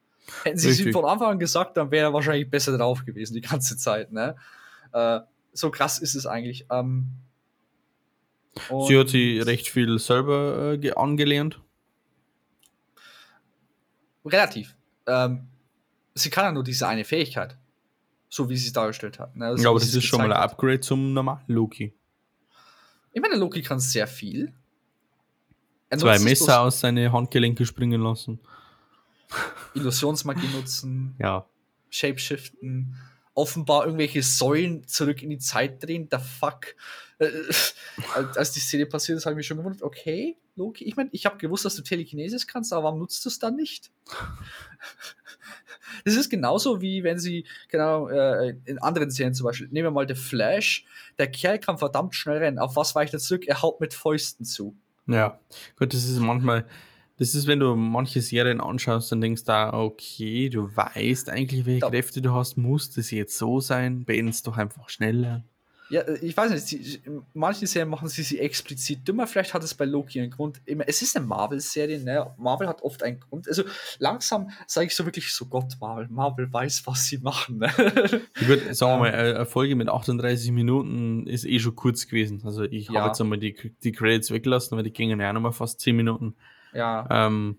Hätten 0.43 0.57
sie 0.57 0.69
es 0.69 0.79
ihm 0.79 0.91
von 0.91 1.05
Anfang 1.05 1.31
an 1.31 1.39
gesagt, 1.39 1.77
dann 1.77 1.91
wäre 1.91 2.07
er 2.07 2.13
wahrscheinlich 2.13 2.49
besser 2.49 2.75
drauf 2.77 3.05
gewesen, 3.05 3.33
die 3.35 3.41
ganze 3.41 3.77
Zeit. 3.77 4.11
Ne? 4.11 4.35
Äh, 4.91 5.19
so 5.53 5.69
krass 5.71 5.99
ist 5.99 6.15
es 6.15 6.25
eigentlich. 6.25 6.65
Ähm, 6.71 7.11
Sie 8.87 8.97
hat 8.97 9.09
sie 9.09 9.39
recht 9.39 9.67
viel 9.67 9.99
selber 9.99 10.71
äh, 10.73 10.77
ge- 10.77 10.93
angelernt. 10.93 11.61
Relativ. 14.25 14.77
Ähm, 15.05 15.47
sie 16.13 16.29
kann 16.29 16.45
ja 16.45 16.51
nur 16.53 16.63
diese 16.63 16.87
eine 16.87 17.03
Fähigkeit. 17.03 17.57
So 18.29 18.49
wie 18.49 18.57
sie 18.57 18.67
es 18.67 18.73
dargestellt 18.73 19.19
hat. 19.19 19.35
Ne? 19.35 19.45
Also, 19.45 19.61
ja, 19.63 19.69
aber 19.69 19.79
das 19.79 19.93
ist 19.93 20.03
schon 20.05 20.19
mal 20.19 20.25
ein 20.25 20.29
gezeigt 20.29 20.43
hat. 20.43 20.51
Upgrade 20.53 20.79
zum 20.79 21.13
normalen 21.13 21.43
Loki. 21.47 21.93
Ich 23.11 23.21
meine, 23.21 23.35
Loki 23.35 23.61
kann 23.61 23.79
sehr 23.79 24.07
viel. 24.07 24.53
Zwei 25.99 26.19
Messer 26.19 26.61
aus 26.61 26.79
seine 26.79 27.11
Handgelenke 27.11 27.65
springen 27.65 28.01
lassen. 28.01 28.39
Illusionsmagie 29.73 30.47
nutzen, 30.55 31.15
Ja. 31.19 31.45
Shapeshiften, 31.89 32.95
offenbar 33.33 33.85
irgendwelche 33.85 34.21
Säulen 34.23 34.87
zurück 34.87 35.21
in 35.23 35.29
die 35.29 35.37
Zeit 35.39 35.83
drehen. 35.83 36.07
The 36.11 36.17
fuck. 36.17 36.75
Äh, 37.19 37.29
als- 38.13 38.37
als 38.37 38.51
die 38.51 38.59
Szene 38.59 38.85
passiert 38.85 39.17
ist, 39.17 39.25
habe 39.25 39.33
ich 39.33 39.37
mich 39.37 39.47
schon 39.47 39.57
gewundert, 39.57 39.81
okay, 39.83 40.37
Loki, 40.57 40.85
ich 40.85 40.95
meine, 40.95 41.09
ich 41.13 41.25
habe 41.25 41.37
gewusst, 41.37 41.65
dass 41.65 41.75
du 41.75 41.81
Telekinesis 41.81 42.47
kannst, 42.47 42.71
aber 42.73 42.83
warum 42.85 42.99
nutzt 42.99 43.23
du 43.25 43.29
es 43.29 43.39
dann 43.39 43.55
nicht? 43.55 43.91
Das 46.03 46.15
ist 46.15 46.29
genauso 46.29 46.81
wie 46.81 47.03
wenn 47.03 47.19
sie, 47.19 47.45
genau, 47.69 48.09
äh, 48.09 48.55
in 48.65 48.79
anderen 48.79 49.09
Serien 49.11 49.33
zum 49.33 49.45
Beispiel, 49.45 49.67
nehmen 49.67 49.87
wir 49.87 49.91
mal 49.91 50.07
The 50.07 50.15
Flash, 50.15 50.85
der 51.17 51.31
Kerl 51.31 51.57
kann 51.59 51.77
verdammt 51.77 52.15
schnell 52.15 52.37
rennen. 52.37 52.59
Auf 52.59 52.75
was 52.75 52.95
weicht 52.95 53.13
er 53.13 53.19
zurück? 53.19 53.47
Er 53.47 53.61
haut 53.61 53.79
mit 53.79 53.93
Fäusten 53.93 54.45
zu. 54.45 54.75
Ja. 55.07 55.39
Gut, 55.77 55.93
das 55.93 56.05
ist 56.05 56.19
manchmal, 56.19 56.65
das 57.17 57.35
ist, 57.35 57.47
wenn 57.47 57.59
du 57.59 57.75
manche 57.75 58.21
Serien 58.21 58.59
anschaust, 58.59 59.11
dann 59.11 59.21
denkst 59.21 59.43
du, 59.43 59.47
da, 59.47 59.73
okay, 59.73 60.49
du 60.49 60.75
weißt 60.75 61.29
eigentlich, 61.29 61.65
welche. 61.65 61.87
Kräfte 61.87 62.21
du 62.21 62.33
hast, 62.33 62.57
muss 62.57 62.91
das 62.91 63.11
jetzt 63.11 63.37
so 63.37 63.59
sein? 63.59 64.05
Beendest 64.05 64.47
doch 64.47 64.57
einfach 64.57 64.89
schneller. 64.89 65.43
Ja, 65.89 66.01
äh, 66.01 66.17
ich 66.21 66.35
weiß 66.35 66.51
nicht, 66.51 66.65
sie, 66.65 66.99
in 67.05 67.21
manchen 67.33 67.67
Serien 67.67 67.89
machen 67.89 68.07
sie 68.07 68.23
sie 68.23 68.39
explizit 68.39 69.07
dümmer. 69.07 69.27
Vielleicht 69.27 69.53
hat 69.53 69.63
es 69.63 69.73
bei 69.73 69.85
Loki 69.85 70.19
einen 70.19 70.31
Grund. 70.31 70.61
Es 70.87 71.01
ist 71.01 71.15
eine 71.15 71.25
Marvel-Serie, 71.25 71.99
ne? 72.03 72.33
Marvel 72.37 72.67
hat 72.67 72.81
oft 72.81 73.03
einen 73.03 73.19
Grund. 73.19 73.47
Also 73.47 73.63
langsam 73.99 74.49
sage 74.67 74.87
ich 74.87 74.95
so 74.95 75.05
wirklich 75.05 75.31
so, 75.33 75.45
Gott, 75.45 75.75
Marvel, 75.79 76.07
Marvel 76.09 76.51
weiß, 76.51 76.87
was 76.87 77.05
sie 77.05 77.19
machen. 77.19 77.59
Ne? 77.59 77.69
Ich 78.41 78.47
würde 78.47 78.73
sagen 78.73 78.93
wir 79.03 79.11
mal, 79.11 79.13
eine 79.13 79.45
Folge 79.45 79.75
mit 79.75 79.89
38 79.89 80.51
Minuten 80.51 81.27
ist 81.27 81.45
eh 81.45 81.59
schon 81.59 81.75
kurz 81.75 82.07
gewesen. 82.07 82.41
Also 82.45 82.63
ich 82.63 82.89
Ja. 82.89 83.01
habe 83.01 83.07
jetzt 83.09 83.21
einmal 83.21 83.37
die, 83.37 83.55
die 83.83 83.91
Credits 83.91 84.31
weggelassen, 84.31 84.75
weil 84.77 84.83
die 84.83 84.91
gingen 84.93 85.19
ja 85.19 85.31
nochmal 85.33 85.53
fast 85.53 85.79
10 85.81 85.95
Minuten. 85.95 86.35
ja, 86.73 87.07
Ähm, 87.09 87.57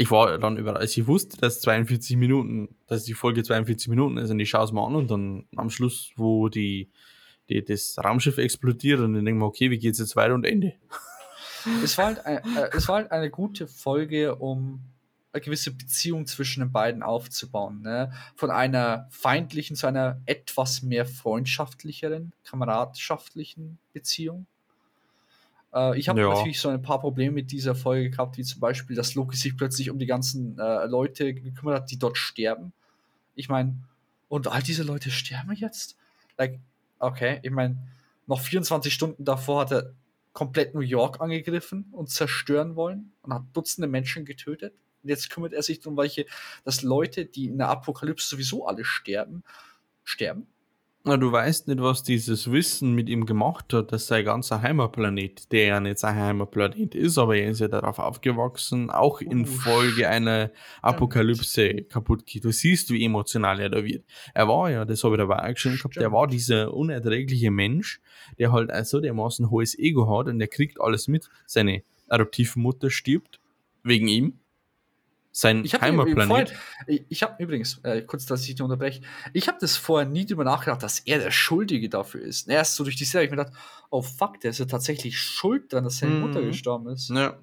ich 0.00 0.10
war 0.10 0.38
dann 0.38 0.56
überrascht. 0.56 0.96
Ich 0.96 1.06
wusste, 1.06 1.36
dass 1.36 1.60
42 1.60 2.16
Minuten, 2.16 2.74
dass 2.86 3.04
die 3.04 3.12
Folge 3.12 3.42
42 3.42 3.88
Minuten 3.88 4.16
ist 4.16 4.30
und 4.30 4.40
ich 4.40 4.48
schaue 4.48 4.64
es 4.64 4.72
mal 4.72 4.86
an 4.86 4.94
und 4.94 5.10
dann 5.10 5.44
am 5.56 5.68
Schluss, 5.68 6.10
wo 6.16 6.48
die, 6.48 6.90
die, 7.50 7.62
das 7.62 7.96
Raumschiff 8.02 8.38
explodiert 8.38 9.00
und 9.00 9.12
dann 9.12 9.24
denke 9.26 9.38
ich 9.38 9.42
mir, 9.42 9.46
okay, 9.46 9.70
wie 9.70 9.78
geht's 9.78 9.98
jetzt 9.98 10.16
weiter 10.16 10.34
und 10.34 10.44
Ende? 10.44 10.72
es, 11.84 11.98
war 11.98 12.06
halt 12.06 12.24
ein, 12.24 12.38
äh, 12.56 12.70
es 12.72 12.88
war 12.88 12.96
halt 12.96 13.12
eine 13.12 13.28
gute 13.28 13.68
Folge, 13.68 14.36
um 14.36 14.80
eine 15.32 15.42
gewisse 15.42 15.70
Beziehung 15.70 16.26
zwischen 16.26 16.60
den 16.60 16.72
beiden 16.72 17.02
aufzubauen. 17.02 17.82
Ne? 17.82 18.10
Von 18.36 18.50
einer 18.50 19.06
feindlichen 19.10 19.76
zu 19.76 19.86
einer 19.86 20.22
etwas 20.24 20.80
mehr 20.80 21.04
freundschaftlicheren, 21.04 22.32
kameradschaftlichen 22.44 23.78
Beziehung. 23.92 24.46
Äh, 25.74 25.98
ich 25.98 26.08
habe 26.08 26.20
Ja. 26.20 26.28
natürlich 26.28 26.60
so 26.60 26.68
ein 26.68 26.82
paar 26.82 27.00
Probleme 27.00 27.32
mit 27.32 27.52
dieser 27.52 27.74
Folge 27.74 28.10
gehabt, 28.10 28.36
wie 28.38 28.42
zum 28.44 28.60
Beispiel, 28.60 28.96
dass 28.96 29.14
Loki 29.14 29.36
sich 29.36 29.56
plötzlich 29.56 29.90
um 29.90 29.98
die 29.98 30.06
ganzen 30.06 30.58
äh, 30.58 30.86
Leute 30.86 31.34
gekümmert 31.34 31.82
hat, 31.82 31.90
die 31.90 31.98
dort 31.98 32.16
sterben. 32.18 32.72
Ich 33.34 33.48
meine, 33.48 33.76
und 34.28 34.48
all 34.48 34.62
diese 34.62 34.82
Leute 34.82 35.10
sterben 35.10 35.52
jetzt? 35.52 35.96
Like, 36.38 36.60
okay, 36.98 37.40
ich 37.42 37.50
meine, 37.50 37.76
noch 38.26 38.40
24 38.40 38.92
Stunden 38.92 39.24
davor 39.24 39.62
hat 39.62 39.72
er 39.72 39.92
komplett 40.32 40.74
New 40.74 40.80
York 40.80 41.20
angegriffen 41.20 41.86
und 41.92 42.10
zerstören 42.10 42.76
wollen 42.76 43.12
und 43.22 43.34
hat 43.34 43.42
Dutzende 43.52 43.88
Menschen 43.88 44.24
getötet. 44.24 44.72
Und 45.02 45.08
jetzt 45.08 45.30
kümmert 45.30 45.52
er 45.52 45.62
sich 45.62 45.80
darum, 45.80 45.96
welche, 45.96 46.26
dass 46.64 46.82
Leute, 46.82 47.24
die 47.24 47.46
in 47.46 47.58
der 47.58 47.68
Apokalypse 47.68 48.28
sowieso 48.28 48.66
alle 48.66 48.84
sterben, 48.84 49.42
sterben. 50.04 50.46
Na, 51.02 51.16
du 51.16 51.32
weißt 51.32 51.66
nicht, 51.68 51.80
was 51.80 52.02
dieses 52.02 52.52
Wissen 52.52 52.94
mit 52.94 53.08
ihm 53.08 53.24
gemacht 53.24 53.72
hat, 53.72 53.90
dass 53.90 54.06
sein 54.06 54.22
ganzer 54.22 54.60
Heimatplanet, 54.60 55.50
der 55.50 55.64
ja 55.64 55.80
nicht 55.80 55.98
sein 55.98 56.14
Heimatplanet 56.14 56.94
ist, 56.94 57.16
aber 57.16 57.38
er 57.38 57.50
ist 57.50 57.60
ja 57.60 57.68
darauf 57.68 57.98
aufgewachsen, 57.98 58.90
auch 58.90 59.22
in 59.22 59.44
Oh, 59.44 59.46
Folge 59.46 60.10
einer 60.10 60.50
Apokalypse 60.82 61.84
kaputt 61.84 62.26
geht. 62.26 62.44
Du 62.44 62.52
siehst, 62.52 62.90
wie 62.90 63.02
emotional 63.02 63.60
er 63.60 63.70
da 63.70 63.82
wird. 63.82 64.04
Er 64.34 64.46
war 64.48 64.70
ja, 64.70 64.84
das 64.84 65.02
habe 65.02 65.14
ich 65.14 65.20
dabei 65.20 65.42
auch 65.42 65.54
geschrieben 65.54 65.76
gehabt, 65.78 65.94
Stimmt. 65.94 66.12
war 66.12 66.26
dieser 66.26 66.74
unerträgliche 66.74 67.50
Mensch, 67.50 68.02
der 68.38 68.52
halt 68.52 68.70
so 68.86 69.00
dermaßen 69.00 69.50
hohes 69.50 69.78
Ego 69.78 70.18
hat 70.18 70.26
und 70.26 70.38
der 70.38 70.48
kriegt 70.48 70.82
alles 70.82 71.08
mit. 71.08 71.30
Seine 71.46 71.82
adoptive 72.08 72.58
Mutter 72.58 72.90
stirbt 72.90 73.40
wegen 73.82 74.06
ihm. 74.06 74.39
Sein 75.32 75.64
Ich 75.64 75.80
Heimatplanet. 75.80 76.52
ich, 76.88 77.04
ich 77.08 77.22
habe 77.22 77.40
übrigens, 77.42 77.78
äh, 77.84 78.02
kurz, 78.02 78.26
dass 78.26 78.42
ich 78.42 78.54
dich 78.56 78.62
unterbreche, 78.62 79.00
ich 79.32 79.46
habe 79.46 79.58
das 79.60 79.76
vorher 79.76 80.08
nie 80.08 80.26
drüber 80.26 80.42
nachgedacht, 80.44 80.82
dass 80.82 80.98
er 81.00 81.18
der 81.20 81.30
Schuldige 81.30 81.88
dafür 81.88 82.20
ist. 82.22 82.48
Erst 82.48 82.74
so 82.74 82.82
durch 82.84 82.96
die 82.96 83.04
Serie, 83.04 83.26
ich 83.26 83.30
mir 83.30 83.36
gedacht, 83.36 83.54
oh 83.90 84.02
fuck, 84.02 84.40
der 84.40 84.50
ist 84.50 84.58
ja 84.58 84.64
tatsächlich 84.64 85.18
schuld 85.18 85.72
daran, 85.72 85.84
dass 85.84 85.98
seine 85.98 86.14
Mhm. 86.14 86.20
Mutter 86.20 86.42
gestorben 86.42 86.88
ist. 86.88 87.10
Ja. 87.10 87.38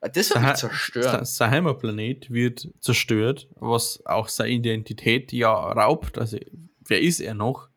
Das 0.00 0.30
wird. 0.30 1.04
Sein, 1.04 1.24
sein 1.24 1.50
Heimatplanet 1.50 2.30
wird 2.30 2.68
zerstört, 2.80 3.48
was 3.56 4.00
auch 4.06 4.28
seine 4.28 4.50
Identität 4.52 5.32
ja 5.32 5.50
raubt. 5.52 6.18
Also, 6.18 6.38
wer 6.86 7.00
ist 7.00 7.18
er 7.20 7.34
noch? 7.34 7.68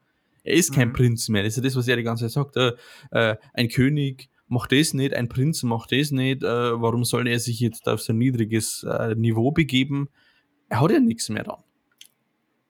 Er 0.44 0.54
ist 0.54 0.74
kein 0.74 0.90
Mhm. 0.90 0.94
Prinz 0.94 1.30
mehr. 1.30 1.42
Das 1.44 1.54
ist 1.54 1.58
ja 1.58 1.64
das, 1.64 1.76
was 1.76 1.88
er 1.88 1.96
die 1.98 2.04
ganze 2.04 2.26
Zeit 2.26 2.32
sagt. 2.32 2.58
Äh, 2.58 2.74
äh, 3.12 3.38
ein 3.54 3.70
König 3.70 4.30
macht 4.52 4.74
das 4.74 4.94
nicht, 4.94 5.14
ein 5.14 5.30
Prinz 5.30 5.64
macht 5.64 5.92
das 5.92 6.12
nicht. 6.12 6.44
Äh, 6.44 6.82
warum 6.82 7.06
soll 7.06 7.28
er 7.28 7.40
sich 7.40 7.60
jetzt 7.60 7.88
auf 7.88 8.02
so 8.02 8.14
ein 8.14 8.18
niedriges 8.18 8.84
äh, 8.84 9.16
Niveau 9.16 9.52
begeben? 9.52 10.10
Er 10.68 10.82
hat 10.82 10.92
ja 10.92 11.00
nichts 11.00 11.30
mehr 11.30 11.44
dann. 11.44 11.64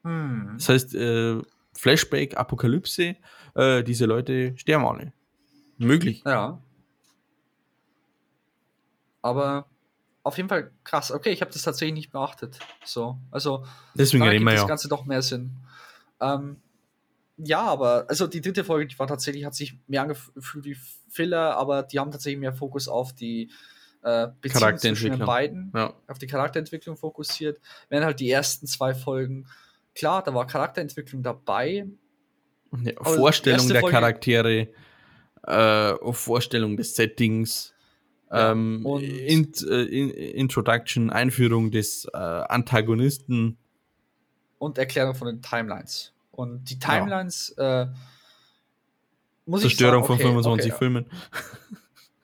Hm. 0.03 0.53
Das 0.57 0.69
heißt, 0.69 0.95
äh, 0.95 1.41
Flashback, 1.73 2.37
Apokalypse, 2.37 3.15
äh, 3.55 3.83
diese 3.83 4.05
Leute 4.05 4.53
sterben 4.57 4.85
alle. 4.85 5.13
Möglich. 5.77 6.21
Ja. 6.25 6.61
Aber 9.23 9.65
auf 10.23 10.37
jeden 10.37 10.49
Fall 10.49 10.71
krass. 10.83 11.11
Okay, 11.11 11.31
ich 11.31 11.41
habe 11.41 11.51
das 11.51 11.63
tatsächlich 11.63 11.95
nicht 11.95 12.11
beachtet. 12.11 12.59
So, 12.85 13.17
also 13.31 13.65
Deswegen 13.95 14.29
gibt 14.29 14.45
das 14.47 14.61
ja. 14.61 14.67
Ganze 14.67 14.87
doch 14.87 15.05
mehr 15.05 15.23
Sinn. 15.23 15.57
Ähm, 16.19 16.57
ja, 17.37 17.61
aber 17.61 18.05
also 18.09 18.27
die 18.27 18.41
dritte 18.41 18.63
Folge, 18.63 18.87
die 18.87 18.99
war 18.99 19.07
tatsächlich, 19.07 19.45
hat 19.45 19.55
sich 19.55 19.77
mehr 19.87 20.01
angefühlt 20.03 20.65
wie 20.65 20.77
Filler, 21.09 21.55
aber 21.57 21.83
die 21.83 21.99
haben 21.99 22.11
tatsächlich 22.11 22.39
mehr 22.39 22.53
Fokus 22.53 22.87
auf 22.87 23.13
die 23.13 23.51
äh, 24.03 24.27
Beziehung 24.41 24.77
zwischen 24.77 25.11
den 25.11 25.19
Charakterentwicklung. 25.19 25.25
beiden, 25.27 25.71
Ja. 25.75 25.93
auf 26.07 26.17
die 26.17 26.27
Charakterentwicklung 26.27 26.97
fokussiert. 26.97 27.59
Während 27.89 28.05
halt 28.05 28.19
die 28.19 28.29
ersten 28.31 28.65
zwei 28.67 28.93
Folgen, 28.93 29.45
klar, 29.95 30.23
da 30.23 30.33
war 30.33 30.47
Charakterentwicklung 30.47 31.21
dabei. 31.23 31.87
Ja, 32.83 32.93
Vorstellung 33.03 33.67
der 33.67 33.81
Folge- 33.81 33.93
Charaktere, 33.95 34.67
äh, 35.43 35.93
Vorstellung 36.13 36.77
des 36.77 36.95
Settings, 36.95 37.73
Ja, 38.31 38.51
ähm, 38.53 38.85
Int, 39.01 39.61
äh, 39.67 39.83
in, 39.83 40.09
Introduction, 40.09 41.09
Einführung 41.09 41.69
des 41.69 42.05
äh, 42.13 42.17
Antagonisten. 42.17 43.57
und 44.57 44.77
Erklärung 44.77 45.15
von 45.15 45.27
den 45.27 45.41
Timelines. 45.41 46.13
Und 46.31 46.69
die 46.69 46.79
Timelines, 46.79 47.49
äh, 47.57 47.87
muss 49.45 49.61
Zerstörung 49.61 50.01
ich 50.01 50.07
sagen, 50.07 50.07
von 50.07 50.15
okay, 50.15 50.23
25 50.23 50.71
okay, 50.71 50.77
Filmen. 50.77 51.05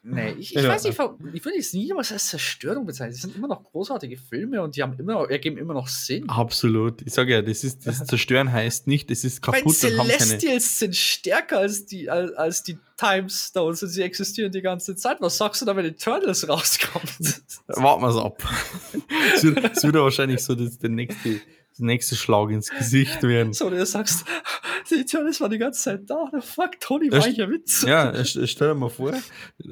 Nee, 0.10 0.32
ich, 0.39 0.55
ich 0.55 0.62
ja. 0.62 0.70
weiß 0.70 0.86
nicht, 0.86 0.97
ich 1.34 1.45
würde 1.45 1.58
es 1.58 1.74
niemals 1.74 2.14
als 2.14 2.28
Zerstörung 2.28 2.86
bezeichnen. 2.86 3.14
Es 3.14 3.22
sind 3.22 3.36
immer 3.36 3.49
noch 3.49 3.62
großartige 3.62 4.16
Filme 4.16 4.62
und 4.62 4.78
die 4.78 4.82
haben 4.82 4.97
immer, 4.97 5.30
ergeben 5.30 5.58
immer 5.58 5.74
noch 5.74 5.89
Sinn. 5.89 6.30
Absolut. 6.30 7.01
Ich 7.01 7.14
sage 7.14 7.34
ja, 7.34 7.41
das 7.41 7.66
ist 7.66 7.86
das 7.86 8.05
Zerstören 8.05 8.49
heißt 8.49 8.88
nicht, 8.88 9.12
es 9.12 9.26
ist 9.26 9.41
kaputt. 9.41 9.66
Die 9.66 9.72
Celestials 9.72 10.41
keine... 10.41 10.60
sind 10.60 10.95
stärker 10.95 11.58
als 11.58 11.86
die, 11.88 12.10
als, 12.10 12.32
als 12.34 12.64
die 12.64 12.78
Time 12.95 13.30
Stones 13.30 13.84
und 13.84 13.89
sie 13.89 14.01
existieren 14.01 14.49
die 14.49 14.62
ganze 14.62 14.95
Zeit. 14.95 15.18
Was 15.20 15.38
sagst 15.38 15.62
du 15.62 15.66
da, 15.66 15.76
wenn 15.76 15.84
die 15.84 15.91
Turtles 15.91 16.47
rauskommt? 16.47 17.41
Warten 17.68 18.01
wir 18.01 18.10
es 18.10 18.18
ab. 18.18 18.41
Es 19.36 19.43
wird, 19.43 19.84
wird 19.84 19.95
wahrscheinlich 19.95 20.41
so 20.41 20.55
das, 20.55 20.78
der 20.78 20.89
nächste 20.89 21.41
der 21.78 21.86
nächste 21.86 22.15
Schlag 22.15 22.49
ins 22.51 22.69
Gesicht 22.69 23.23
werden. 23.23 23.53
So, 23.53 23.69
du 23.69 23.86
sagst, 23.86 24.25
die 24.91 25.05
Jonas 25.07 25.41
war 25.41 25.49
die 25.49 25.57
ganze 25.57 25.82
Zeit 25.82 26.09
da. 26.09 26.30
Fuck, 26.41 26.80
Tony 26.80 27.11
war 27.11 27.28
ja 27.28 27.49
Witz. 27.49 27.84
Ja, 27.84 28.23
stell 28.23 28.69
dir 28.69 28.75
mal 28.75 28.89
vor, 28.89 29.13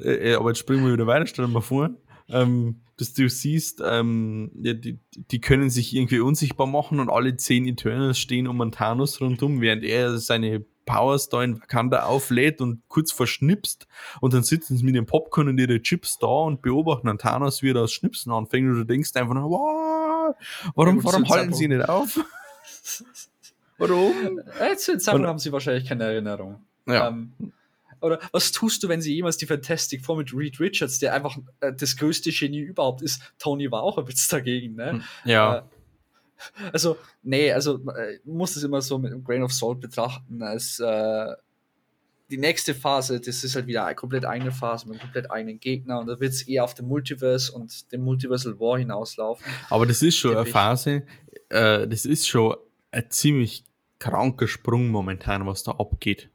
äh, 0.02 0.32
äh, 0.32 0.34
aber 0.34 0.50
jetzt 0.50 0.58
springen 0.58 0.84
wir 0.84 0.92
wieder 0.92 1.06
weiter, 1.06 1.26
stell 1.26 1.46
dir 1.46 1.52
mal 1.52 1.60
vor, 1.60 1.90
ähm, 2.28 2.82
dass 2.96 3.12
du 3.12 3.28
siehst, 3.28 3.82
ähm, 3.84 4.50
ja, 4.62 4.72
die, 4.72 4.98
die 5.14 5.40
können 5.40 5.70
sich 5.70 5.94
irgendwie 5.94 6.20
unsichtbar 6.20 6.66
machen 6.66 6.98
und 6.98 7.10
alle 7.10 7.36
zehn 7.36 7.66
Eternals 7.66 8.18
stehen 8.18 8.46
um 8.48 8.60
einen 8.60 8.72
Thanos 8.72 9.20
rundum, 9.20 9.60
während 9.60 9.84
er 9.84 10.18
seine 10.18 10.64
Powers 10.86 11.28
da 11.28 11.42
in 11.42 11.60
Wakanda 11.60 12.04
auflädt 12.04 12.60
und 12.62 12.82
kurz 12.88 13.12
verschnipst 13.12 13.86
und 14.20 14.32
dann 14.32 14.42
sitzen 14.42 14.78
sie 14.78 14.84
mit 14.84 14.94
dem 14.94 15.04
Popcorn 15.04 15.48
und 15.48 15.58
ihre 15.58 15.82
Chips 15.82 16.18
da 16.18 16.26
und 16.26 16.62
beobachten 16.62 17.08
einen 17.08 17.18
Thanos, 17.18 17.62
wie 17.62 17.70
er 17.70 17.74
das 17.74 17.92
Schnipsen 17.92 18.32
anfängt 18.32 18.68
und 18.70 18.76
du 18.76 18.84
denkst 18.84 19.10
einfach 19.16 19.34
nur, 19.34 19.50
wow, 19.50 20.34
warum, 20.74 21.04
warum 21.04 21.28
halten 21.28 21.52
sie 21.52 21.68
nicht 21.68 21.86
auf? 21.88 22.18
warum? 23.78 24.40
Zu 24.78 24.96
Zeitpunkt 24.96 25.28
haben 25.28 25.38
sie 25.38 25.52
wahrscheinlich 25.52 25.86
keine 25.86 26.04
Erinnerung. 26.04 26.64
Ja. 26.86 27.08
Ähm, 27.08 27.32
oder 28.00 28.20
was 28.32 28.52
tust 28.52 28.82
du, 28.82 28.88
wenn 28.88 29.00
sie 29.00 29.14
jemals 29.14 29.36
die 29.36 29.46
Fantastic 29.46 30.04
Four 30.04 30.18
mit 30.18 30.32
Reed 30.32 30.60
Richards, 30.60 30.98
der 30.98 31.14
einfach 31.14 31.36
äh, 31.60 31.72
das 31.72 31.96
größte 31.96 32.30
Genie 32.30 32.60
überhaupt 32.60 33.02
ist, 33.02 33.20
Tony 33.38 33.70
war 33.70 33.82
auch 33.82 33.98
ein 33.98 34.04
bisschen 34.04 34.38
dagegen, 34.38 34.74
ne? 34.76 34.92
Hm, 34.92 35.02
ja. 35.24 35.58
Äh, 35.58 35.62
also, 36.72 36.96
nee, 37.22 37.52
also 37.52 37.80
äh, 37.90 38.18
muss 38.24 38.56
es 38.56 38.62
immer 38.62 38.80
so 38.80 38.98
mit 38.98 39.12
einem 39.12 39.24
Grain 39.24 39.42
of 39.42 39.52
Salt 39.52 39.80
betrachten, 39.80 40.42
als 40.42 40.80
äh, 40.80 41.34
die 42.30 42.38
nächste 42.38 42.74
Phase, 42.74 43.20
das 43.20 43.44
ist 43.44 43.54
halt 43.54 43.66
wieder 43.66 43.84
eine 43.84 43.94
komplett 43.94 44.24
eigene 44.24 44.50
Phase 44.50 44.88
mit 44.88 44.94
einem 44.94 45.02
komplett 45.02 45.30
eigenen 45.30 45.60
Gegner 45.60 46.00
und 46.00 46.06
da 46.08 46.18
wird 46.18 46.32
es 46.32 46.42
eher 46.42 46.64
auf 46.64 46.74
dem 46.74 46.88
Multiverse 46.88 47.52
und 47.52 47.92
dem 47.92 48.02
Multiversal 48.02 48.58
War 48.58 48.78
hinauslaufen. 48.78 49.46
Aber 49.70 49.86
das 49.86 50.02
ist 50.02 50.16
schon 50.16 50.36
eine 50.36 50.46
Phase, 50.46 51.04
äh, 51.48 51.86
das 51.86 52.04
ist 52.04 52.26
schon 52.26 52.56
ein 52.90 53.10
ziemlich 53.10 53.64
kranker 53.98 54.48
Sprung 54.48 54.88
momentan, 54.88 55.46
was 55.46 55.62
da 55.62 55.72
abgeht. 55.72 56.30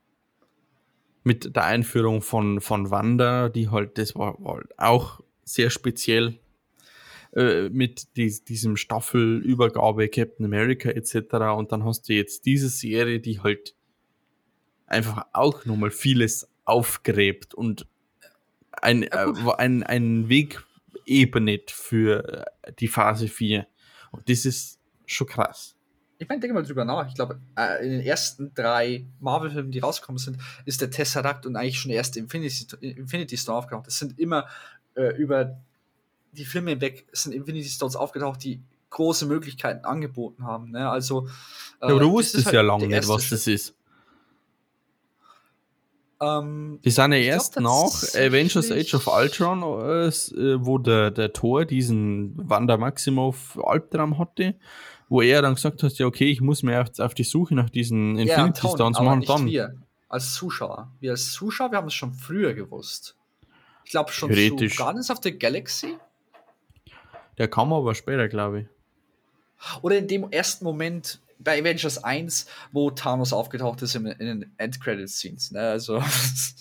Mit 1.24 1.56
der 1.56 1.66
Einführung 1.66 2.22
von, 2.22 2.62
von 2.62 2.90
Wanda, 2.90 3.50
die 3.50 3.70
halt, 3.70 3.98
das 3.98 4.16
war, 4.16 4.42
war 4.44 4.56
halt 4.56 4.80
auch 4.80 5.20
sehr 5.44 5.70
speziell 5.70 6.40
äh, 7.34 7.70
mit 7.70 8.18
die, 8.18 8.44
diesem 8.44 8.76
Staffelübergabe 8.78 10.10
Captain 10.10 10.46
America 10.46 10.90
etc. 10.90 11.34
Und 11.58 11.72
dann 11.72 11.86
hast 11.86 12.10
du 12.10 12.14
jetzt 12.14 12.46
diese 12.46 12.70
Serie, 12.70 13.20
die 13.20 13.40
halt 13.40 13.76
einfach 14.86 15.26
auch 15.32 15.66
nochmal 15.66 15.92
vieles 15.92 16.50
aufgräbt 16.66 17.54
und 17.54 17.88
ein, 18.72 19.04
äh, 19.04 19.26
ein, 19.58 19.84
ein 19.84 20.30
Weg 20.30 20.64
ebnet 21.06 21.72
für 21.72 22.46
äh, 22.64 22.74
die 22.80 22.88
Phase 22.88 23.28
4. 23.28 23.68
Und 24.12 24.30
das 24.30 24.46
ist 24.46 24.80
schon 25.06 25.28
krass. 25.28 25.76
Ich 26.18 26.30
meine, 26.30 26.40
denke 26.40 26.54
mal 26.54 26.64
drüber 26.64 26.86
nach. 26.86 27.08
Ich 27.08 27.16
glaube, 27.16 27.40
äh, 27.58 27.84
in 27.84 27.92
den 27.92 28.02
ersten 28.02 28.54
drei 28.54 29.06
Marvel-Filmen, 29.22 29.72
die 29.72 29.80
rausgekommen 29.80 30.20
sind, 30.20 30.38
ist 30.66 30.80
der 30.82 30.92
Tesseract 30.92 31.46
und 31.46 31.56
eigentlich 31.56 31.80
schon 31.80 31.90
der 31.90 31.98
erste 31.98 32.20
Infinity, 32.20 32.68
Infinity 32.82 33.38
Stone 33.38 33.58
aufgetaucht. 33.58 33.88
Das 33.88 33.98
sind 33.98 34.20
immer 34.20 34.48
äh, 34.96 35.16
über 35.16 35.60
die 36.32 36.46
Filme 36.46 36.72
hinweg 36.72 37.08
sind 37.12 37.34
Infinity 37.34 37.70
Stones 37.70 37.96
aufgetaucht, 37.96 38.44
die 38.44 38.62
große 38.90 39.26
Möglichkeiten 39.26 39.86
angeboten 39.86 40.46
haben. 40.46 40.72
Ne? 40.72 40.90
Also, 40.90 41.28
äh, 41.82 41.88
ja, 41.88 41.94
aber 41.94 42.00
du 42.00 42.12
wusstest 42.12 42.46
halt 42.46 42.56
ja 42.56 42.62
lange 42.62 42.88
nicht, 42.88 43.08
was 43.08 43.30
das 43.30 43.48
ist. 43.48 43.76
Ähm, 46.22 46.80
die 46.86 46.92
sind 46.92 47.14
ja 47.14 47.18
erst 47.18 47.60
nach 47.60 48.04
Avengers 48.14 48.70
Age 48.70 48.94
of 48.94 49.08
Ultron, 49.08 49.64
äh, 49.64 50.08
äh, 50.08 50.64
wo 50.64 50.78
der, 50.78 51.10
der 51.10 51.34
Thor 51.34 51.66
diesen 51.66 52.34
Wanda 52.48 52.78
Maximoff 52.78 53.58
Albtraum 53.64 54.20
hatte, 54.20 54.56
wo 55.10 55.22
er 55.22 55.42
dann 55.42 55.56
gesagt 55.56 55.82
hat, 55.82 55.94
ja 55.94 56.06
okay, 56.06 56.30
ich 56.30 56.40
muss 56.40 56.62
mir 56.62 56.82
auf, 56.82 57.00
auf 57.00 57.16
die 57.16 57.24
Suche 57.24 57.56
nach 57.56 57.72
diesen 57.72 58.20
Infinity 58.20 58.68
ja, 58.68 58.70
Stones 58.72 59.00
machen. 59.00 59.24
Dann. 59.26 59.48
Wir 59.48 59.74
als 60.10 60.34
Zuschauer. 60.36 60.92
Wir 61.00 61.12
als 61.12 61.32
Zuschauer, 61.32 61.72
wir 61.72 61.80
haben 61.80 61.88
es 61.88 61.96
schon 61.96 62.14
früher 62.14 62.54
gewusst. 62.54 63.16
Ich 63.86 63.92
glaube 63.92 64.12
schon 64.12 64.32
zu 64.32 64.68
Guardians 64.78 65.10
of 65.10 65.20
the 65.24 65.38
Galaxy 65.38 65.98
der 67.42 67.48
kam 67.48 67.74
aber 67.74 67.96
später, 67.96 68.28
glaube 68.28 68.60
ich. 68.62 68.68
Oder 69.82 69.98
in 69.98 70.08
dem 70.08 70.32
ersten 70.32 70.64
Moment 70.64 71.20
bei 71.40 71.60
Avengers 71.60 72.04
1, 72.04 72.46
wo 72.72 72.92
Thanos 72.92 73.34
aufgetaucht 73.34 73.82
ist 73.82 73.96
in, 73.96 74.06
in 74.06 74.42
den 74.42 74.54
Endcredit-Scenes. 74.58 75.50
Ne? 75.50 75.60
Also 75.60 76.04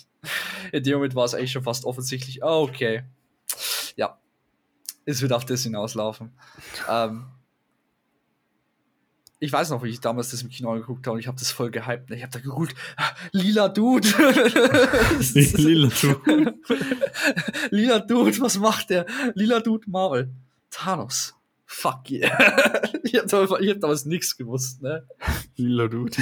in 0.71 0.81
dem 0.81 0.95
Moment 0.95 1.13
war 1.13 1.25
es 1.25 1.35
eigentlich 1.35 1.51
schon 1.51 1.61
fast 1.61 1.85
offensichtlich, 1.85 2.41
oh, 2.41 2.67
okay. 2.67 3.03
Ja, 3.95 4.17
es 5.05 5.21
wird 5.21 5.33
auf 5.33 5.45
das 5.45 5.61
hinauslaufen. 5.61 6.31
ähm, 6.89 7.27
ich 9.37 9.53
weiß 9.53 9.69
noch, 9.69 9.83
wie 9.83 9.89
ich 9.89 9.99
damals 9.99 10.31
das 10.31 10.41
im 10.41 10.49
Kino 10.49 10.71
angeguckt 10.71 11.05
habe 11.05 11.13
und 11.13 11.19
ich 11.19 11.27
habe 11.27 11.37
das 11.37 11.51
voll 11.51 11.69
gehypt. 11.69 12.09
Ich 12.09 12.23
habe 12.23 12.31
da 12.31 12.39
gegoogelt, 12.39 12.73
lila 13.33 13.69
Dude. 13.69 14.07
lila 15.57 15.89
Dude. 15.89 16.55
lila 17.69 17.99
Dude, 17.99 18.41
was 18.41 18.57
macht 18.57 18.89
der? 18.89 19.05
Lila 19.35 19.59
Dude 19.59 19.87
Marvel. 19.87 20.31
Thanos. 20.71 21.35
Fuck 21.65 22.09
yeah. 22.09 22.81
ich 23.03 23.15
habe 23.15 23.27
damals, 23.27 23.51
hab 23.51 23.79
damals 23.79 24.05
nichts 24.05 24.35
gewusst, 24.35 24.81
ne? 24.81 25.07
Lila 25.55 25.87
Dude. 25.87 26.17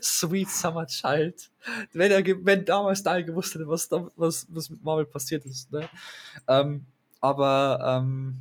Sweet 0.00 0.48
Summer 0.48 0.86
Child. 0.86 1.50
Wenn 1.92 2.10
er 2.10 2.24
wenn 2.24 2.64
damals 2.64 3.02
da 3.02 3.20
gewusst 3.20 3.54
hätte, 3.54 3.68
was, 3.68 3.88
da, 3.88 4.08
was, 4.16 4.46
was 4.48 4.70
mit 4.70 4.82
Marvel 4.82 5.04
passiert 5.04 5.44
ist, 5.44 5.70
ne? 5.72 5.88
Ähm, 6.48 6.86
aber 7.20 7.80
ähm, 7.82 8.40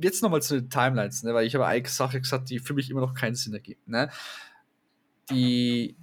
jetzt 0.00 0.22
nochmal 0.22 0.42
zu 0.42 0.60
den 0.60 0.70
Timelines, 0.70 1.22
ne? 1.22 1.34
weil 1.34 1.46
ich 1.46 1.54
habe 1.54 1.66
eine 1.66 1.86
Sache 1.88 2.20
gesagt, 2.20 2.50
die 2.50 2.58
für 2.58 2.74
mich 2.74 2.90
immer 2.90 3.00
noch 3.00 3.14
keinen 3.14 3.34
Sinn 3.34 3.54
ergibt. 3.54 3.88
Ne? 3.88 4.10
Die 5.30 5.96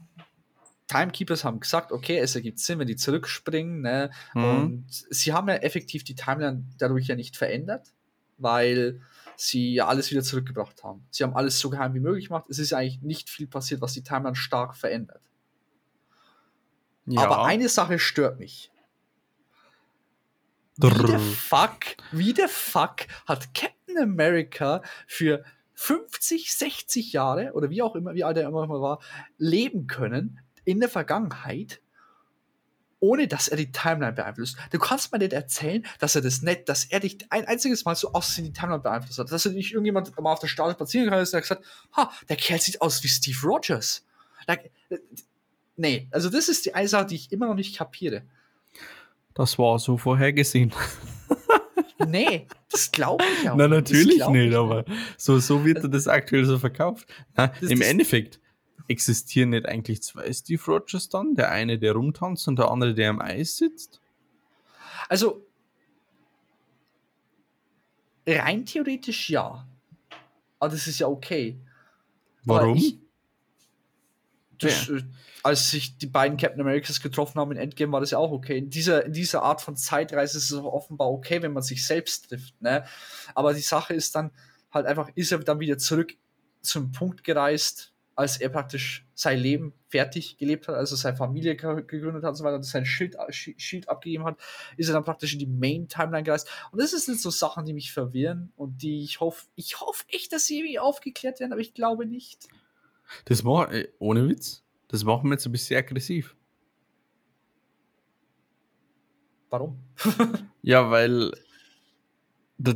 Timekeepers 0.88 1.44
haben 1.44 1.60
gesagt, 1.60 1.92
okay, 1.92 2.20
es 2.20 2.36
ergibt 2.36 2.60
Sinn, 2.60 2.80
wenn 2.80 2.88
die 2.88 2.96
zurückspringen. 2.96 3.82
Ne? 3.82 4.12
Mhm. 4.34 4.44
Und 4.44 4.86
sie 4.90 5.34
haben 5.34 5.48
ja 5.50 5.56
effektiv 5.56 6.04
die 6.04 6.16
Timeline 6.16 6.66
dadurch 6.78 7.08
ja 7.08 7.16
nicht 7.16 7.38
verändert, 7.38 7.94
weil 8.38 9.02
sie 9.36 9.74
ja 9.74 9.88
alles 9.88 10.12
wieder 10.12 10.22
zurückgebracht 10.22 10.84
haben. 10.84 11.06
Sie 11.10 11.24
haben 11.24 11.36
alles 11.36 11.60
so 11.60 11.70
geheim 11.70 11.94
wie 11.94 12.00
möglich 12.00 12.28
gemacht. 12.28 12.46
Es 12.50 12.60
ist 12.60 12.74
eigentlich 12.74 13.02
nicht 13.02 13.30
viel 13.30 13.48
passiert, 13.48 13.82
was 13.82 13.94
die 13.94 14.04
Timeline 14.04 14.36
stark 14.36 14.76
verändert. 14.76 15.22
Ja. 17.06 17.22
Aber 17.22 17.46
eine 17.46 17.70
Sache 17.70 18.00
stört 18.00 18.40
mich. 18.40 18.72
Wie 20.78 20.90
der 20.90 21.20
fuck, 21.20 21.96
wie 22.12 22.34
der 22.34 22.50
fuck 22.50 23.08
hat 23.26 23.54
Captain 23.54 23.98
America 23.98 24.82
für 25.08 25.44
50, 25.76 26.54
60 26.54 27.14
Jahre 27.14 27.54
oder 27.54 27.70
wie 27.70 27.82
auch 27.82 27.96
immer, 27.96 28.14
wie 28.14 28.24
alt 28.24 28.38
er 28.38 28.48
immer 28.48 28.68
war, 28.68 29.00
leben 29.38 29.88
können, 29.88 30.42
in 30.66 30.80
der 30.80 30.89
Vergangenheit, 30.89 31.80
ohne 32.99 33.28
dass 33.28 33.47
er 33.47 33.57
die 33.57 33.72
Timeline 33.72 34.13
beeinflusst. 34.13 34.57
Du 34.72 34.80
kannst 34.80 35.11
mir 35.11 35.20
nicht 35.20 35.34
erzählen, 35.34 35.86
dass 35.99 36.16
er 36.16 36.22
das 36.22 36.41
nicht, 36.41 36.68
dass 36.68 36.86
er 36.86 36.99
dich 36.99 37.26
ein 37.30 37.45
einziges 37.45 37.86
Mal 37.86 37.95
so 37.95 38.13
aus 38.13 38.36
die 38.36 38.51
Timeline 38.51 38.82
beeinflusst 38.82 39.20
hat. 39.20 39.32
Dass 39.32 39.45
er 39.45 39.51
nicht 39.51 39.74
irgendjemand 39.74 40.20
mal 40.20 40.34
auf 40.34 40.39
der 40.39 40.47
Straße 40.47 40.74
spazieren 40.74 41.09
kann 41.09 41.20
und 41.20 41.32
hat 41.32 41.41
gesagt, 41.41 41.63
ha, 41.95 42.11
der 42.30 42.36
Kerl 42.36 42.59
sieht 42.59 42.82
aus 42.82 43.03
wie 43.03 43.07
Steve 43.07 43.38
Rogers. 43.43 44.05
Like, 44.47 44.72
nee, 45.76 46.07
also 46.11 46.30
das 46.30 46.49
ist 46.49 46.66
die 46.66 46.74
eine 46.74 46.88
Sache, 46.88 47.07
die 47.07 47.16
ich 47.16 47.32
immer 47.32 47.47
noch 47.47 47.55
nicht 47.55 47.78
kapiere. 47.78 48.24
Das 49.34 49.59
war 49.59 49.78
so 49.80 49.97
vorhergesehen. 49.97 50.72
nee, 52.07 52.47
das 52.72 52.91
glaube 52.91 53.24
ich 53.41 53.49
auch. 53.49 53.55
Na, 53.55 53.68
natürlich 53.68 54.26
nicht, 54.28 54.55
aber 54.55 54.86
so, 55.18 55.39
so 55.39 55.66
wird 55.66 55.93
das 55.93 56.07
aktuell 56.07 56.45
so 56.45 56.57
verkauft. 56.57 57.07
Na, 57.36 57.51
Im 57.61 57.82
Endeffekt, 57.82 58.39
existieren 58.88 59.50
nicht 59.50 59.66
eigentlich 59.66 60.04
zwei 60.04 60.32
Steve 60.32 60.62
Rogers 60.66 61.10
dann? 61.10 61.36
Der 61.36 61.52
eine, 61.52 61.80
der 61.80 61.94
rumtanzt 61.94 62.48
und 62.48 62.58
der 62.58 62.70
andere, 62.70 62.94
der 62.94 63.10
am 63.10 63.22
Eis 63.22 63.58
sitzt? 63.58 64.02
Also, 65.10 65.46
rein 68.28 68.66
theoretisch 68.66 69.30
ja. 69.30 69.68
Aber 70.60 70.72
das 70.72 70.88
ist 70.88 71.00
ja 71.00 71.08
okay. 71.08 71.60
Warum? 72.44 72.78
Ich, 72.78 73.00
das, 74.60 74.88
ja. 74.88 74.96
Äh, 74.96 75.04
als 75.44 75.70
sich 75.70 75.98
die 75.98 76.08
beiden 76.08 76.38
Captain 76.38 76.62
Americas 76.62 77.02
getroffen 77.02 77.40
haben 77.40 77.52
in 77.52 77.58
Endgame, 77.58 77.92
war 77.92 78.00
das 78.00 78.12
ja 78.12 78.18
auch 78.18 78.32
okay. 78.32 78.58
In 78.58 78.70
dieser, 78.70 79.06
in 79.06 79.14
dieser 79.14 79.44
Art 79.44 79.62
von 79.62 79.76
Zeitreise 79.76 80.40
ist 80.40 80.50
es 80.50 80.58
offenbar 80.58 81.12
okay, 81.12 81.42
wenn 81.42 81.54
man 81.54 81.62
sich 81.62 81.86
selbst 81.86 82.30
trifft. 82.30 82.60
Ne? 82.62 82.84
Aber 83.36 83.54
die 83.54 83.62
Sache 83.62 83.94
ist 83.94 84.16
dann 84.16 84.32
halt 84.72 84.88
einfach, 84.88 85.10
ist 85.14 85.32
er 85.32 85.40
dann 85.40 85.60
wieder 85.60 85.78
zurück 85.78 86.16
zum 86.62 86.92
Punkt 86.92 87.24
gereist, 87.24 87.94
als 88.16 88.38
er 88.38 88.49
praktisch 88.49 89.05
sein 89.13 89.39
Leben 89.39 89.74
fertig 89.89 90.38
gelebt 90.38 90.68
hat, 90.68 90.76
also 90.76 90.95
seine 90.95 91.18
Familie 91.18 91.55
gegründet 91.55 92.24
hat 92.24 92.30
und 92.30 92.36
so 92.36 92.43
weiter, 92.43 92.55
und 92.55 92.63
sein 92.63 92.86
Schild, 92.86 93.18
Schild 93.30 93.89
abgegeben 93.89 94.24
hat, 94.24 94.38
ist 94.78 94.88
er 94.88 94.93
dann 94.93 95.03
praktisch 95.03 95.34
in 95.34 95.39
die 95.39 95.47
Main-Timeline 95.47 96.24
gereist. 96.24 96.49
Und 96.72 96.82
das 96.82 96.91
sind 96.91 97.20
so 97.20 97.30
Sachen, 97.30 97.66
die 97.66 97.74
mich 97.74 97.91
verwirren 97.91 98.53
und 98.55 98.82
die 98.82 99.03
ich 99.03 99.20
hoffe, 99.20 99.45
ich 99.55 99.82
hoffe 99.82 100.05
echt, 100.07 100.32
dass 100.32 100.45
sie 100.45 100.59
irgendwie 100.59 100.80
aufgeklärt 100.80 101.39
werden, 101.39 101.51
aber 101.51 101.61
ich 101.61 101.74
glaube 101.74 102.05
nicht. 102.05 102.47
Das 103.26 103.43
macht, 103.43 103.72
äh, 103.72 103.89
ohne 103.99 104.28
Witz, 104.30 104.63
das 104.88 105.03
macht 105.03 105.24
mir 105.24 105.32
jetzt 105.32 105.45
ein 105.45 105.51
bisschen 105.51 105.78
aggressiv. 105.78 106.36
Warum? 109.49 109.80
ja, 110.61 110.89
weil 110.89 111.32
da, 112.58 112.74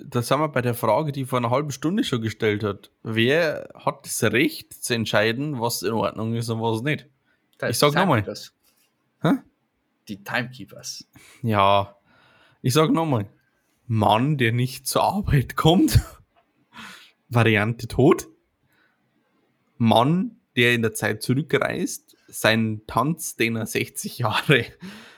da 0.00 0.22
sind 0.22 0.38
wir 0.38 0.48
bei 0.48 0.62
der 0.62 0.74
Frage, 0.74 1.12
die 1.12 1.24
vor 1.24 1.38
einer 1.38 1.50
halben 1.50 1.72
Stunde 1.72 2.04
schon 2.04 2.22
gestellt 2.22 2.62
hat. 2.62 2.90
Wer 3.02 3.68
hat 3.74 4.06
das 4.06 4.22
Recht 4.22 4.72
zu 4.72 4.94
entscheiden, 4.94 5.60
was 5.60 5.82
in 5.82 5.92
Ordnung 5.92 6.34
ist 6.34 6.48
und 6.48 6.60
was 6.60 6.82
nicht? 6.82 7.08
Das 7.58 7.70
ich 7.70 7.78
sag 7.78 7.94
nochmal. 7.94 8.24
Die 10.08 10.22
Timekeepers. 10.22 11.08
Ja, 11.42 11.96
ich 12.60 12.72
sag 12.74 12.92
nochmal. 12.92 13.28
Mann, 13.86 14.38
der 14.38 14.52
nicht 14.52 14.86
zur 14.86 15.02
Arbeit 15.02 15.56
kommt. 15.56 16.00
Variante 17.28 17.88
Tod. 17.88 18.28
Mann, 19.78 20.36
der 20.56 20.74
in 20.74 20.82
der 20.82 20.94
Zeit 20.94 21.22
zurückreist, 21.22 22.16
seinen 22.28 22.86
Tanz, 22.86 23.36
den 23.36 23.56
er 23.56 23.66
60 23.66 24.18
Jahre 24.18 24.64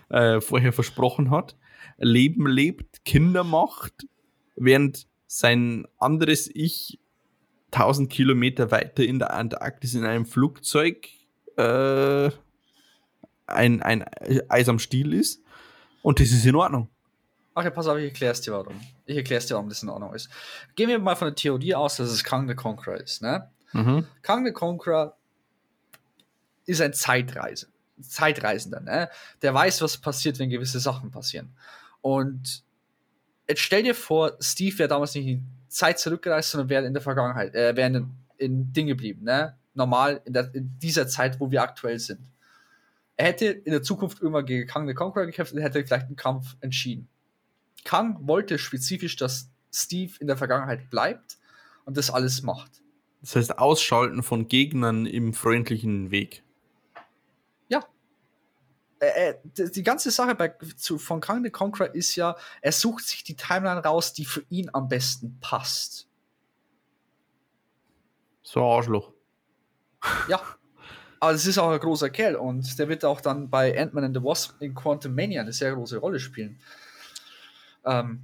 äh, 0.09 0.41
vorher 0.41 0.73
versprochen 0.73 1.31
hat, 1.31 1.57
Leben 1.99 2.47
lebt, 2.47 3.05
Kinder 3.05 3.45
macht, 3.45 4.07
während 4.57 5.07
sein 5.27 5.87
anderes 5.99 6.49
Ich 6.53 6.99
1000 7.73 8.11
Kilometer 8.11 8.71
weiter 8.71 9.03
in 9.03 9.19
der 9.19 9.35
Antarktis 9.35 9.95
in 9.95 10.05
einem 10.05 10.27
Flugzeug 10.27 11.09
äh, 11.57 12.31
ein, 13.47 13.83
ein 13.83 14.05
Eis 14.49 14.69
am 14.69 14.79
Stiel 14.79 15.13
ist. 15.13 15.43
Und 16.03 16.21
das 16.21 16.31
ist 16.31 16.47
in 16.47 16.55
Ordnung. 16.55 16.89
Okay, 17.55 17.71
pass 17.71 17.87
auf, 17.87 17.97
ich 17.99 18.05
erkläre 18.05 18.33
es 18.33 18.41
dir 18.41 18.53
warum. 18.53 18.81
Ich 19.07 19.17
erkläre 19.17 19.39
es 19.39 19.47
dir, 19.47 19.55
warum 19.55 19.69
das 19.69 19.83
in 19.83 19.89
Ordnung 19.89 20.13
ist. 20.15 20.29
Gehen 20.75 20.89
wir 20.89 20.99
mal 20.99 21.15
von 21.15 21.29
der 21.29 21.35
Theorie 21.35 21.75
aus, 21.75 21.97
dass 21.97 22.11
es 22.11 22.25
Kang 22.25 22.49
the 22.49 22.55
Conqueror 22.55 22.99
ist. 22.99 23.23
Ne? 23.23 23.49
Mhm. 23.73 24.07
Kang 24.23 24.45
the 24.45 24.53
Conqueror 24.53 25.17
ist 26.67 26.81
ein 26.81 26.93
Zeitreise. 26.93 27.69
Zeitreisender, 28.01 28.81
ne? 28.81 29.09
Der 29.43 29.55
weiß, 29.55 29.81
was 29.83 29.99
passiert, 29.99 30.41
wenn 30.41 30.51
gewisse 30.51 30.81
Sachen 30.81 31.13
passieren. 31.13 31.57
Und 32.05 32.63
jetzt 33.49 33.63
stell 33.63 33.83
dir 33.83 33.95
vor, 33.95 34.37
Steve 34.39 34.79
wäre 34.79 34.91
damals 34.91 35.15
nicht 35.15 35.27
in 35.27 35.39
die 35.39 35.45
Zeit 35.69 35.99
zurückgereist, 35.99 36.51
sondern 36.51 36.69
wäre 36.69 36.85
in 36.85 36.93
der 36.93 37.01
Vergangenheit, 37.01 37.55
äh, 37.55 37.75
wäre 37.75 37.97
in, 37.97 38.11
in 38.37 38.73
Ding 38.75 38.89
geblieben, 38.89 39.25
ne? 39.25 39.57
Normal 39.73 40.21
in, 40.27 40.35
der, 40.35 40.55
in 40.55 40.79
dieser 40.81 41.09
Zeit, 41.09 41.41
wo 41.41 41.51
wir 41.51 41.63
aktuell 41.63 41.99
sind. 41.99 42.21
Er 43.17 43.29
hätte 43.29 43.47
in 43.47 43.73
der 43.73 43.83
Zukunft 43.83 44.21
irgendwann 44.21 44.45
gegen 44.45 44.69
Kang 44.69 44.87
the 44.87 44.93
Conqueror 44.93 45.25
gekämpft 45.25 45.55
und 45.55 45.61
hätte 45.61 45.83
vielleicht 45.83 46.07
einen 46.09 46.17
Kampf 46.17 46.57
entschieden. 46.61 47.09
Kang 47.85 48.19
wollte 48.29 48.59
spezifisch, 48.59 49.17
dass 49.17 49.49
Steve 49.73 50.13
in 50.21 50.27
der 50.27 50.37
Vergangenheit 50.37 50.91
bleibt 50.91 51.39
und 51.87 51.97
das 51.97 52.11
alles 52.11 52.43
macht. 52.43 52.83
Das 53.23 53.35
heißt, 53.35 53.59
Ausschalten 53.59 54.23
von 54.23 54.47
Gegnern 54.49 55.07
im 55.07 55.33
freundlichen 55.33 56.11
Weg. 56.11 56.44
Äh, 59.01 59.35
äh 59.57 59.71
die 59.71 59.83
ganze 59.83 60.11
Sache 60.11 60.35
bei, 60.35 60.49
zu, 60.77 60.99
von 60.99 61.21
Kang 61.21 61.43
the 61.45 61.51
Conqueror 61.51 61.95
ist 61.95 62.17
ja, 62.17 62.37
er 62.61 62.73
sucht 62.73 63.07
sich 63.07 63.25
die 63.25 63.37
Timeline 63.37 63.83
raus, 63.83 64.13
die 64.13 64.25
für 64.25 64.45
ihn 64.49 64.71
am 64.73 64.89
besten 64.89 65.39
passt. 65.41 66.09
So 68.43 68.63
Arschloch. 68.63 69.13
Ja. 70.29 70.41
Aber 71.21 71.33
es 71.33 71.47
ist 71.47 71.57
auch 71.57 71.71
ein 71.71 71.81
großer 71.81 72.11
Kerl 72.11 72.37
und 72.37 72.79
der 72.79 72.87
wird 72.91 73.03
auch 73.03 73.23
dann 73.23 73.49
bei 73.49 73.81
Ant-Man 73.81 74.05
and 74.05 74.17
the 74.17 74.23
Wasp 74.23 74.61
in 74.61 74.75
Quantum 74.75 75.15
Mania 75.15 75.41
eine 75.41 75.55
sehr 75.55 75.75
große 75.75 75.97
Rolle 75.97 76.21
spielen. 76.21 76.61
Ähm, 77.87 78.21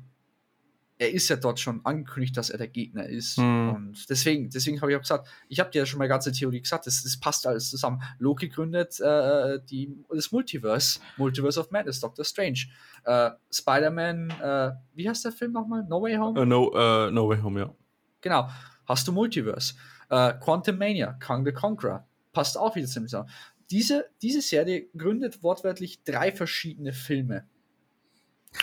er 1.00 1.10
ist 1.10 1.30
ja 1.30 1.36
dort 1.36 1.58
schon 1.58 1.80
angekündigt, 1.84 2.36
dass 2.36 2.50
er 2.50 2.58
der 2.58 2.68
Gegner 2.68 3.06
ist. 3.06 3.38
Mhm. 3.38 3.70
Und 3.70 4.10
deswegen, 4.10 4.50
deswegen 4.50 4.82
habe 4.82 4.92
ich 4.92 4.98
auch 4.98 5.00
gesagt, 5.00 5.28
ich 5.48 5.58
habe 5.58 5.70
dir 5.70 5.78
ja 5.78 5.86
schon 5.86 5.98
mal 5.98 6.08
ganze 6.08 6.30
Theorie 6.30 6.60
gesagt, 6.60 6.86
das, 6.86 7.02
das 7.02 7.18
passt 7.18 7.46
alles 7.46 7.70
zusammen. 7.70 8.02
Loki 8.18 8.50
gründet 8.50 9.00
äh, 9.00 9.60
die, 9.64 9.96
das 10.10 10.30
Multiverse, 10.30 11.00
Multiverse 11.16 11.58
of 11.58 11.70
Madness, 11.70 12.00
Doctor 12.00 12.22
Strange. 12.22 12.66
Äh, 13.04 13.30
Spider-Man, 13.50 14.28
äh, 14.42 14.72
wie 14.92 15.08
heißt 15.08 15.24
der 15.24 15.32
Film 15.32 15.52
nochmal? 15.52 15.84
No 15.88 16.02
Way 16.02 16.16
Home? 16.16 16.38
Uh, 16.38 16.44
no, 16.44 16.68
uh, 16.68 17.10
no 17.10 17.30
Way 17.30 17.40
Home, 17.40 17.60
ja. 17.60 17.74
Genau, 18.20 18.50
hast 18.84 19.08
du 19.08 19.12
Multiverse. 19.12 19.76
Äh, 20.10 20.34
Quantum 20.34 20.76
Mania, 20.76 21.14
Kang 21.14 21.46
the 21.46 21.52
Conqueror, 21.52 22.06
passt 22.34 22.58
auch 22.58 22.76
wieder 22.76 22.86
ziemlich 22.86 23.10
zusammen. 23.10 23.30
Diese, 23.70 24.04
diese 24.20 24.42
Serie 24.42 24.90
gründet 24.94 25.42
wortwörtlich 25.42 26.04
drei 26.04 26.30
verschiedene 26.30 26.92
Filme 26.92 27.48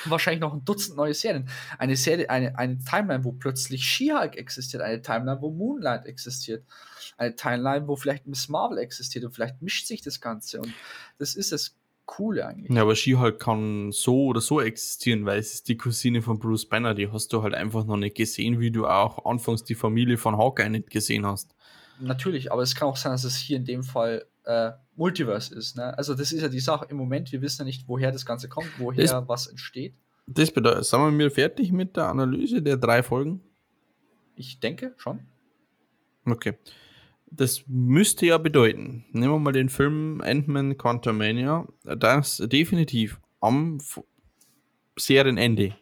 wahrscheinlich 0.06 0.42
noch 0.42 0.54
ein 0.54 0.66
Dutzend 0.66 0.98
neue 0.98 1.14
Serien. 1.14 1.50
Eine 1.78 1.96
Serie, 1.96 2.30
eine, 2.30 2.58
eine 2.58 2.78
Timeline, 2.80 3.24
wo 3.24 3.32
plötzlich 3.32 3.84
She-Hulk 3.84 4.36
existiert, 4.38 4.84
eine 4.84 5.02
Timeline, 5.02 5.42
wo 5.42 5.50
Moonlight 5.50 6.06
existiert, 6.06 6.66
eine 7.18 7.36
Timeline, 7.36 7.88
wo 7.88 7.96
vielleicht 7.96 8.28
Miss 8.28 8.50
Marvel 8.50 8.78
existiert 8.78 9.26
und 9.26 9.34
vielleicht 9.34 9.62
mischt 9.62 9.88
sich 9.88 10.02
das 10.02 10.22
Ganze 10.22 10.60
und 10.62 10.74
das 11.18 11.36
ist 11.36 11.52
das 11.52 11.76
Coole 12.06 12.48
eigentlich. 12.48 12.72
Ja, 12.72 12.84
aber 12.84 12.96
She-Hulk 12.96 13.40
kann 13.40 13.92
so 13.92 14.28
oder 14.28 14.42
so 14.42 14.62
existieren, 14.62 15.26
weil 15.26 15.40
es 15.40 15.56
ist 15.56 15.68
die 15.68 15.78
Cousine 15.78 16.22
von 16.22 16.40
Bruce 16.40 16.66
Banner, 16.66 16.94
die 16.94 17.12
hast 17.12 17.34
du 17.34 17.44
halt 17.44 17.54
einfach 17.54 17.86
noch 17.86 17.98
nicht 17.98 18.16
gesehen, 18.16 18.60
wie 18.60 18.72
du 18.72 18.88
auch 18.88 19.26
anfangs 19.26 19.64
die 19.64 19.76
Familie 19.76 20.18
von 20.18 20.38
Hawkeye 20.38 20.70
nicht 20.70 20.90
gesehen 20.90 21.26
hast. 21.26 21.54
Natürlich, 22.00 22.52
aber 22.52 22.62
es 22.62 22.76
kann 22.76 22.88
auch 22.88 22.96
sein, 22.96 23.12
dass 23.12 23.24
es 23.24 23.36
hier 23.36 23.58
in 23.58 23.66
dem 23.66 23.84
Fall 23.84 24.26
äh, 24.48 24.72
Multiverse 24.96 25.54
ist. 25.54 25.76
Ne? 25.76 25.96
Also 25.98 26.16
das 26.16 26.32
ist 26.32 26.42
ja 26.42 26.48
die 26.48 26.62
Sache 26.62 26.88
im 26.90 26.98
Moment, 26.98 27.32
wir 27.32 27.42
wissen 27.42 27.62
ja 27.62 27.66
nicht, 27.66 27.88
woher 27.88 28.12
das 28.12 28.26
Ganze 28.26 28.48
kommt, 28.48 28.80
woher 28.80 29.04
das, 29.04 29.28
was 29.28 29.48
entsteht. 29.48 29.96
Das 30.26 30.52
bedeutet, 30.52 30.86
sind 30.86 31.00
wir 31.00 31.12
mir 31.12 31.30
fertig 31.30 31.72
mit 31.72 31.96
der 31.98 32.08
Analyse 32.08 32.62
der 32.62 32.78
drei 32.78 33.04
Folgen? 33.04 33.42
Ich 34.36 34.60
denke 34.60 34.94
schon. 34.98 35.20
Okay. 36.26 36.58
Das 37.30 37.64
müsste 37.68 38.26
ja 38.26 38.38
bedeuten, 38.38 39.06
nehmen 39.12 39.34
wir 39.34 39.40
mal 39.40 39.52
den 39.52 39.68
Film 39.68 40.22
Ant-Man 40.22 40.78
Quantumania, 40.78 41.68
dass 41.84 42.38
definitiv 42.38 43.20
am 43.42 43.80
Serienende 44.96 45.76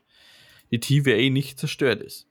die 0.72 0.80
TVA 0.80 1.30
nicht 1.30 1.60
zerstört 1.60 2.02
ist. 2.02 2.28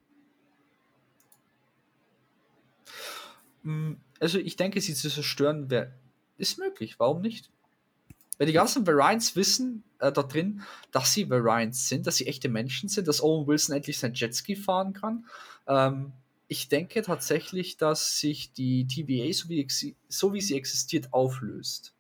Mm, 3.63 3.93
also 4.19 4.39
ich 4.39 4.57
denke, 4.57 4.81
sie 4.81 4.95
zu 4.95 5.09
zerstören 5.09 5.71
wäre 5.71 5.93
ist 6.37 6.59
möglich, 6.59 6.99
warum 6.99 7.21
nicht? 7.21 7.51
Wenn 8.39 8.49
die 8.49 8.53
ganzen 8.53 8.87
Variants 8.87 9.37
wissen 9.37 9.85
äh, 10.01 10.11
da 10.11 10.23
drin, 10.23 10.63
dass 10.91 11.13
sie 11.13 11.31
Variants 11.31 11.89
sind, 11.89 12.07
dass 12.07 12.17
sie 12.17 12.27
echte 12.27 12.49
Menschen 12.49 12.89
sind, 12.89 13.07
dass 13.07 13.23
Owen 13.23 13.47
Wilson 13.47 13.77
endlich 13.77 13.99
sein 13.99 14.15
Jetski 14.15 14.57
fahren 14.57 14.93
kann. 14.93 15.27
Ähm, 15.69 16.13
ich 16.49 16.69
denke 16.69 17.03
tatsächlich, 17.03 17.77
dass 17.77 18.19
sich 18.19 18.53
die 18.53 18.87
TVA, 18.87 19.33
so 19.33 19.49
wie, 19.49 19.67
so 20.09 20.33
wie 20.33 20.41
sie 20.41 20.57
existiert, 20.57 21.13
auflöst. 21.13 21.95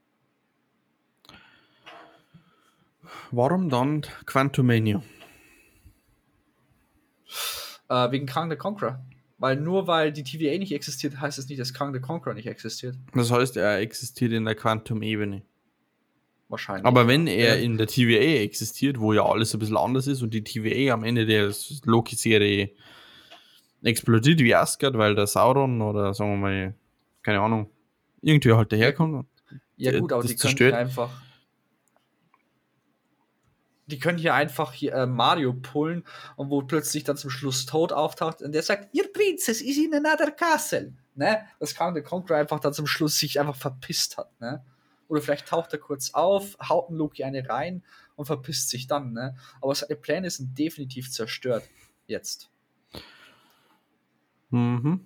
Warum 3.31 3.69
dann 3.69 4.03
Quantumania? 4.27 5.03
Äh, 7.89 8.11
wegen 8.11 8.27
Kang 8.27 8.51
the 8.51 8.57
Conqueror. 8.57 9.05
Weil 9.45 9.57
nur 9.57 9.87
weil 9.87 10.11
die 10.11 10.23
TVA 10.23 10.57
nicht 10.57 10.73
existiert, 10.73 11.21
heißt 11.21 11.39
es 11.39 11.51
nicht, 11.51 11.61
dass 11.61 11.75
Kang 11.75 11.93
the 11.93 12.01
Conqueror 12.01 12.33
nicht 12.33 12.47
existiert. 12.47 12.97
Das 13.13 13.31
heißt, 13.31 13.59
er 13.59 13.77
existiert 13.77 14.33
in 14.33 14.47
der 14.47 14.55
Quantum-Ebene. 14.55 15.43
Wahrscheinlich. 16.49 16.87
Aber 16.87 17.09
wenn 17.09 17.27
er 17.27 17.61
in 17.61 17.77
der 17.77 17.87
TVA 17.87 18.41
existiert, 18.41 18.99
wo 18.99 19.13
ja 19.13 19.23
alles 19.23 19.53
ein 19.53 19.59
bisschen 19.59 19.77
anders 19.77 20.07
ist 20.07 20.23
und 20.23 20.33
die 20.33 20.43
TVA 20.43 20.95
am 20.95 21.05
Ende 21.05 21.27
der 21.27 21.53
Loki-Serie 21.85 22.71
explodiert 23.83 24.41
wie 24.41 24.55
Asgard, 24.55 24.97
weil 24.97 25.15
der 25.15 25.27
Sauron 25.27 25.83
oder 25.83 26.15
sagen 26.15 26.31
wir 26.31 26.39
mal, 26.39 26.75
keine 27.23 27.41
Ahnung, 27.41 27.69
irgendwie 28.23 28.51
halt 28.51 28.73
daherkommt. 28.73 29.27
Ja, 29.77 30.01
gut, 30.01 30.11
aber 30.11 30.23
die 30.23 30.37
können 30.37 30.73
einfach 30.73 31.11
die 33.87 33.99
können 33.99 34.19
hier 34.19 34.35
einfach 34.35 34.73
hier, 34.73 34.95
äh, 34.95 35.07
Mario 35.07 35.53
pullen 35.53 36.05
und 36.37 36.51
wo 36.51 36.63
plötzlich 36.63 37.05
dann 37.05 37.17
zum 37.17 37.31
Schluss 37.31 37.67
Tod 37.67 37.93
auftaucht 37.93 38.43
und 38.43 38.53
der 38.53 38.63
sagt, 38.63 38.95
Ihr 38.95 39.13
Prinzess 39.13 39.61
ist 39.61 39.79
in 39.79 39.95
another 39.95 40.31
castle. 40.31 40.93
Ne? 41.15 41.45
Das 41.61 41.75
kann 41.75 41.95
der 41.95 42.03
Conqueror 42.03 42.39
einfach 42.39 42.61
dann 42.61 42.73
zum 42.73 42.87
Schluss 42.87 43.19
sich 43.19 43.39
einfach 43.39 43.57
verpisst 43.57 44.17
hat. 44.17 44.41
Ne? 44.41 44.65
Oder 45.09 45.21
vielleicht 45.21 45.47
taucht 45.47 45.73
er 45.73 45.79
kurz 45.79 46.13
auf, 46.15 46.57
haut 46.69 46.91
ein 46.91 46.97
Loki 46.97 47.25
eine 47.25 47.49
rein 47.49 47.83
und 48.17 48.27
verpisst 48.27 48.71
sich 48.71 48.87
dann. 48.87 49.13
Ne? 49.13 49.37
Aber 49.61 49.75
seine 49.75 49.97
Pläne 49.97 50.31
sind 50.31 50.59
definitiv 50.59 51.11
zerstört. 51.11 51.65
Jetzt. 52.07 52.51
Mhm. 54.51 55.01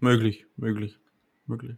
Möglich, 0.00 0.46
möglich, 0.56 0.98
möglich. 1.46 1.76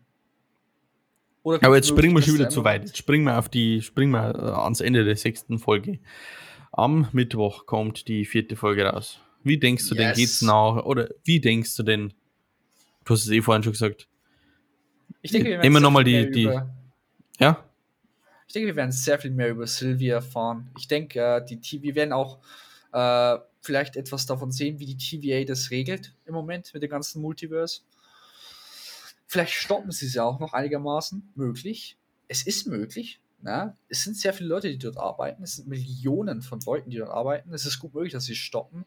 Aber 1.45 1.77
jetzt 1.77 1.89
springen 1.89 2.15
wir 2.17 2.23
schon 2.23 2.35
wieder 2.35 2.49
zu 2.49 2.65
weit. 2.65 2.87
Jetzt 2.87 2.97
springen 2.97 3.25
wir 3.25 3.39
auf 3.39 3.49
die, 3.49 3.81
springen 3.81 4.11
wir 4.11 4.35
äh, 4.35 4.51
ans 4.63 4.81
Ende 4.81 5.05
der 5.05 5.17
sechsten 5.17 5.61
Folge. 5.61 6.01
Am 6.77 7.09
Mittwoch 7.13 7.65
kommt 7.65 8.07
die 8.07 8.27
vierte 8.27 8.55
Folge 8.55 8.85
raus. 8.85 9.19
Wie 9.43 9.59
denkst 9.59 9.89
du 9.89 9.95
yes. 9.95 10.05
denn, 10.05 10.15
geht's 10.15 10.43
nach? 10.43 10.85
Oder 10.85 11.09
wie 11.25 11.41
denkst 11.41 11.75
du 11.75 11.83
denn, 11.83 12.13
du 13.07 13.15
hast 13.15 13.25
es 13.25 13.31
eh 13.31 13.41
vorhin 13.41 13.63
schon 13.63 13.73
gesagt, 13.73 14.09
Ich 15.23 15.33
denke, 15.33 15.51
wir 15.51 15.63
Immer 15.63 15.81
nochmal 15.81 16.05
die, 16.05 16.31
die, 16.31 16.43
über- 16.43 16.69
ja, 17.41 17.65
Ich 18.47 18.53
denke, 18.53 18.69
wir 18.69 18.77
werden 18.77 18.93
sehr 18.93 19.19
viel 19.19 19.31
mehr 19.31 19.49
über 19.49 19.67
Sylvie 19.67 20.09
erfahren. 20.09 20.71
Ich 20.79 20.87
denke, 20.87 21.19
äh, 21.19 21.45
die 21.45 21.61
T 21.61 21.81
wir 21.81 21.95
werden 21.95 22.13
auch 22.13 22.41
äh, 22.93 23.39
vielleicht 23.63 23.97
etwas 23.97 24.27
davon 24.27 24.53
sehen, 24.53 24.79
wie 24.79 24.85
die 24.85 24.99
TVA 24.99 25.45
das 25.45 25.71
regelt 25.71 26.13
im 26.27 26.35
Moment 26.35 26.75
mit 26.75 26.83
dem 26.83 26.91
ganzen 26.91 27.23
Multiverse. 27.23 27.81
Vielleicht 29.27 29.55
stoppen 29.55 29.93
sie 29.93 30.07
es 30.07 30.15
ja 30.15 30.25
auch 30.25 30.41
noch 30.41 30.53
einigermaßen. 30.53 31.33
Möglich. 31.35 31.97
Es 32.29 32.47
ist 32.47 32.67
möglich. 32.67 33.19
Na? 33.41 33.77
Es 33.89 34.03
sind 34.03 34.17
sehr 34.17 34.33
viele 34.33 34.49
Leute, 34.49 34.69
die 34.69 34.79
dort 34.79 34.97
arbeiten. 34.97 35.43
Es 35.43 35.57
sind 35.57 35.69
Millionen 35.69 36.43
von 36.43 36.61
Leuten, 36.61 36.91
die 36.91 36.97
dort 36.97 37.11
arbeiten. 37.11 37.53
Es 37.53 37.67
ist 37.67 37.79
gut 37.79 37.95
möglich, 37.95 38.13
dass 38.13 38.25
sie 38.25 38.35
stoppen. 38.35 38.85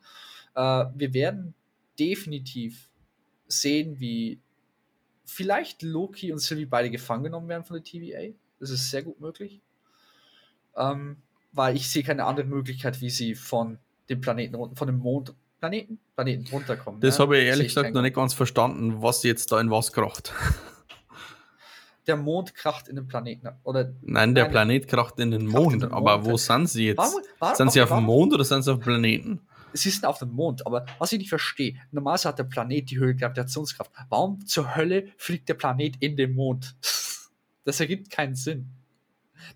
Äh, 0.56 0.86
wir 0.96 1.14
werden 1.14 1.54
definitiv 1.98 2.90
sehen, 3.48 4.00
wie 4.00 4.42
vielleicht 5.26 5.82
Loki 5.84 6.32
und 6.32 6.40
Sylvie 6.40 6.66
beide 6.66 6.90
gefangen 6.90 7.24
genommen 7.24 7.48
werden 7.48 7.64
von 7.64 7.76
der 7.76 7.84
TVA. 7.84 8.34
Das 8.60 8.70
ist 8.70 8.90
sehr 8.90 9.04
gut 9.04 9.20
möglich. 9.20 9.62
Ähm, 10.76 11.18
weil 11.52 11.76
ich 11.76 11.90
sehe 11.90 12.04
keine 12.04 12.26
andere 12.26 12.46
Möglichkeit, 12.46 13.02
wie 13.02 13.10
sie 13.10 13.36
von 13.36 13.80
dem 14.10 14.22
Planeten 14.22 14.56
runter, 14.56 14.76
von 14.76 14.88
dem 14.88 14.98
Mond, 14.98 15.34
Planeten, 15.60 16.00
Planeten 16.16 16.48
runterkommen. 16.52 17.02
das 17.02 17.18
ne? 17.18 17.24
habe 17.24 17.38
ich 17.38 17.46
ehrlich 17.46 17.68
gesagt 17.68 17.94
noch 17.94 18.02
nicht 18.02 18.16
ganz 18.16 18.34
verstanden, 18.34 19.02
was 19.02 19.24
jetzt 19.24 19.52
da 19.52 19.60
in 19.60 19.70
was 19.70 19.92
kracht. 19.92 20.34
Der 22.10 22.18
Mond 22.18 22.54
kracht 22.56 22.88
in 22.90 22.96
den 22.98 23.08
Planeten. 23.08 23.48
Oder 23.64 23.94
Nein, 24.02 24.36
der 24.36 24.46
Planet 24.46 24.88
kracht 24.88 25.20
in 25.20 25.32
den 25.32 25.48
kracht 25.48 25.56
in 25.56 25.64
Mond, 25.64 25.82
den 25.84 25.92
aber 25.94 26.18
Mond. 26.18 26.30
wo 26.32 26.38
sind 26.38 26.68
sie 26.70 26.88
jetzt? 26.88 26.98
warum, 26.98 27.22
warum, 27.40 27.56
sind 27.56 27.72
sie 27.72 27.82
auf 27.82 27.90
dem 27.90 28.04
Mond 28.04 28.34
oder 28.34 28.44
sind 28.44 28.64
sie 28.64 28.72
auf 28.72 28.80
dem 28.80 28.84
Planeten? 28.84 29.40
Sie 29.74 29.90
sind 29.92 30.06
auf 30.06 30.18
dem 30.20 30.32
Mond, 30.32 30.66
aber 30.66 30.86
was 30.98 31.12
ich 31.14 31.20
nicht 31.20 31.30
verstehe, 31.30 31.76
normalerweise 31.92 32.30
hat 32.30 32.40
der 32.40 32.44
Planet 32.46 32.90
die 32.90 32.98
höhere 32.98 33.16
Gravitationskraft. 33.16 33.92
Warum 34.10 34.44
zur 34.48 34.76
Hölle 34.76 35.10
fliegt 35.18 35.48
der 35.48 35.54
Planet 35.54 35.96
in 36.00 36.18
den 36.18 36.34
Mond? 36.34 36.76
Das 37.66 37.80
ergibt 37.80 38.10
keinen 38.10 38.34
Sinn. 38.34 38.72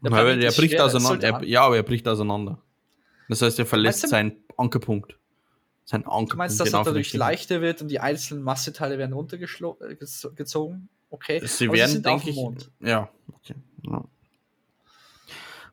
Der 0.03 0.11
Planet 0.11 0.43
er 0.43 0.51
bricht 0.51 0.73
schwerer, 0.73 0.85
es 0.85 0.93
auseinander. 0.95 1.27
Er, 1.39 1.43
ja, 1.45 1.61
aber 1.63 1.77
er 1.77 1.83
bricht 1.83 2.07
auseinander. 2.07 2.61
Das 3.27 3.41
heißt, 3.41 3.57
er 3.57 3.65
verlässt 3.65 4.03
du- 4.03 4.07
seinen 4.07 4.33
Ankerpunkt. 4.55 5.17
Sein 5.85 6.03
Du 6.03 6.09
Ankerpunkt. 6.09 6.37
meinst, 6.37 6.59
dass 6.59 6.71
er 6.73 6.83
dadurch 6.83 7.13
leichter 7.13 7.61
wird 7.61 7.81
und 7.81 7.87
die 7.87 7.99
einzelnen 7.99 8.43
Masseteile 8.43 8.99
werden 8.99 9.13
runtergezogen? 9.13 10.89
Okay. 11.13 11.39
Sie 11.45 11.67
aber 11.67 11.77
werden, 11.77 12.05
auf 12.07 12.23
denke 12.23 12.29
ich. 12.31 12.87
Ja, 12.87 13.07
okay. 13.33 13.53
Ja. 13.85 14.03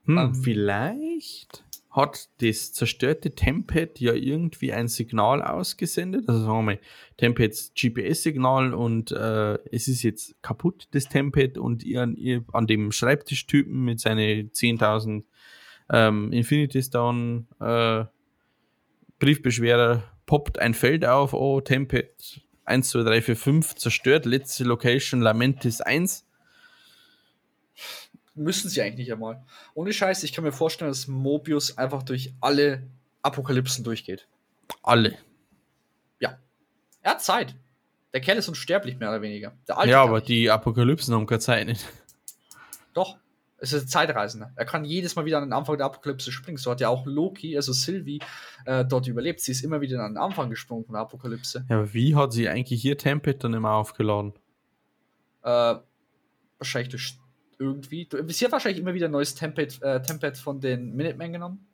Hm, 0.04 0.18
Ähm. 0.18 0.34
vielleicht 0.34 1.64
hat 1.88 2.28
das 2.42 2.74
zerstörte 2.74 3.34
Tempad 3.34 3.98
ja 4.00 4.12
irgendwie 4.12 4.74
ein 4.74 4.86
Signal 4.86 5.42
ausgesendet. 5.42 6.28
Also 6.28 6.42
sagen 6.42 6.58
wir 6.58 6.62
mal, 6.62 6.80
Tempads 7.16 7.72
GPS-Signal 7.74 8.74
und 8.74 9.12
äh, 9.12 9.54
es 9.72 9.88
ist 9.88 10.02
jetzt 10.02 10.40
kaputt, 10.42 10.88
das 10.90 11.08
Tempad, 11.08 11.56
und 11.56 11.84
ihr, 11.84 12.06
ihr 12.16 12.44
an 12.52 12.66
dem 12.66 12.92
Schreibtischtypen 12.92 13.82
mit 13.82 13.98
seinen 13.98 14.50
10.000 14.50 15.24
ähm, 15.88 16.32
Infinity 16.32 16.82
Stone 16.82 17.46
äh, 17.60 18.04
Briefbeschwerer 19.18 20.04
poppt 20.26 20.58
ein 20.58 20.74
Feld 20.74 21.06
auf, 21.06 21.32
oh, 21.32 21.62
Tempad 21.62 22.42
1, 22.70 22.88
2, 22.88 23.02
3, 23.02 23.22
4, 23.22 23.36
5 23.36 23.74
zerstört, 23.74 24.24
letzte 24.24 24.64
Location 24.64 25.20
Lamentis 25.20 25.80
1. 25.80 26.24
Müssen 28.34 28.70
sie 28.70 28.80
eigentlich 28.80 29.06
nicht 29.06 29.12
einmal. 29.12 29.44
Ohne 29.74 29.92
Scheiß, 29.92 30.22
ich 30.22 30.32
kann 30.32 30.44
mir 30.44 30.52
vorstellen, 30.52 30.90
dass 30.90 31.06
Mobius 31.08 31.76
einfach 31.76 32.02
durch 32.02 32.32
alle 32.40 32.86
Apokalypsen 33.22 33.84
durchgeht. 33.84 34.26
Alle. 34.82 35.18
Er 37.02 37.12
hat 37.12 37.22
Zeit. 37.22 37.54
Der 38.12 38.20
Kerl 38.20 38.38
ist 38.38 38.48
unsterblich, 38.48 38.98
mehr 38.98 39.08
oder 39.08 39.22
weniger. 39.22 39.52
Der 39.68 39.86
ja, 39.86 40.02
aber 40.02 40.20
die 40.20 40.50
Apokalypsen 40.50 41.14
haben 41.14 41.26
keine 41.26 41.40
Zeit 41.40 41.66
nicht. 41.66 41.86
Doch. 42.92 43.18
Es 43.62 43.72
ist 43.72 43.84
ein 43.84 43.88
Zeitreisender. 43.88 44.52
Er 44.56 44.64
kann 44.64 44.84
jedes 44.84 45.16
Mal 45.16 45.24
wieder 45.26 45.38
an 45.38 45.44
den 45.44 45.52
Anfang 45.52 45.76
der 45.76 45.86
Apokalypse 45.86 46.32
springen. 46.32 46.56
So 46.56 46.70
hat 46.70 46.80
ja 46.80 46.88
auch 46.88 47.04
Loki, 47.06 47.56
also 47.56 47.72
Sylvie, 47.72 48.20
äh, 48.64 48.84
dort 48.84 49.06
überlebt. 49.06 49.40
Sie 49.40 49.52
ist 49.52 49.62
immer 49.62 49.80
wieder 49.80 50.02
an 50.02 50.14
den 50.14 50.18
Anfang 50.18 50.48
gesprungen 50.48 50.84
von 50.86 50.94
der 50.94 51.02
Apokalypse. 51.02 51.66
Ja, 51.68 51.76
aber 51.76 51.92
wie 51.92 52.14
hat 52.14 52.32
sie 52.32 52.48
eigentlich 52.48 52.84
ihr 52.84 52.96
Tempad 52.96 53.44
dann 53.44 53.52
immer 53.52 53.72
aufgeladen? 53.72 54.32
Äh, 55.42 55.76
wahrscheinlich 56.58 56.88
durch 56.88 57.18
irgendwie. 57.58 58.08
Sie 58.28 58.44
hat 58.44 58.52
wahrscheinlich 58.52 58.80
immer 58.80 58.94
wieder 58.94 59.08
ein 59.08 59.12
neues 59.12 59.34
Tempad, 59.34 59.80
äh, 59.82 60.34
von 60.34 60.60
den 60.60 60.96
Minutemen 60.96 61.32
genommen. 61.32 61.69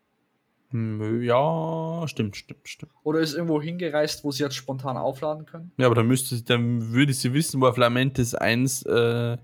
Hm, 0.76 1.22
Ja, 1.22 2.06
stimmt, 2.06 2.36
stimmt, 2.36 2.68
stimmt. 2.68 2.92
Oder 3.02 3.20
ist 3.20 3.32
irgendwo 3.34 3.62
hingereist, 3.62 4.24
wo 4.24 4.30
sie 4.30 4.44
hat 4.44 4.52
spontan 4.52 4.98
aufladen 4.98 5.46
können. 5.46 5.72
Ja, 5.78 5.86
aber 5.86 5.94
dann 5.94 6.06
müsste 6.06 6.40
dann 6.42 6.92
würde 6.92 7.14
sie 7.14 7.32
wissen, 7.32 7.60
wo 7.62 7.66
auf 7.66 7.78
Lamentis 7.78 8.34
1 8.34 8.82
äh, 8.82 9.38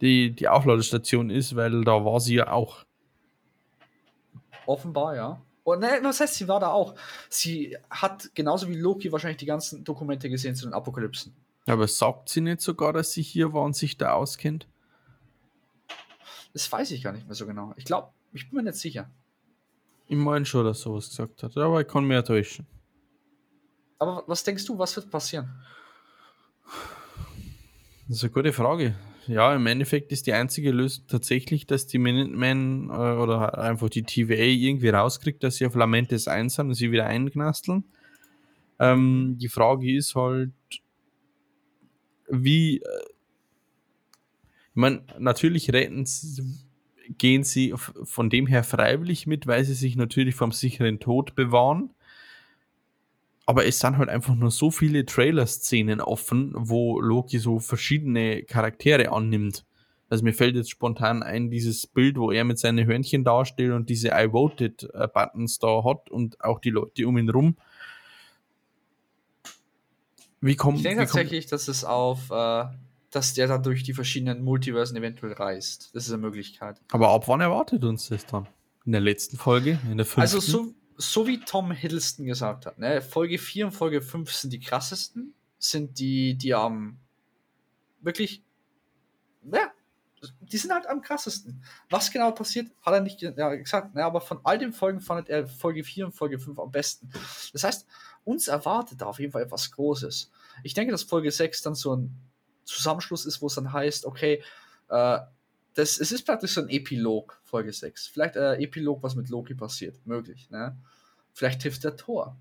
die, 0.00 0.30
die 0.30 0.48
Aufladestation 0.48 1.28
ist, 1.30 1.56
weil 1.56 1.82
da 1.84 2.04
war 2.04 2.20
sie 2.20 2.36
ja 2.36 2.52
auch. 2.52 2.84
Offenbar, 4.66 5.16
ja. 5.16 5.42
Und 5.64 5.80
ne, 5.80 5.98
was 6.02 6.20
heißt, 6.20 6.36
sie 6.36 6.46
war 6.46 6.60
da 6.60 6.68
auch? 6.68 6.94
Sie 7.28 7.76
hat 7.90 8.30
genauso 8.34 8.68
wie 8.68 8.76
Loki 8.76 9.10
wahrscheinlich 9.10 9.38
die 9.38 9.46
ganzen 9.46 9.82
Dokumente 9.82 10.30
gesehen 10.30 10.54
zu 10.54 10.66
den 10.66 10.74
Apokalypsen. 10.74 11.34
Aber 11.66 11.88
sagt 11.88 12.28
sie 12.28 12.40
nicht 12.40 12.60
sogar, 12.60 12.92
dass 12.92 13.10
sie 13.10 13.22
hier 13.22 13.52
war 13.52 13.62
und 13.62 13.74
sich 13.74 13.98
da 13.98 14.12
auskennt? 14.12 14.68
Das 16.52 16.70
weiß 16.70 16.92
ich 16.92 17.02
gar 17.02 17.12
nicht 17.12 17.26
mehr 17.26 17.34
so 17.34 17.46
genau. 17.46 17.74
Ich 17.76 17.84
glaube, 17.84 18.10
ich 18.32 18.48
bin 18.48 18.58
mir 18.58 18.70
nicht 18.70 18.78
sicher. 18.78 19.10
Ich 20.08 20.16
meine 20.16 20.44
schon, 20.44 20.64
dass 20.64 20.80
sowas 20.80 21.08
gesagt 21.08 21.42
hat, 21.42 21.56
aber 21.56 21.80
ich 21.80 21.88
kann 21.88 22.04
mir 22.04 22.22
täuschen. 22.24 22.66
Aber 23.98 24.24
was 24.26 24.44
denkst 24.44 24.64
du, 24.66 24.78
was 24.78 24.94
wird 24.96 25.10
passieren? 25.10 25.48
Das 28.08 28.18
ist 28.18 28.24
eine 28.24 28.32
gute 28.32 28.52
Frage. 28.52 28.94
Ja, 29.26 29.54
im 29.54 29.66
Endeffekt 29.66 30.12
ist 30.12 30.28
die 30.28 30.32
einzige 30.32 30.70
Lösung 30.70 31.04
tatsächlich, 31.08 31.66
dass 31.66 31.88
die 31.88 31.98
Minutemen 31.98 32.90
äh, 32.90 32.92
oder 32.92 33.58
einfach 33.58 33.88
die 33.88 34.04
TVA 34.04 34.44
irgendwie 34.44 34.90
rauskriegt, 34.90 35.42
dass 35.42 35.56
sie 35.56 35.66
auf 35.66 35.74
Lamentes 35.74 36.28
1 36.28 36.54
sind 36.54 36.68
und 36.68 36.74
sie 36.74 36.92
wieder 36.92 37.06
einknasteln. 37.06 37.84
Ähm, 38.78 39.36
die 39.40 39.48
Frage 39.48 39.96
ist 39.96 40.14
halt, 40.14 40.52
wie. 42.28 42.78
Äh, 42.78 42.82
ich 44.70 44.80
meine, 44.80 45.02
natürlich 45.18 45.72
retten 45.72 46.04
sie, 46.04 46.44
gehen 47.18 47.44
sie 47.44 47.74
von 47.76 48.30
dem 48.30 48.46
her 48.46 48.64
freiwillig 48.64 49.26
mit, 49.26 49.46
weil 49.46 49.64
sie 49.64 49.74
sich 49.74 49.96
natürlich 49.96 50.34
vom 50.34 50.52
sicheren 50.52 51.00
Tod 51.00 51.34
bewahren. 51.34 51.90
Aber 53.46 53.64
es 53.64 53.78
sind 53.78 53.96
halt 53.96 54.08
einfach 54.08 54.34
nur 54.34 54.50
so 54.50 54.70
viele 54.70 55.06
Trailer-Szenen 55.06 56.00
offen, 56.00 56.52
wo 56.56 57.00
Loki 57.00 57.38
so 57.38 57.60
verschiedene 57.60 58.42
Charaktere 58.42 59.12
annimmt. 59.12 59.64
Also 60.08 60.24
mir 60.24 60.34
fällt 60.34 60.56
jetzt 60.56 60.70
spontan 60.70 61.22
ein, 61.22 61.50
dieses 61.50 61.86
Bild, 61.86 62.16
wo 62.16 62.30
er 62.30 62.44
mit 62.44 62.58
seinen 62.58 62.86
Hörnchen 62.86 63.24
dasteht 63.24 63.72
und 63.72 63.88
diese 63.88 64.08
I 64.08 64.32
voted 64.32 64.88
äh, 64.94 65.08
Buttons 65.12 65.58
da 65.58 65.82
hat 65.84 66.10
und 66.10 66.40
auch 66.40 66.60
die 66.60 66.70
Leute 66.70 67.06
um 67.06 67.18
ihn 67.18 67.28
rum. 67.28 67.56
Wie 70.40 70.54
kommt, 70.54 70.78
Ich 70.78 70.84
denke 70.84 71.04
tatsächlich, 71.04 71.46
dass 71.46 71.66
es 71.66 71.84
auf, 71.84 72.30
äh, 72.30 72.64
dass 73.16 73.32
der 73.32 73.48
dann 73.48 73.62
durch 73.62 73.82
die 73.82 73.94
verschiedenen 73.94 74.44
Multiversen 74.44 74.94
eventuell 74.94 75.32
reist. 75.32 75.88
Das 75.94 76.04
ist 76.04 76.12
eine 76.12 76.20
Möglichkeit. 76.20 76.78
aber 76.92 77.08
ab 77.08 77.26
wann 77.28 77.40
erwartet 77.40 77.82
uns 77.82 78.10
das 78.10 78.26
dann? 78.26 78.46
In 78.84 78.92
der 78.92 79.00
letzten 79.00 79.38
Folge? 79.38 79.80
In 79.90 79.96
der 79.96 80.04
fünften? 80.04 80.20
Also 80.20 80.38
so, 80.38 80.74
so 80.98 81.26
wie 81.26 81.40
Tom 81.40 81.72
Hiddleston 81.72 82.26
gesagt 82.26 82.66
hat, 82.66 82.78
ne, 82.78 83.00
Folge 83.00 83.38
4 83.38 83.66
und 83.66 83.72
Folge 83.72 84.02
5 84.02 84.30
sind 84.30 84.52
die 84.52 84.60
krassesten, 84.60 85.32
sind 85.58 85.98
die, 85.98 86.36
die 86.36 86.52
am 86.52 86.98
wirklich, 88.02 88.44
ja, 89.50 89.72
die 90.40 90.58
sind 90.58 90.74
halt 90.74 90.86
am 90.86 91.00
krassesten. 91.00 91.64
Was 91.88 92.10
genau 92.10 92.32
passiert, 92.32 92.70
hat 92.82 92.92
er 92.92 93.00
nicht 93.00 93.22
ja, 93.22 93.54
gesagt, 93.54 93.94
ne, 93.94 94.04
aber 94.04 94.20
von 94.20 94.40
all 94.44 94.58
den 94.58 94.74
Folgen 94.74 95.00
fand 95.00 95.30
er 95.30 95.46
Folge 95.46 95.84
4 95.84 96.04
und 96.04 96.12
Folge 96.12 96.38
5 96.38 96.58
am 96.58 96.70
besten. 96.70 97.10
Das 97.54 97.64
heißt, 97.64 97.86
uns 98.24 98.46
erwartet 98.46 99.00
da 99.00 99.06
auf 99.06 99.20
jeden 99.20 99.32
Fall 99.32 99.42
etwas 99.42 99.70
Großes. 99.70 100.30
Ich 100.64 100.74
denke, 100.74 100.92
dass 100.92 101.02
Folge 101.02 101.30
6 101.30 101.62
dann 101.62 101.74
so 101.74 101.96
ein 101.96 102.25
Zusammenschluss 102.66 103.24
ist, 103.24 103.40
wo 103.40 103.46
es 103.46 103.54
dann 103.54 103.72
heißt, 103.72 104.04
okay, 104.04 104.42
äh, 104.88 105.18
das, 105.74 105.98
es 105.98 106.12
ist 106.12 106.24
praktisch 106.24 106.52
so 106.52 106.62
ein 106.62 106.68
Epilog, 106.68 107.40
Folge 107.44 107.72
6. 107.72 108.08
Vielleicht 108.08 108.36
äh, 108.36 108.54
Epilog, 108.54 109.02
was 109.02 109.14
mit 109.14 109.28
Loki 109.28 109.54
passiert. 109.54 110.04
Möglich, 110.06 110.50
ne? 110.50 110.76
Vielleicht 111.32 111.62
trifft 111.62 111.84
er 111.84 111.96
Thor. 111.96 112.36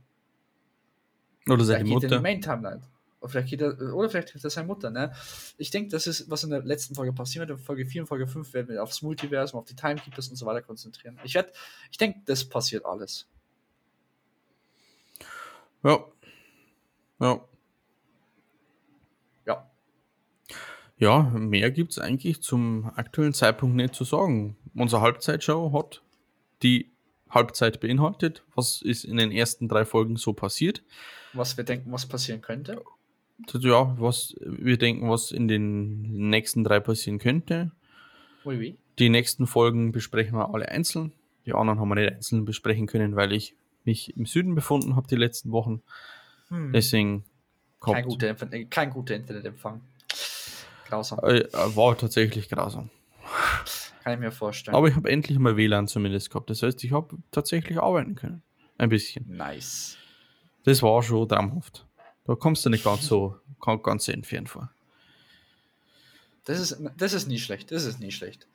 Oder 1.48 1.66
seine 1.66 1.86
Vielleicht 1.86 1.86
geht 1.86 1.92
er 1.92 1.94
in 1.94 2.00
die 2.00 2.06
Mutter? 2.08 2.22
Main-Timeline. 2.22 2.82
Oder 3.20 3.30
vielleicht, 3.30 3.50
geht 3.50 3.62
er, 3.62 3.94
oder 3.94 4.10
vielleicht 4.10 4.30
trifft 4.30 4.46
er 4.46 4.50
seine 4.50 4.68
Mutter, 4.68 4.90
ne? 4.90 5.12
Ich 5.58 5.70
denke, 5.70 5.90
das 5.90 6.08
ist, 6.08 6.30
was 6.30 6.44
in 6.44 6.50
der 6.50 6.64
letzten 6.64 6.96
Folge 6.96 7.12
passiert. 7.12 7.50
In 7.50 7.58
Folge 7.58 7.86
4 7.86 8.04
und 8.04 8.08
Folge 8.08 8.28
5 8.28 8.54
werden 8.54 8.70
wir 8.70 8.82
aufs 8.82 9.02
Multiversum, 9.02 9.60
auf 9.60 9.66
die 9.66 9.76
Timekeepers 9.76 10.30
und 10.30 10.38
so 10.38 10.46
weiter 10.46 10.62
konzentrieren. 10.62 11.20
Ich 11.24 11.36
ich 11.92 11.98
denke, 11.98 12.22
das 12.26 12.46
passiert 12.46 12.86
alles. 12.86 13.28
Ja. 15.84 16.06
Ja. 17.20 17.46
Ja, 20.98 21.24
mehr 21.24 21.72
gibt 21.72 21.92
es 21.92 22.00
eigentlich 22.00 22.42
zum 22.42 22.90
aktuellen 22.96 23.34
Zeitpunkt 23.34 23.76
nicht 23.76 23.96
zu 23.96 24.04
sagen. 24.04 24.56
Unsere 24.74 25.02
Halbzeitshow 25.02 25.74
hat 25.74 26.02
die 26.64 26.90
Halbzeit 27.30 27.80
beinhaltet. 27.82 28.44
Was 28.56 28.82
ist 28.82 29.04
in 29.04 29.18
den 29.18 29.32
ersten 29.32 29.68
drei 29.68 29.84
Folgen 29.84 30.16
so 30.16 30.34
passiert? 30.34 30.84
Was 31.34 31.58
wir 31.58 31.66
denken, 31.66 31.92
was 31.92 32.06
passieren 32.06 32.42
könnte. 32.42 32.82
ja, 33.60 33.96
was 34.00 34.36
wir 34.40 34.78
denken, 34.78 35.10
was 35.10 35.32
in 35.32 35.50
den 35.50 36.30
nächsten 36.30 36.64
drei 36.64 36.80
passieren 36.80 37.20
könnte. 37.20 37.72
Oui, 38.46 38.58
oui. 38.58 38.78
Die 38.98 39.10
nächsten 39.10 39.48
Folgen 39.48 39.92
besprechen 39.92 40.38
wir 40.38 40.54
alle 40.54 40.70
einzeln. 40.70 41.12
Die 41.46 41.54
anderen 41.54 41.80
haben 41.80 41.90
wir 41.90 41.96
nicht 41.96 42.14
einzeln 42.14 42.46
besprechen 42.46 42.88
können, 42.88 43.18
weil 43.18 43.34
ich 43.34 43.54
mich 43.84 44.16
im 44.16 44.26
Süden 44.26 44.56
befunden 44.56 44.96
habe 44.96 45.08
die 45.08 45.18
letzten 45.18 45.52
Wochen. 45.52 45.82
Hm. 46.48 46.72
Deswegen 46.72 47.26
kommt. 47.80 47.98
Kein 47.98 48.06
guter, 48.06 48.54
äh, 48.54 48.66
kein 48.66 48.90
guter 48.92 49.16
Internetempfang. 49.16 49.82
Grausam. 50.86 51.20
Äh, 51.20 51.46
war 51.54 51.98
tatsächlich 51.98 52.50
grausam. 52.50 52.90
Kann 54.04 54.14
ich 54.14 54.20
mir 54.20 54.32
vorstellen. 54.32 54.76
Aber 54.76 54.88
ich 54.88 54.96
habe 54.96 55.10
endlich 55.10 55.40
mal 55.40 55.58
WLAN 55.58 55.88
zumindest 55.88 56.30
gehabt. 56.30 56.50
Das 56.50 56.62
heißt, 56.62 56.84
ich 56.84 56.92
habe 56.92 57.18
tatsächlich 57.32 57.80
arbeiten 57.80 58.16
können. 58.16 58.44
Ein 58.78 58.90
bisschen. 58.90 59.26
nice. 59.28 59.98
Das 60.64 60.82
war 60.82 61.02
schon 61.04 61.28
traumhaft. 61.28 61.86
Da 62.26 62.36
kommst 62.36 62.66
du 62.66 62.70
nicht 62.70 62.84
ganz 62.84 63.08
so 63.08 63.40
ganz 63.84 64.06
so 64.06 64.12
entfernt 64.12 64.50
vor. 64.50 64.72
Das 66.46 66.60
ist, 66.60 66.78
das 66.98 67.14
ist 67.14 67.28
nie 67.28 67.40
schlecht. 67.40 67.72
Das 67.72 67.86
ist 67.86 68.00
nie 68.00 68.12
schlecht. 68.12 68.48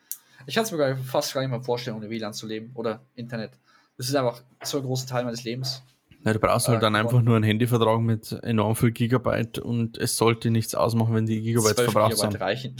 Ich 0.47 0.55
kann 0.55 0.65
es 0.65 0.73
mir 0.73 0.97
fast 0.97 1.35
gar 1.35 1.41
nicht 1.41 1.51
mal 1.51 1.63
vorstellen, 1.63 1.97
ohne 1.97 2.11
WLAN 2.11 2.33
zu 2.33 2.47
leben 2.47 2.71
oder 2.75 3.01
Internet. 3.15 3.53
Das 3.97 4.09
ist 4.09 4.15
einfach 4.15 4.43
so 4.63 4.79
ein 4.79 4.85
großer 4.85 5.07
Teil 5.07 5.25
meines 5.25 5.45
Lebens. 5.45 5.83
Ja, 6.25 6.33
du 6.35 6.39
brauchst 6.39 6.69
halt 6.69 6.79
Äh, 6.79 6.81
dann 6.83 6.97
einfach 6.97 7.23
nur 7.23 7.37
einen 7.37 7.45
Handyvertrag 7.45 8.01
mit 8.01 8.33
enorm 8.43 8.77
viel 8.77 8.91
Gigabyte 8.91 9.59
und 9.59 9.97
es 9.99 10.17
sollte 10.17 10.51
nichts 10.51 10.75
ausmachen, 10.75 11.15
wenn 11.15 11.27
die 11.27 11.41
Gigabyte 11.41 11.77
12 11.77 11.93
verbraucht 11.93 12.11
Gigabyte 12.17 12.33
sind. 12.33 12.41
reichen. 12.43 12.77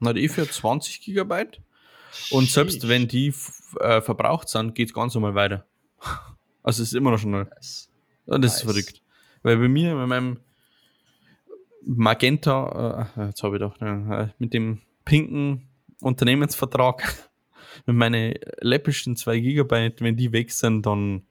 Na, 0.00 0.12
die 0.12 0.28
für 0.28 0.48
20 0.48 1.00
Gigabyte. 1.00 1.60
Und 2.30 2.50
selbst 2.50 2.80
Sheesh. 2.82 2.88
wenn 2.90 3.08
die 3.08 3.32
äh, 3.80 4.02
verbraucht 4.02 4.48
sind, 4.48 4.74
geht 4.74 4.88
es 4.88 4.94
ganz 4.94 5.14
normal 5.14 5.34
weiter. 5.34 5.66
Also 6.64 6.82
es 6.84 6.90
ist 6.90 6.94
immer 6.94 7.10
noch 7.10 7.18
schnell. 7.18 7.42
Nice. 7.44 7.90
Und 8.26 8.44
das 8.44 8.54
ist 8.58 8.64
Nice. 8.64 8.72
verrückt. 8.72 9.02
Weil 9.42 9.56
bei 9.56 9.66
mir, 9.66 9.96
mit 9.96 10.06
meinem 10.06 10.38
Magenta, 11.84 13.10
äh, 13.16 13.26
jetzt 13.26 13.42
habe 13.42 13.56
ich 13.56 13.60
doch, 13.60 13.80
äh, 13.80 14.28
mit 14.38 14.54
dem 14.54 14.80
pinken 15.04 15.66
Unternehmensvertrag, 16.00 17.30
mit 17.86 17.96
meinen 17.96 18.34
läppischen 18.60 19.16
2 19.16 19.40
Gigabyte, 19.40 20.00
wenn 20.02 20.16
die 20.16 20.30
weg 20.32 20.52
sind, 20.52 20.86
dann 20.86 21.22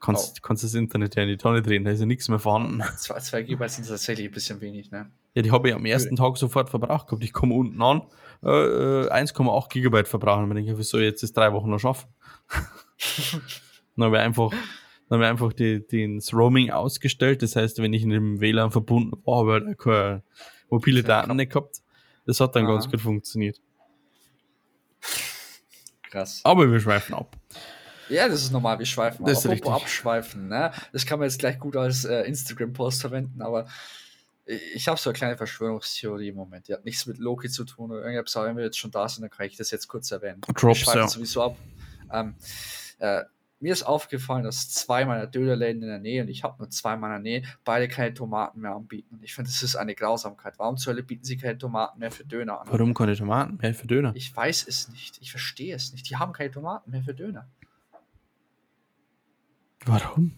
kannst, 0.00 0.38
Oh. 0.38 0.40
kannst 0.42 0.62
du 0.62 0.66
das 0.66 0.74
Internet 0.74 1.14
ja 1.16 1.22
in 1.22 1.28
die 1.28 1.36
Tonne 1.36 1.62
drehen, 1.62 1.84
da 1.84 1.90
ist 1.90 2.00
ja 2.00 2.06
nichts 2.06 2.28
mehr 2.28 2.38
vorhanden. 2.38 2.82
2 2.96 3.42
Gigabyte 3.42 3.70
sind 3.70 3.86
tatsächlich 3.88 4.28
ein 4.28 4.32
bisschen 4.32 4.60
wenig, 4.60 4.90
ne? 4.90 5.10
Ja, 5.34 5.42
die 5.42 5.52
habe 5.52 5.68
ich 5.68 5.74
am 5.74 5.84
ersten 5.84 6.16
Tag 6.16 6.36
sofort 6.36 6.70
verbraucht 6.70 7.06
gehabt. 7.06 7.22
Ich 7.22 7.32
komme 7.32 7.54
unten 7.54 7.80
an, 7.80 8.02
äh, 8.42 8.48
äh, 8.48 9.10
1,8 9.10 9.68
Gigabyte 9.70 10.08
verbrauchen. 10.08 10.44
Und 10.50 10.56
ich 10.56 10.64
denke, 10.66 10.78
wie 10.78 10.82
soll 10.82 11.02
ich 11.02 11.06
jetzt 11.10 11.22
das 11.22 11.32
drei 11.32 11.52
Wochen 11.52 11.70
noch 11.70 11.78
schaffen? 11.78 12.08
dann 13.96 14.04
habe 14.06 14.16
ich 14.16 14.22
einfach, 14.22 14.50
dann 14.50 15.18
habe 15.18 15.24
ich 15.24 15.30
einfach 15.30 15.52
die, 15.52 15.86
die, 15.86 16.16
das 16.16 16.32
Roaming 16.34 16.70
ausgestellt. 16.70 17.42
Das 17.42 17.54
heißt, 17.54 17.78
wenn 17.78 17.92
ich 17.92 18.02
in 18.02 18.10
dem 18.10 18.40
WLAN 18.40 18.72
verbunden 18.72 19.12
war, 19.24 19.38
habe 19.46 19.58
ich 19.58 19.66
halt 19.66 19.78
keine 19.78 20.22
mobile 20.68 21.02
Daten 21.04 21.36
nicht 21.36 21.52
gehabt. 21.52 21.80
Das 22.26 22.40
hat 22.40 22.56
dann 22.56 22.66
Aha. 22.66 22.72
ganz 22.72 22.90
gut 22.90 23.00
funktioniert. 23.00 23.60
Krass. 26.10 26.40
Aber 26.42 26.70
wir 26.70 26.80
schweifen 26.80 27.14
ab. 27.14 27.36
Ja, 28.10 28.28
das 28.28 28.42
ist 28.42 28.52
normal, 28.52 28.78
wir 28.78 28.86
schweifen. 28.86 29.24
Das 29.24 29.44
ist 29.44 29.46
Apropos 29.46 29.82
abschweifen, 29.82 30.48
ne? 30.48 30.72
Das 30.92 31.06
kann 31.06 31.18
man 31.18 31.28
jetzt 31.28 31.38
gleich 31.38 31.58
gut 31.58 31.76
als 31.76 32.04
äh, 32.04 32.22
Instagram-Post 32.22 33.00
verwenden, 33.00 33.40
aber 33.40 33.66
ich 34.74 34.88
habe 34.88 34.98
so 34.98 35.10
eine 35.10 35.16
kleine 35.16 35.36
Verschwörungstheorie 35.36 36.28
im 36.28 36.36
Moment. 36.36 36.68
Die 36.68 36.74
hat 36.74 36.84
nichts 36.84 37.06
mit 37.06 37.18
Loki 37.18 37.48
zu 37.48 37.64
tun 37.64 37.92
oder 37.92 38.04
irgendwas, 38.04 38.36
aber 38.36 38.46
wenn 38.46 38.56
wir 38.56 38.64
jetzt 38.64 38.78
schon 38.78 38.90
da 38.90 39.08
sind, 39.08 39.22
dann 39.22 39.30
kann 39.30 39.46
ich 39.46 39.56
das 39.56 39.70
jetzt 39.70 39.86
kurz 39.88 40.10
erwähnen. 40.10 40.40
Drops, 40.40 40.80
schweifen 40.80 41.00
ja. 41.00 41.08
sowieso 41.08 41.42
ab. 41.42 41.56
Ähm, 42.12 42.34
äh, 42.98 43.22
mir 43.60 43.72
ist 43.72 43.82
aufgefallen, 43.82 44.42
dass 44.42 44.70
zwei 44.70 45.04
meiner 45.04 45.26
Dönerläden 45.26 45.82
in 45.82 45.88
der 45.88 45.98
Nähe, 45.98 46.22
und 46.22 46.28
ich 46.28 46.42
habe 46.42 46.56
nur 46.58 46.70
zwei 46.70 46.94
in 46.94 47.00
meiner 47.00 47.18
Nähe, 47.18 47.42
beide 47.64 47.88
keine 47.88 48.14
Tomaten 48.14 48.60
mehr 48.60 48.72
anbieten. 48.72 49.16
Und 49.16 49.22
ich 49.22 49.34
finde, 49.34 49.50
das 49.50 49.62
ist 49.62 49.76
eine 49.76 49.94
Grausamkeit. 49.94 50.54
Warum 50.58 50.78
zur 50.78 50.94
Hölle 50.94 51.02
bieten 51.02 51.24
sie 51.24 51.36
keine 51.36 51.58
Tomaten 51.58 51.98
mehr 51.98 52.10
für 52.10 52.24
Döner 52.24 52.62
an? 52.62 52.68
Warum 52.70 52.94
keine 52.94 53.14
Tomaten 53.14 53.58
mehr 53.60 53.74
für 53.74 53.86
Döner? 53.86 54.12
Ich 54.14 54.34
weiß 54.34 54.66
es 54.66 54.88
nicht. 54.88 55.18
Ich 55.20 55.30
verstehe 55.30 55.74
es 55.74 55.92
nicht. 55.92 56.08
Die 56.08 56.16
haben 56.16 56.32
keine 56.32 56.50
Tomaten 56.50 56.90
mehr 56.90 57.02
für 57.02 57.14
Döner. 57.14 57.46
Warum? 59.86 60.32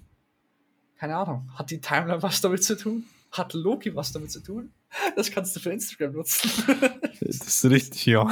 Keine 0.98 1.16
Ahnung. 1.16 1.50
Hat 1.54 1.70
die 1.70 1.80
Timeline 1.80 2.22
was 2.22 2.40
damit 2.40 2.62
zu 2.62 2.76
tun? 2.76 3.04
Hat 3.32 3.54
Loki 3.54 3.94
was 3.94 4.12
damit 4.12 4.30
zu 4.30 4.40
tun? 4.40 4.72
Das 5.16 5.30
kannst 5.30 5.56
du 5.56 5.60
für 5.60 5.70
Instagram 5.72 6.12
nutzen. 6.12 6.50
Das 7.20 7.36
ist 7.46 7.64
richtig, 7.64 8.06
ja. 8.06 8.28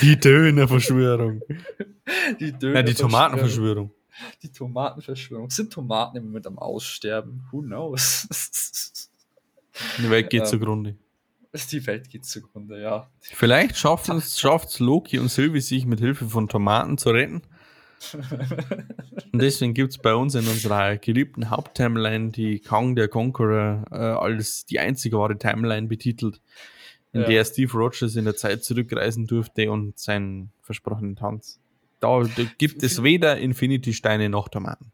Die 0.00 0.18
Dönerverschwörung. 0.18 1.42
Die 2.38 2.52
Döner 2.52 2.74
Nein, 2.74 2.86
die 2.86 2.94
Tomatenverschwörung. 2.94 3.92
Die 4.42 4.50
Tomatenverschwörung. 4.52 5.50
Sind 5.50 5.72
Tomaten 5.72 6.16
im 6.18 6.24
Moment 6.26 6.46
am 6.46 6.58
Aussterben? 6.58 7.42
Who 7.50 7.62
knows? 7.62 8.28
Die 9.98 10.10
Welt 10.10 10.30
geht 10.30 10.40
Ja. 10.42 10.46
zugrunde. 10.46 10.96
Die 11.70 11.86
Welt 11.86 12.08
geht 12.08 12.24
zugrunde, 12.24 12.80
ja. 12.80 13.10
Vielleicht 13.20 13.76
schafft 13.76 14.08
es 14.08 14.78
Loki 14.78 15.18
und 15.18 15.28
Sylvie 15.28 15.60
sich 15.60 15.84
mit 15.86 16.00
Hilfe 16.00 16.28
von 16.28 16.48
Tomaten 16.48 16.96
zu 16.98 17.10
retten. 17.10 17.42
Und 19.32 19.42
deswegen 19.42 19.74
gibt 19.74 19.92
es 19.92 19.98
bei 19.98 20.14
uns 20.14 20.34
in 20.34 20.46
unserer 20.46 20.96
geliebten 20.96 21.50
Haupttimeline 21.50 22.30
die 22.30 22.60
Kong 22.60 22.96
der 22.96 23.08
Conqueror 23.08 23.84
äh, 23.90 23.94
als 23.96 24.64
die 24.66 24.78
einzige 24.80 25.18
wahre 25.18 25.36
Timeline 25.38 25.86
betitelt, 25.86 26.40
in 27.12 27.22
Ja. 27.22 27.26
der 27.26 27.44
Steve 27.44 27.72
Rogers 27.72 28.16
in 28.16 28.24
der 28.24 28.36
Zeit 28.36 28.64
zurückreisen 28.64 29.26
durfte 29.26 29.70
und 29.70 29.98
seinen 29.98 30.50
versprochenen 30.62 31.16
Tanz. 31.16 31.60
Da, 32.00 32.22
da 32.22 32.42
gibt 32.58 32.82
es 32.82 33.02
weder 33.02 33.36
Infinity-Steine 33.38 34.28
noch 34.30 34.48
Tomaten. 34.48 34.90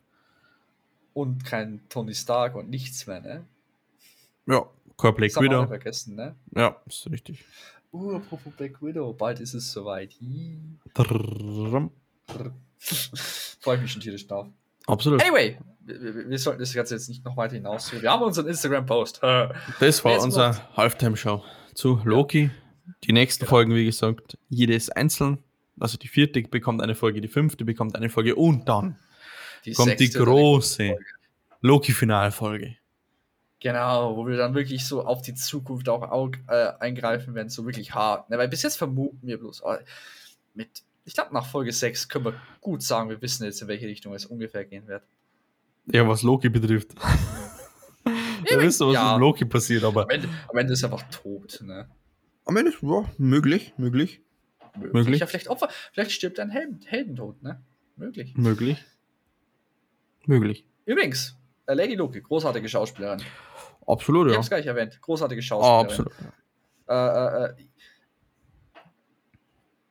Und 1.15 1.45
kein 1.45 1.81
Tony 1.89 2.15
Stark 2.15 2.57
und 2.57 2.69
nichts 2.69 3.07
mehr, 3.07 3.21
ne? 3.21 3.45
Ja, 4.47 4.67
kein 4.99 5.15
Black 5.15 5.31
Das 5.31 5.37
haben 5.37 5.45
wir 5.45 5.51
alle 5.53 5.59
Widow. 5.61 5.69
vergessen, 5.69 6.17
ne? 6.17 6.35
Ja, 6.55 6.77
ist 6.87 7.09
richtig. 7.11 7.45
Uh, 7.93 8.17
apropos 8.17 8.53
Black 8.55 8.83
Widow, 8.83 9.13
bald 9.13 9.41
ist 9.41 9.55
es 9.55 9.71
soweit. 9.73 10.13
Hi. 10.21 10.59
Trrrrum. 10.93 11.91
Freue 13.61 13.77
ich 13.77 13.83
mich 13.83 13.93
schon 13.93 14.03
tierisch 14.03 14.27
drauf. 14.27 14.47
Absolut. 14.87 15.23
Anyway, 15.23 15.59
wir, 15.81 16.29
wir, 16.29 16.39
sollten 16.39 16.61
das 16.61 16.73
Ganze 16.73 16.95
jetzt 16.95 17.09
nicht 17.09 17.25
noch 17.25 17.37
weiter 17.37 17.55
hinaus. 17.55 17.93
Wir 17.93 18.11
haben 18.11 18.23
unseren 18.23 18.47
Instagram-Post. 18.47 19.21
Das 19.81 20.05
war 20.05 20.21
unser 20.21 20.77
Halftime-Show 20.77 21.43
zu 21.75 22.01
Loki. 22.05 22.51
Die 23.05 23.13
nächsten 23.13 23.41
Genau. 23.41 23.51
Folgen, 23.51 23.75
wie 23.75 23.85
gesagt, 23.85 24.39
jedes 24.49 24.91
einzeln. 24.91 25.39
Also 25.79 25.99
die 25.99 26.09
vierte 26.09 26.41
bekommt 26.43 26.81
eine 26.83 26.95
Folge, 26.95 27.21
die 27.21 27.29
fünfte 27.29 27.65
bekommt 27.65 27.97
eine 27.97 28.09
Folge 28.09 28.35
und 28.37 28.69
dann 28.69 28.97
kommt 29.75 30.01
die 30.01 30.07
sechste 30.07 30.23
oder 30.23 30.33
große 30.33 30.87
Folge. 30.87 31.05
Loki-Finalfolge. 31.61 32.77
Genau, 33.61 34.17
wo 34.17 34.27
wir 34.27 34.37
dann 34.37 34.55
wirklich 34.55 34.87
so 34.87 35.05
auf 35.05 35.23
die 35.23 35.35
Zukunft 35.35 35.89
auch, 35.89 36.33
äh, 36.49 36.73
eingreifen 36.79 37.35
werden, 37.35 37.49
so 37.49 37.65
wirklich 37.67 37.95
hart. 37.95 38.31
Ne, 38.31 38.39
weil 38.39 38.49
bis 38.49 38.63
jetzt 38.63 38.77
vermuten 38.77 39.27
wir 39.27 39.39
bloß, 39.39 39.63
oh, 39.65 39.75
mit, 40.55 40.83
ich 41.07 41.15
glaube, 41.15 41.33
nach 41.33 41.47
Folge 41.47 41.73
6 41.73 42.09
können 42.09 42.27
wir 42.27 42.35
gut 42.61 42.83
sagen, 42.83 43.09
wir 43.09 43.23
wissen 43.23 43.45
jetzt, 43.45 43.63
in 43.63 43.69
welche 43.69 43.87
Richtung 43.87 44.13
es 44.15 44.27
ungefähr 44.27 44.65
gehen 44.67 44.87
wird. 44.87 45.03
Ja, 45.87 46.07
was 46.07 46.23
Loki 46.23 46.49
betrifft. 46.51 46.95
Wir 48.49 48.61
wissen, 48.61 48.87
was 48.87 48.95
Ja. 48.95 49.13
mit 49.15 49.21
Loki 49.21 49.45
passiert, 49.45 49.83
aber 49.83 50.03
Am 50.05 50.11
Ende, 50.11 50.29
am 50.49 50.57
Ende 50.57 50.73
ist 50.75 50.83
er 50.85 50.93
einfach 50.93 51.09
tot. 51.11 51.61
Ne? 51.65 51.89
am 52.45 52.57
Ende, 52.57 52.73
ja, 52.81 53.05
möglich, 53.19 53.73
möglich, 53.77 54.21
Möglich. 54.93 55.19
Ja, 55.21 55.27
vielleicht, 55.27 55.49
Opfer, 55.49 55.69
vielleicht 55.93 56.13
stirbt 56.13 56.39
ein 56.39 56.51
Helden, 56.51 56.81
Heldentod, 56.87 57.43
ne? 57.43 57.61
Möglich. 57.97 58.37
möglich, 58.37 58.85
möglich. 60.27 60.65
Übrigens, 60.85 61.35
äh, 61.67 61.75
Lady 61.75 61.95
Loki, 61.95 62.21
großartige 62.21 62.69
Schauspielerin. 62.69 63.23
Absolut, 63.87 64.27
Ich 64.27 64.33
ja. 64.33 64.39
hab's 64.39 64.51
gar 64.51 64.59
nicht 64.59 64.67
erwähnt. 64.67 65.01
Großartige 65.01 65.41
Schauspielerin. 65.43 65.87
absolut. 65.87 66.13
äh, 66.89 66.95
äh, 66.95 67.45
äh, 67.47 67.55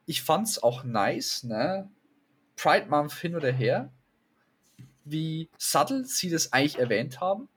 ich 0.05 0.21
fand's 0.21 0.61
auch 0.61 0.83
nice, 0.83 1.43
ne? 1.43 1.89
Pride 2.55 2.87
Month 2.87 3.13
hin 3.13 3.35
oder 3.35 3.51
her, 3.51 3.91
wie 5.03 5.49
subtle 5.57 6.05
sie 6.05 6.29
das 6.29 6.53
eigentlich 6.53 6.79
erwähnt 6.79 7.19
haben, 7.19 7.49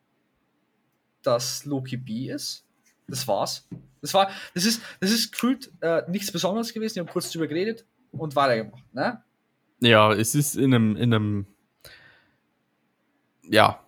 dass 1.23 1.65
Loki 1.65 1.97
B 1.97 2.31
ist. 2.31 2.65
Das 3.07 3.29
war's. 3.29 3.69
Das 4.01 4.13
war, 4.15 4.31
das 4.55 4.65
ist, 4.65 4.83
das 5.01 5.11
ist 5.11 5.33
gefühlt 5.33 5.73
äh, 5.81 6.03
nichts 6.09 6.31
Besonderes 6.31 6.73
gewesen. 6.73 6.95
Die 6.95 7.01
haben 7.01 7.09
kurz 7.09 7.31
drüber 7.31 7.47
geredet 7.47 7.85
und 8.13 8.35
weitergemacht, 8.37 8.83
ne? 8.95 9.23
Ja, 9.81 10.13
es 10.13 10.35
ist 10.35 10.57
in 10.57 10.75
einem, 10.75 10.97
in 10.97 11.15
einem, 11.15 11.47
ja, 13.43 13.85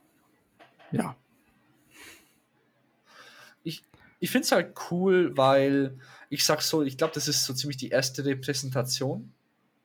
ja, 0.92 1.16
Ich 4.22 4.30
find's 4.30 4.52
halt 4.52 4.74
cool, 4.90 5.36
weil 5.36 5.98
ich 6.30 6.44
sag 6.44 6.62
so, 6.62 6.82
ich 6.82 6.96
glaube, 6.96 7.12
das 7.14 7.28
ist 7.28 7.44
so 7.44 7.52
ziemlich 7.52 7.76
die 7.76 7.88
erste 7.90 8.24
Repräsentation 8.24 9.32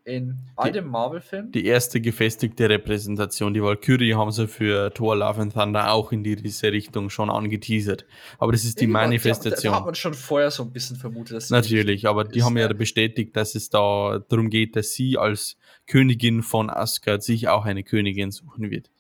in 0.08 0.38
all 0.56 0.72
den 0.72 0.86
Marvel-Filmen. 0.86 1.52
die 1.52 1.66
erste 1.66 2.00
gefestigte 2.00 2.70
Repräsentation. 2.70 3.56
Die 3.56 3.64
Valkyrie 3.64 4.14
haben 4.14 4.32
sie 4.32 4.48
für 4.48 4.94
Thor 4.94 5.16
Love 5.16 5.42
and 5.42 5.54
Thunder 5.54 5.92
auch 5.92 6.12
in 6.12 6.24
diese 6.24 6.72
Richtung 6.72 7.10
schon 7.10 7.32
angeteasert. 7.32 8.06
Aber 8.38 8.52
das 8.52 8.64
ist 8.66 8.80
die 8.80 8.86
Ja, 8.86 8.88
genau, 8.88 8.94
Da, 8.94 9.00
da 9.00 9.02
hat 9.02 9.10
Manifestation. 9.10 9.84
man 9.84 9.96
schon 9.96 10.14
vorher 10.14 10.52
so 10.52 10.62
ein 10.62 10.72
bisschen 10.72 10.96
vermutet, 10.96 11.38
dass 11.38 11.48
sie 11.48 11.54
Natürlich, 11.56 12.08
aber 12.08 12.24
die 12.24 12.38
ist, 12.38 12.46
haben 12.46 12.56
ja 12.56 12.68
ne? 12.68 12.76
bestätigt, 12.76 13.36
dass 13.36 13.56
es 13.56 13.72
da 13.72 14.20
darum 14.30 14.52
geht, 14.52 14.76
dass 14.76 14.94
sie 14.94 15.18
als 15.18 15.58
Königin 15.88 16.44
von 16.44 16.70
Asgard 16.70 17.24
sich 17.24 17.48
auch 17.48 17.66
eine 17.66 17.84
Königin 17.84 18.30
suchen 18.30 18.70
wird. 18.70 18.92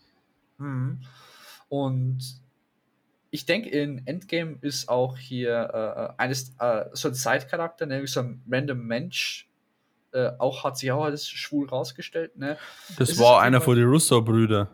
Mhm. 0.58 1.02
Und 1.70 2.42
ich 3.36 3.46
denke, 3.46 3.70
in 3.70 4.02
Endgame 4.08 4.58
ist 4.62 4.88
auch 4.90 5.18
hier 5.18 6.16
äh, 6.18 6.22
eines 6.22 6.56
äh, 6.60 6.86
so 6.94 7.10
ein 7.10 7.14
Side-Charakter, 7.14 7.86
nämlich 7.86 8.12
so 8.12 8.22
ein 8.22 8.42
random 8.50 8.80
Mensch, 8.88 9.50
äh, 10.14 10.32
auch 10.40 10.64
hat 10.64 10.78
sich 10.78 10.92
auch 10.92 11.04
als 11.04 11.28
schwul 11.30 11.68
rausgestellt. 11.68 12.38
Ne? 12.38 12.58
Das 12.98 13.10
Es 13.10 13.20
war 13.20 13.40
ist 13.42 13.46
einer 13.48 13.60
von 13.62 13.76
den 13.76 13.88
Russo-Brüdern. 13.88 14.68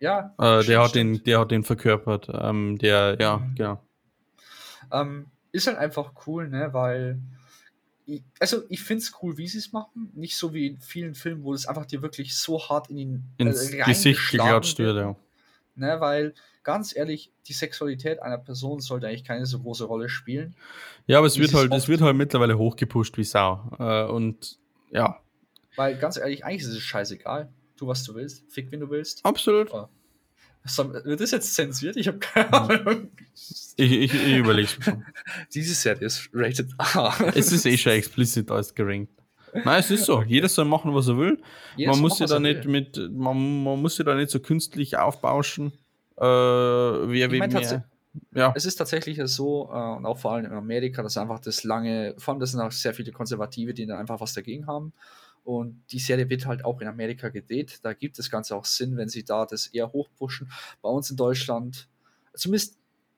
Ja, 0.00 0.34
Äh, 0.38 0.42
der, 0.44 0.62
stimmt, 0.62 0.78
hat 0.84 0.94
den, 0.94 1.24
der 1.24 1.40
hat 1.40 1.50
den 1.50 1.62
verkörpert. 1.62 2.28
Ähm, 2.32 2.78
der, 2.78 3.16
ja, 3.20 3.36
Mhm. 3.38 3.54
genau. 3.54 3.82
Ähm, 4.92 5.26
ist 5.52 5.66
halt 5.66 5.78
einfach 5.78 6.12
cool, 6.26 6.48
ne? 6.48 6.68
Weil. 6.72 7.18
Ich, 8.08 8.22
also, 8.38 8.62
ich 8.68 8.82
finde 8.82 9.02
es 9.02 9.12
cool, 9.22 9.36
wie 9.36 9.48
sie 9.48 9.58
es 9.58 9.72
machen. 9.72 10.10
Nicht 10.14 10.36
so 10.36 10.54
wie 10.54 10.68
in 10.68 10.80
vielen 10.80 11.14
Filmen, 11.14 11.42
wo 11.42 11.52
es 11.54 11.66
einfach 11.66 11.86
dir 11.86 12.02
wirklich 12.02 12.36
so 12.36 12.60
hart 12.68 12.88
in 12.88 12.96
den 12.96 13.24
Ins 13.38 13.72
äh, 13.72 13.78
Gesicht 13.82 14.30
geklatscht 14.30 14.78
wird, 14.78 14.96
ja. 14.96 15.16
Ne? 15.74 15.96
Weil, 16.00 16.34
ganz 16.66 16.94
ehrlich, 16.96 17.30
die 17.46 17.52
Sexualität 17.52 18.20
einer 18.20 18.38
Person 18.38 18.80
sollte 18.80 19.06
eigentlich 19.06 19.22
keine 19.22 19.46
so 19.46 19.60
große 19.60 19.84
Rolle 19.84 20.08
spielen. 20.08 20.56
Ja, 21.06 21.18
aber 21.18 21.28
es 21.28 21.38
wird 21.38 21.50
sie 21.50 21.56
halt, 21.56 21.72
es 21.72 21.86
wird 21.86 22.00
halt 22.00 22.16
mittlerweile 22.16 22.58
hochgepusht 22.58 23.16
wie 23.16 23.22
Sau. 23.22 23.70
Äh, 23.78 24.04
und 24.10 24.58
ja, 24.90 25.20
Weil, 25.76 25.96
ganz 25.96 26.16
ehrlich, 26.16 26.44
eigentlich 26.44 26.62
ist 26.62 26.68
es 26.76 26.82
scheißegal. 26.82 27.48
Tu, 27.76 27.86
was 27.86 28.02
du 28.02 28.16
willst. 28.16 28.44
Fick, 28.50 28.72
wen 28.72 28.80
du 28.80 28.90
willst. 28.90 29.24
absolut. 29.24 29.72
Oh. 29.72 29.86
Wird 31.04 31.20
das 31.20 31.30
jetzt 31.30 31.54
zensiert? 31.54 31.96
Ich 31.96 32.08
habe 32.08 32.18
keine 32.18 32.48
Hm. 32.48 32.54
Ahnung. 32.54 33.10
Ich, 33.76 33.92
ich, 33.92 34.12
ich 34.14 34.36
überlege 34.36 34.66
schon. 34.68 35.04
Diese 35.54 35.72
Serie 35.74 36.06
ist 36.06 36.28
rated 36.32 36.70
R. 36.78 37.14
Es 37.36 37.52
ist 37.52 37.64
eh 37.66 37.76
schon 37.78 37.92
explicit 37.92 38.50
als 38.50 38.74
gerankt. 38.74 39.12
Nein, 39.54 39.78
es 39.78 39.92
ist 39.92 40.06
so. 40.06 40.22
Jeder 40.22 40.48
soll 40.48 40.64
machen, 40.64 40.92
was 40.92 41.06
er 41.06 41.16
will. 41.16 41.40
Jeder 41.76 41.92
man 41.92 42.00
muss 42.00 42.18
was 42.20 42.28
da 42.30 42.40
nicht 42.40 42.64
will. 42.64 42.72
mit, 42.72 42.96
man, 43.12 43.62
man 43.62 43.80
muss 43.80 43.94
sich 43.94 44.04
da 44.04 44.16
nicht 44.16 44.30
so 44.30 44.40
künstlich 44.40 44.96
aufbauschen. 44.96 45.72
Äh, 46.18 46.22
wer 46.22 47.32
Ich 47.32 47.38
mein, 47.38 47.50
mehr. 47.50 47.84
Ja, 48.34 48.52
Es 48.56 48.64
ist 48.64 48.76
tatsächlich 48.76 49.20
so, 49.24 49.70
äh, 49.70 49.96
und 49.96 50.06
auch 50.06 50.18
vor 50.18 50.32
allem 50.32 50.46
in 50.46 50.52
Amerika, 50.52 51.02
dass 51.02 51.16
einfach 51.16 51.38
das 51.38 51.64
lange, 51.64 52.14
vor 52.18 52.32
allem 52.32 52.40
das 52.40 52.52
sind 52.52 52.60
auch 52.60 52.72
sehr 52.72 52.94
viele 52.94 53.12
Konservative, 53.12 53.74
die 53.74 53.86
da 53.86 53.98
einfach 53.98 54.20
was 54.20 54.32
dagegen 54.32 54.66
haben. 54.66 54.92
Und 55.44 55.84
die 55.92 55.98
Serie 55.98 56.28
wird 56.28 56.46
halt 56.46 56.64
auch 56.64 56.80
in 56.80 56.88
Amerika 56.88 57.28
gedreht. 57.28 57.78
Da 57.82 57.92
gibt 57.92 58.18
das 58.18 58.30
Ganze 58.30 58.56
auch 58.56 58.64
Sinn, 58.64 58.96
wenn 58.96 59.08
sie 59.08 59.24
da 59.24 59.46
das 59.46 59.68
eher 59.68 59.92
hochpushen. 59.92 60.50
Bei 60.82 60.88
uns 60.88 61.10
in 61.10 61.16
Deutschland, 61.16 61.88
zumindest, 62.34 62.76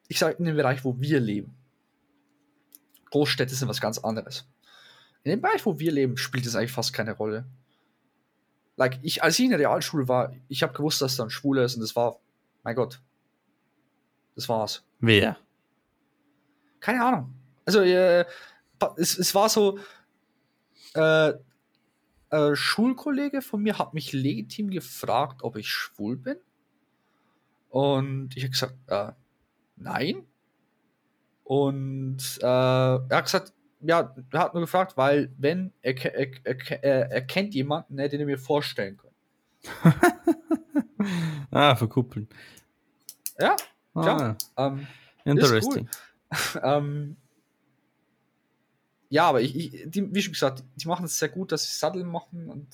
ich 0.09 0.19
sage 0.19 0.37
in 0.39 0.45
dem 0.45 0.57
Bereich, 0.57 0.85
wo 0.85 1.01
wir 1.01 1.21
leben. 1.21 1.55
Großstädte 3.11 3.55
sind 3.55 3.69
was 3.69 3.81
ganz 3.81 3.99
anderes. 3.99 4.47
In 5.23 5.31
dem 5.31 5.41
Bereich, 5.41 5.65
wo 5.65 5.79
wir 5.79 5.91
leben, 5.91 6.17
spielt 6.17 6.45
es 6.45 6.55
eigentlich 6.55 6.73
fast 6.73 6.93
keine 6.93 7.13
Rolle. 7.13 7.47
Like, 8.77 8.99
ich, 9.03 9.23
als 9.23 9.39
ich 9.39 9.47
in 9.47 9.51
der 9.51 9.59
Realschule 9.59 10.07
war, 10.07 10.35
ich 10.49 10.63
habe 10.63 10.75
gewusst, 10.75 11.01
dass 11.01 11.17
da 11.17 11.25
ein 11.25 11.31
Schwuler 11.31 11.65
ist 11.65 11.77
und 11.77 11.81
das 11.81 11.97
war, 11.97 12.21
mein 12.69 12.77
Gott, 12.77 13.01
das 14.35 14.47
war's. 14.47 14.85
wer? 15.01 15.39
Keine 16.81 17.03
Ahnung. 17.03 17.35
Also, 17.64 17.81
äh, 17.81 18.27
es, 18.99 19.19
es 19.19 19.35
war 19.35 19.49
so, 19.49 19.79
äh, 20.93 21.33
äh, 22.29 22.55
Schulkollege 22.55 23.41
von 23.41 23.62
mir 23.62 23.79
hat 23.79 23.95
mich 23.95 24.12
legitim 24.12 24.69
gefragt, 24.69 25.43
ob 25.45 25.57
ich 25.57 25.71
schwul 25.71 26.19
bin. 26.19 26.37
Und 27.71 28.37
ich 28.37 28.43
habe 28.43 28.51
gesagt, 28.51 28.77
äh, 28.89 29.12
nein. 29.77 30.27
Und 31.45 32.39
äh, 32.43 32.47
er 32.47 33.09
hat 33.11 33.25
gesagt, 33.25 33.55
ja, 33.81 34.14
er 34.31 34.41
hat 34.41 34.53
nur 34.53 34.61
gefragt, 34.61 34.99
weil 34.99 35.33
wenn 35.39 35.73
er, 35.81 35.97
er, 36.05 36.85
er, 36.85 37.11
er 37.12 37.23
kennt 37.23 37.55
jemanden, 37.55 37.95
ne, 37.95 38.11
den 38.11 38.21
er 38.21 38.27
mir 38.27 38.39
vorstellen 38.39 38.99
kann. 38.99 39.95
ah, 41.51 41.75
verkuppeln. 41.75 42.29
Ja, 43.41 43.57
Klar. 43.93 44.36
Ah, 44.57 44.66
ähm, 44.66 44.86
interesting. 45.24 45.89
ähm, 46.62 47.16
ja, 49.09 49.28
aber 49.28 49.41
ich, 49.41 49.57
ich 49.57 49.91
die, 49.91 50.14
wie 50.14 50.22
schon 50.22 50.32
gesagt, 50.32 50.62
die 50.76 50.86
machen 50.86 51.07
es 51.07 51.18
sehr 51.18 51.28
gut, 51.30 51.53
dass 51.53 51.64
sie 51.64 51.78
Sattel 51.78 52.05
machen 52.05 52.49
und 52.49 52.66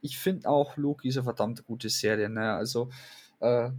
ich 0.00 0.18
finde 0.18 0.48
auch 0.48 0.76
Loki 0.76 1.08
ist 1.08 1.16
eine 1.16 1.24
verdammt 1.24 1.64
gute 1.64 1.88
Serie, 1.88 2.28
ne? 2.28 2.54
Also, 2.54 2.90
äh, 3.40 3.70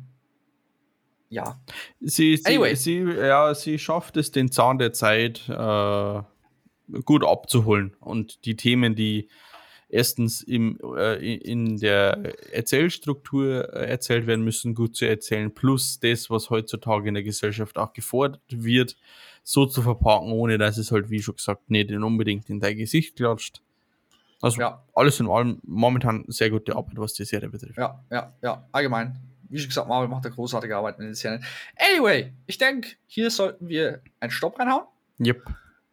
ja. 1.30 1.59
Sie, 2.01 2.38
sie, 2.38 2.45
Anyway. 2.45 2.76
sie, 2.76 2.99
ja, 2.99 3.53
sie 3.53 3.80
schafft 3.80 4.17
es, 4.17 4.32
den 4.32 4.51
Zahn 4.51 4.78
der 4.78 4.91
Zeit 4.91 5.47
äh, 5.47 6.21
gut 7.03 7.23
abzuholen 7.26 7.95
und 7.99 8.45
die 8.45 8.55
Themen, 8.55 8.95
die 8.95 9.30
erstens 9.96 10.41
im, 10.41 10.78
äh, 10.98 11.36
in 11.38 11.78
der 11.78 12.34
Erzählstruktur 12.54 13.74
äh, 13.74 13.89
erzählt 13.89 14.28
werden 14.28 14.43
müssen, 14.43 14.76
gut 14.76 14.96
zu 14.96 15.06
erzählen, 15.08 15.54
plus 15.54 16.00
das, 16.00 16.30
was 16.30 16.50
heutzutage 16.50 17.08
in 17.08 17.14
der 17.14 17.24
Gesellschaft 17.24 17.78
auch 17.78 17.93
gefordert 17.93 18.41
wird, 18.50 18.98
so 19.43 19.66
zu 19.66 19.82
verpacken, 19.82 20.32
ohne 20.32 20.58
dass 20.58 20.78
es 20.78 20.91
halt, 20.91 21.10
wie 21.10 21.22
schon 21.22 21.36
gesagt, 21.36 21.70
nicht 21.72 21.91
unbedingt 21.91 22.50
in 22.50 22.60
dein 22.60 22.78
Gesicht 22.78 23.16
klatscht. 23.16 23.62
Also 24.41 24.60
Ja. 24.60 24.84
alles 24.93 25.20
in 25.20 25.28
allem 25.30 25.60
momentan 25.64 26.26
sehr 26.28 26.50
gute 26.50 26.76
Arbeit, 26.76 26.98
was 26.98 27.14
die 27.14 27.24
Serie 27.24 27.50
betrifft. 27.50 27.78
Ja, 27.78 28.04
ja, 28.12 28.34
ja, 28.41 28.68
allgemein. 28.72 29.18
Wie 29.48 29.60
schon 29.60 29.70
gesagt, 29.70 29.88
Marvel 29.88 30.10
macht 30.10 30.26
eine 30.26 30.36
großartige 30.36 30.76
Arbeit 30.76 31.00
mit 31.00 31.08
den 31.08 31.14
Serien. 31.16 31.43
Anyway, 31.78 32.34
ich 32.48 32.58
denke, 32.58 32.89
hier 33.08 33.30
sollten 33.32 33.70
wir 33.70 34.02
einen 34.20 34.32
Stopp 34.32 34.60
reinhauen. 34.60 34.86
Yep. 35.20 35.43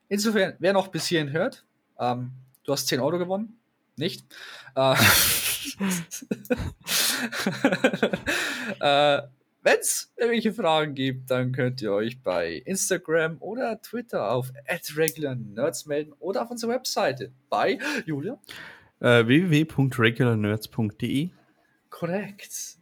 Insofern, 0.09 0.55
wer 0.59 0.73
noch 0.73 0.89
bis 0.89 1.07
hierhin 1.07 1.31
hört, 1.31 1.65
ähm, 2.01 2.33
du 2.65 2.73
hast 2.73 2.89
10 2.89 2.99
Euro 3.01 3.19
gewonnen. 3.19 3.59
Nicht? 3.97 4.25
Äh, 4.75 4.95
äh, 8.81 9.23
Wenn 9.65 9.79
es 9.79 10.13
irgendwelche 10.17 10.53
Fragen 10.53 10.95
gibt, 10.95 11.31
dann 11.31 11.53
könnt 11.53 11.81
ihr 11.83 11.93
euch 11.93 12.21
bei 12.21 12.55
Instagram 12.65 13.37
oder 13.41 13.81
Twitter 13.81 14.31
auf 14.31 14.53
@regularnerds 14.97 15.87
melden 15.87 16.13
oder 16.19 16.43
auf 16.43 16.51
unserer 16.51 16.73
Webseite 16.73 17.31
bei 17.49 17.79
Julia. 18.05 18.39
Äh, 19.01 19.27
www.regularnerds.de 19.27 21.31
Korrekt. 21.91 22.79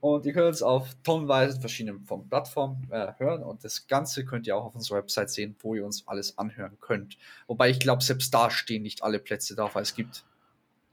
Und 0.00 0.26
ihr 0.26 0.32
könnt 0.32 0.48
uns 0.48 0.62
auf 0.62 0.94
tonnenweise 1.02 1.60
verschiedenen 1.60 2.04
von 2.04 2.28
Plattformen 2.28 2.86
äh, 2.90 3.12
hören 3.18 3.42
und 3.42 3.64
das 3.64 3.86
Ganze 3.86 4.24
könnt 4.24 4.46
ihr 4.46 4.56
auch 4.56 4.66
auf 4.66 4.74
unserer 4.74 4.98
Website 4.98 5.30
sehen, 5.30 5.56
wo 5.60 5.74
ihr 5.74 5.84
uns 5.84 6.06
alles 6.06 6.36
anhören 6.36 6.76
könnt. 6.80 7.16
Wobei 7.46 7.70
ich 7.70 7.80
glaube, 7.80 8.02
selbst 8.02 8.34
da 8.34 8.50
stehen 8.50 8.82
nicht 8.82 9.02
alle 9.02 9.18
Plätze 9.18 9.54
drauf, 9.54 9.74
weil 9.74 9.82
es 9.82 9.94
gibt 9.94 10.24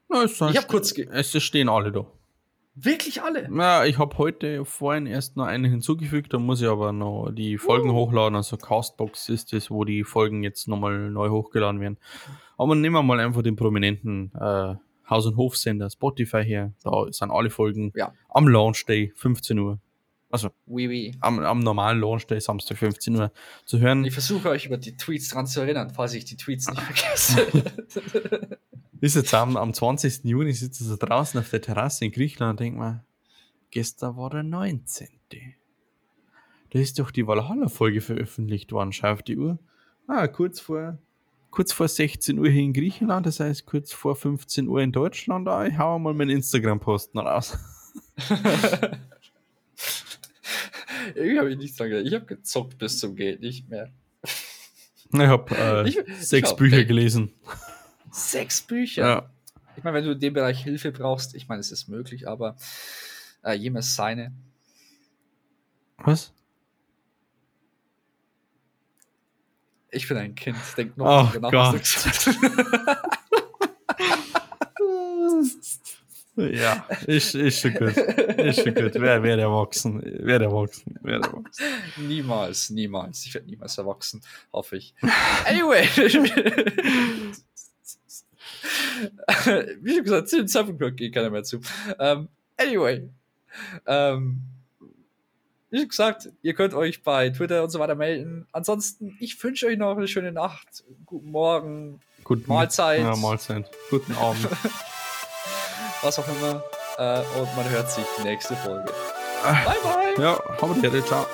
Na, 0.10 0.26
Ich 0.26 0.40
hab 0.42 0.68
kurz 0.68 0.94
es 0.98 1.44
stehen 1.44 1.70
alle 1.70 1.92
da. 1.92 2.06
wirklich 2.76 3.22
alle. 3.22 3.48
Ja, 3.56 3.86
ich 3.86 3.98
habe 4.00 4.18
heute 4.18 4.66
vorhin 4.66 5.06
erst 5.06 5.38
noch 5.38 5.46
einen 5.46 5.66
hinzugefügt, 5.70 6.34
da 6.34 6.40
muss 6.40 6.62
ich 6.62 6.68
aber 6.68 6.92
noch 6.92 7.32
die 7.32 7.58
Folgen 7.58 7.90
Uh. 7.92 7.94
hochladen. 7.94 8.36
Also 8.36 8.58
Castbox 8.58 9.30
ist 9.30 9.54
es, 9.54 9.70
wo 9.72 9.84
die 9.86 10.04
Folgen 10.04 10.44
jetzt 10.44 10.68
nochmal 10.68 11.10
neu 11.12 11.30
hochgeladen 11.30 11.80
werden. 11.82 11.98
Aber 12.58 12.76
nehmen 12.76 12.96
wir 12.96 13.04
mal 13.04 13.20
einfach 13.20 13.42
den 13.44 13.56
prominenten 13.56 14.32
äh, 14.36 14.76
Haus- 15.10 15.26
und 15.26 15.38
Hofsender 15.38 15.90
Spotify 15.90 16.44
her. 16.44 16.74
Da 16.84 17.06
sind 17.12 17.32
alle 17.32 17.50
Folgen 17.50 17.92
Ja. 17.96 18.14
am 18.30 18.48
Launch 18.48 18.86
Day 18.86 19.12
15 19.16 19.60
Uhr. 19.60 19.80
Also 20.32 20.50
Oui, 20.66 20.88
oui. 20.90 21.16
am, 21.22 21.40
am 21.40 21.60
normalen 21.60 22.00
Launch 22.00 22.26
Day 22.26 22.40
Samstag 22.42 22.78
15 22.80 23.16
Uhr 23.18 23.32
zu 23.66 23.80
hören. 23.80 24.04
Ich 24.06 24.14
versuche 24.14 24.50
euch 24.50 24.66
über 24.66 24.78
die 24.78 24.98
Tweets 24.98 25.30
dran 25.30 25.46
zu 25.46 25.62
erinnern, 25.62 25.92
falls 25.92 26.14
ich 26.16 26.26
die 26.26 26.38
Tweets 26.38 26.68
nicht 26.70 26.82
vergesse. 26.82 28.58
Ist 29.04 29.16
jetzt 29.16 29.34
am, 29.34 29.58
am 29.58 29.74
20. 29.74 30.24
Juni 30.24 30.54
sitze 30.54 30.86
so 30.86 30.96
draußen 30.96 31.38
auf 31.38 31.50
der 31.50 31.62
Terrasse 31.62 32.06
in 32.06 32.14
Griechenland 32.14 32.52
und 32.52 32.60
denke 32.62 32.80
mir, 32.80 33.04
gestern 33.70 34.16
war 34.16 34.30
der 34.30 34.44
19. 34.44 35.10
Da 36.70 36.80
ist 36.80 36.98
doch 36.98 37.12
die 37.12 37.28
Valhalla-Folge 37.28 38.00
veröffentlicht 38.00 38.72
worden. 38.72 38.94
Schau 38.94 39.12
auf 39.12 39.22
die 39.22 39.38
Uhr. 39.38 39.60
Ah, 40.08 40.26
kurz 40.28 40.62
vor, 40.62 41.00
kurz 41.52 41.74
vor 41.74 41.90
16 41.90 42.40
Uhr 42.40 42.48
hier 42.48 42.62
in 42.62 42.72
Griechenland, 42.72 43.26
das 43.26 43.42
heißt 43.42 43.66
kurz 43.66 43.92
vor 43.92 44.16
15 44.16 44.70
Uhr 44.70 44.80
in 44.80 44.94
Deutschland. 44.94 45.50
Ah, 45.50 45.66
ich 45.66 45.78
hau 45.78 46.00
mal 46.00 46.14
meinen 46.14 46.30
Instagram-Post 46.30 47.14
noch 47.14 47.26
raus. 47.26 47.58
Irgendwie 51.14 51.40
habe 51.40 51.52
ich 51.52 51.58
nichts 51.58 51.76
dran 51.76 51.90
gedacht. 51.90 52.08
Ich 52.08 52.14
habe 52.14 52.26
gezockt 52.26 52.78
bis 52.78 53.00
zum 53.00 53.18
Geht 53.18 53.42
nicht 53.42 53.70
mehr. 53.70 53.92
Ich 55.12 55.20
habe 55.20 55.58
äh, 55.58 55.92
sechs 56.22 56.56
Bücher 56.56 56.86
gelesen. 56.86 57.34
Sechs 58.14 58.62
Bücher. 58.62 59.08
Ja. 59.08 59.30
Ich 59.76 59.84
meine, 59.84 59.98
wenn 59.98 60.06
du 60.06 60.12
in 60.12 60.20
dem 60.20 60.34
Bereich 60.34 60.64
Hilfe 60.64 60.92
brauchst, 60.92 61.34
ich 61.34 61.48
meine, 61.48 61.62
es 61.62 61.72
ist 61.72 61.88
möglich, 61.88 62.28
aber 62.28 62.56
äh, 63.44 63.54
jemals 63.54 63.96
seine. 63.96 64.32
Was? 65.98 66.32
Ich 69.90 70.08
bin 70.08 70.18
ein 70.18 70.36
Kind. 70.36 70.58
Denk 70.78 70.96
noch 70.96 71.34
Oh 71.34 71.40
Gott. 71.40 71.82
Ja, 76.36 76.88
ist, 77.06 77.36
ist 77.36 77.60
schon 77.60 77.74
gut. 77.74 77.96
Ist 77.96 78.64
schon 78.64 78.74
gut. 78.74 78.94
Wer 78.96 79.22
wird 79.22 79.40
erwachsen? 79.40 80.02
Wer 80.04 80.42
erwachsen? 80.42 81.00
Wer 81.02 81.16
erwachsen? 81.16 81.64
Niemals, 81.98 82.70
niemals. 82.72 83.26
Ich 83.26 83.34
werde 83.34 83.48
niemals 83.48 83.78
erwachsen, 83.78 84.22
hoffe 84.52 84.78
ich. 84.78 84.96
Anyway. 85.46 85.88
Wie 89.82 89.96
schon 89.96 90.04
gesagt, 90.04 90.30
zu 90.30 90.38
dem 90.38 90.48
Zeitpunkt 90.48 90.98
geht 90.98 91.14
keiner 91.14 91.30
mehr 91.30 91.44
zu. 91.44 91.60
Ähm, 92.00 92.28
anyway. 92.58 93.10
Ähm, 93.86 94.42
wie 95.70 95.88
gesagt, 95.88 96.30
ihr 96.42 96.54
könnt 96.54 96.74
euch 96.74 97.02
bei 97.02 97.30
Twitter 97.30 97.64
und 97.64 97.70
so 97.70 97.80
weiter 97.80 97.96
melden. 97.96 98.48
Ansonsten, 98.52 99.18
ich 99.20 99.44
wünsche 99.44 99.66
euch 99.66 99.78
noch 99.78 99.98
eine 99.98 100.08
schöne 100.08 100.32
Nacht, 100.32 100.84
guten 101.06 101.32
Morgen, 101.32 102.00
Guten 102.24 102.48
Mahlzeit. 102.48 103.02
Ja, 103.02 103.16
Mahlzeit. 103.16 103.70
Guten 103.90 104.14
Abend. 104.16 104.48
was 106.02 106.20
auch 106.20 106.28
immer. 106.28 106.64
Äh, 106.98 107.40
und 107.40 107.56
man 107.56 107.70
hört 107.70 107.92
sich 107.92 108.06
die 108.20 108.24
nächste 108.24 108.56
Folge. 108.56 108.92
Ah. 109.44 109.54
Bye, 109.66 110.16
bye. 110.16 110.24
ja, 110.24 110.40
aber 110.62 110.76
die 110.76 111.04
ciao. 111.04 111.26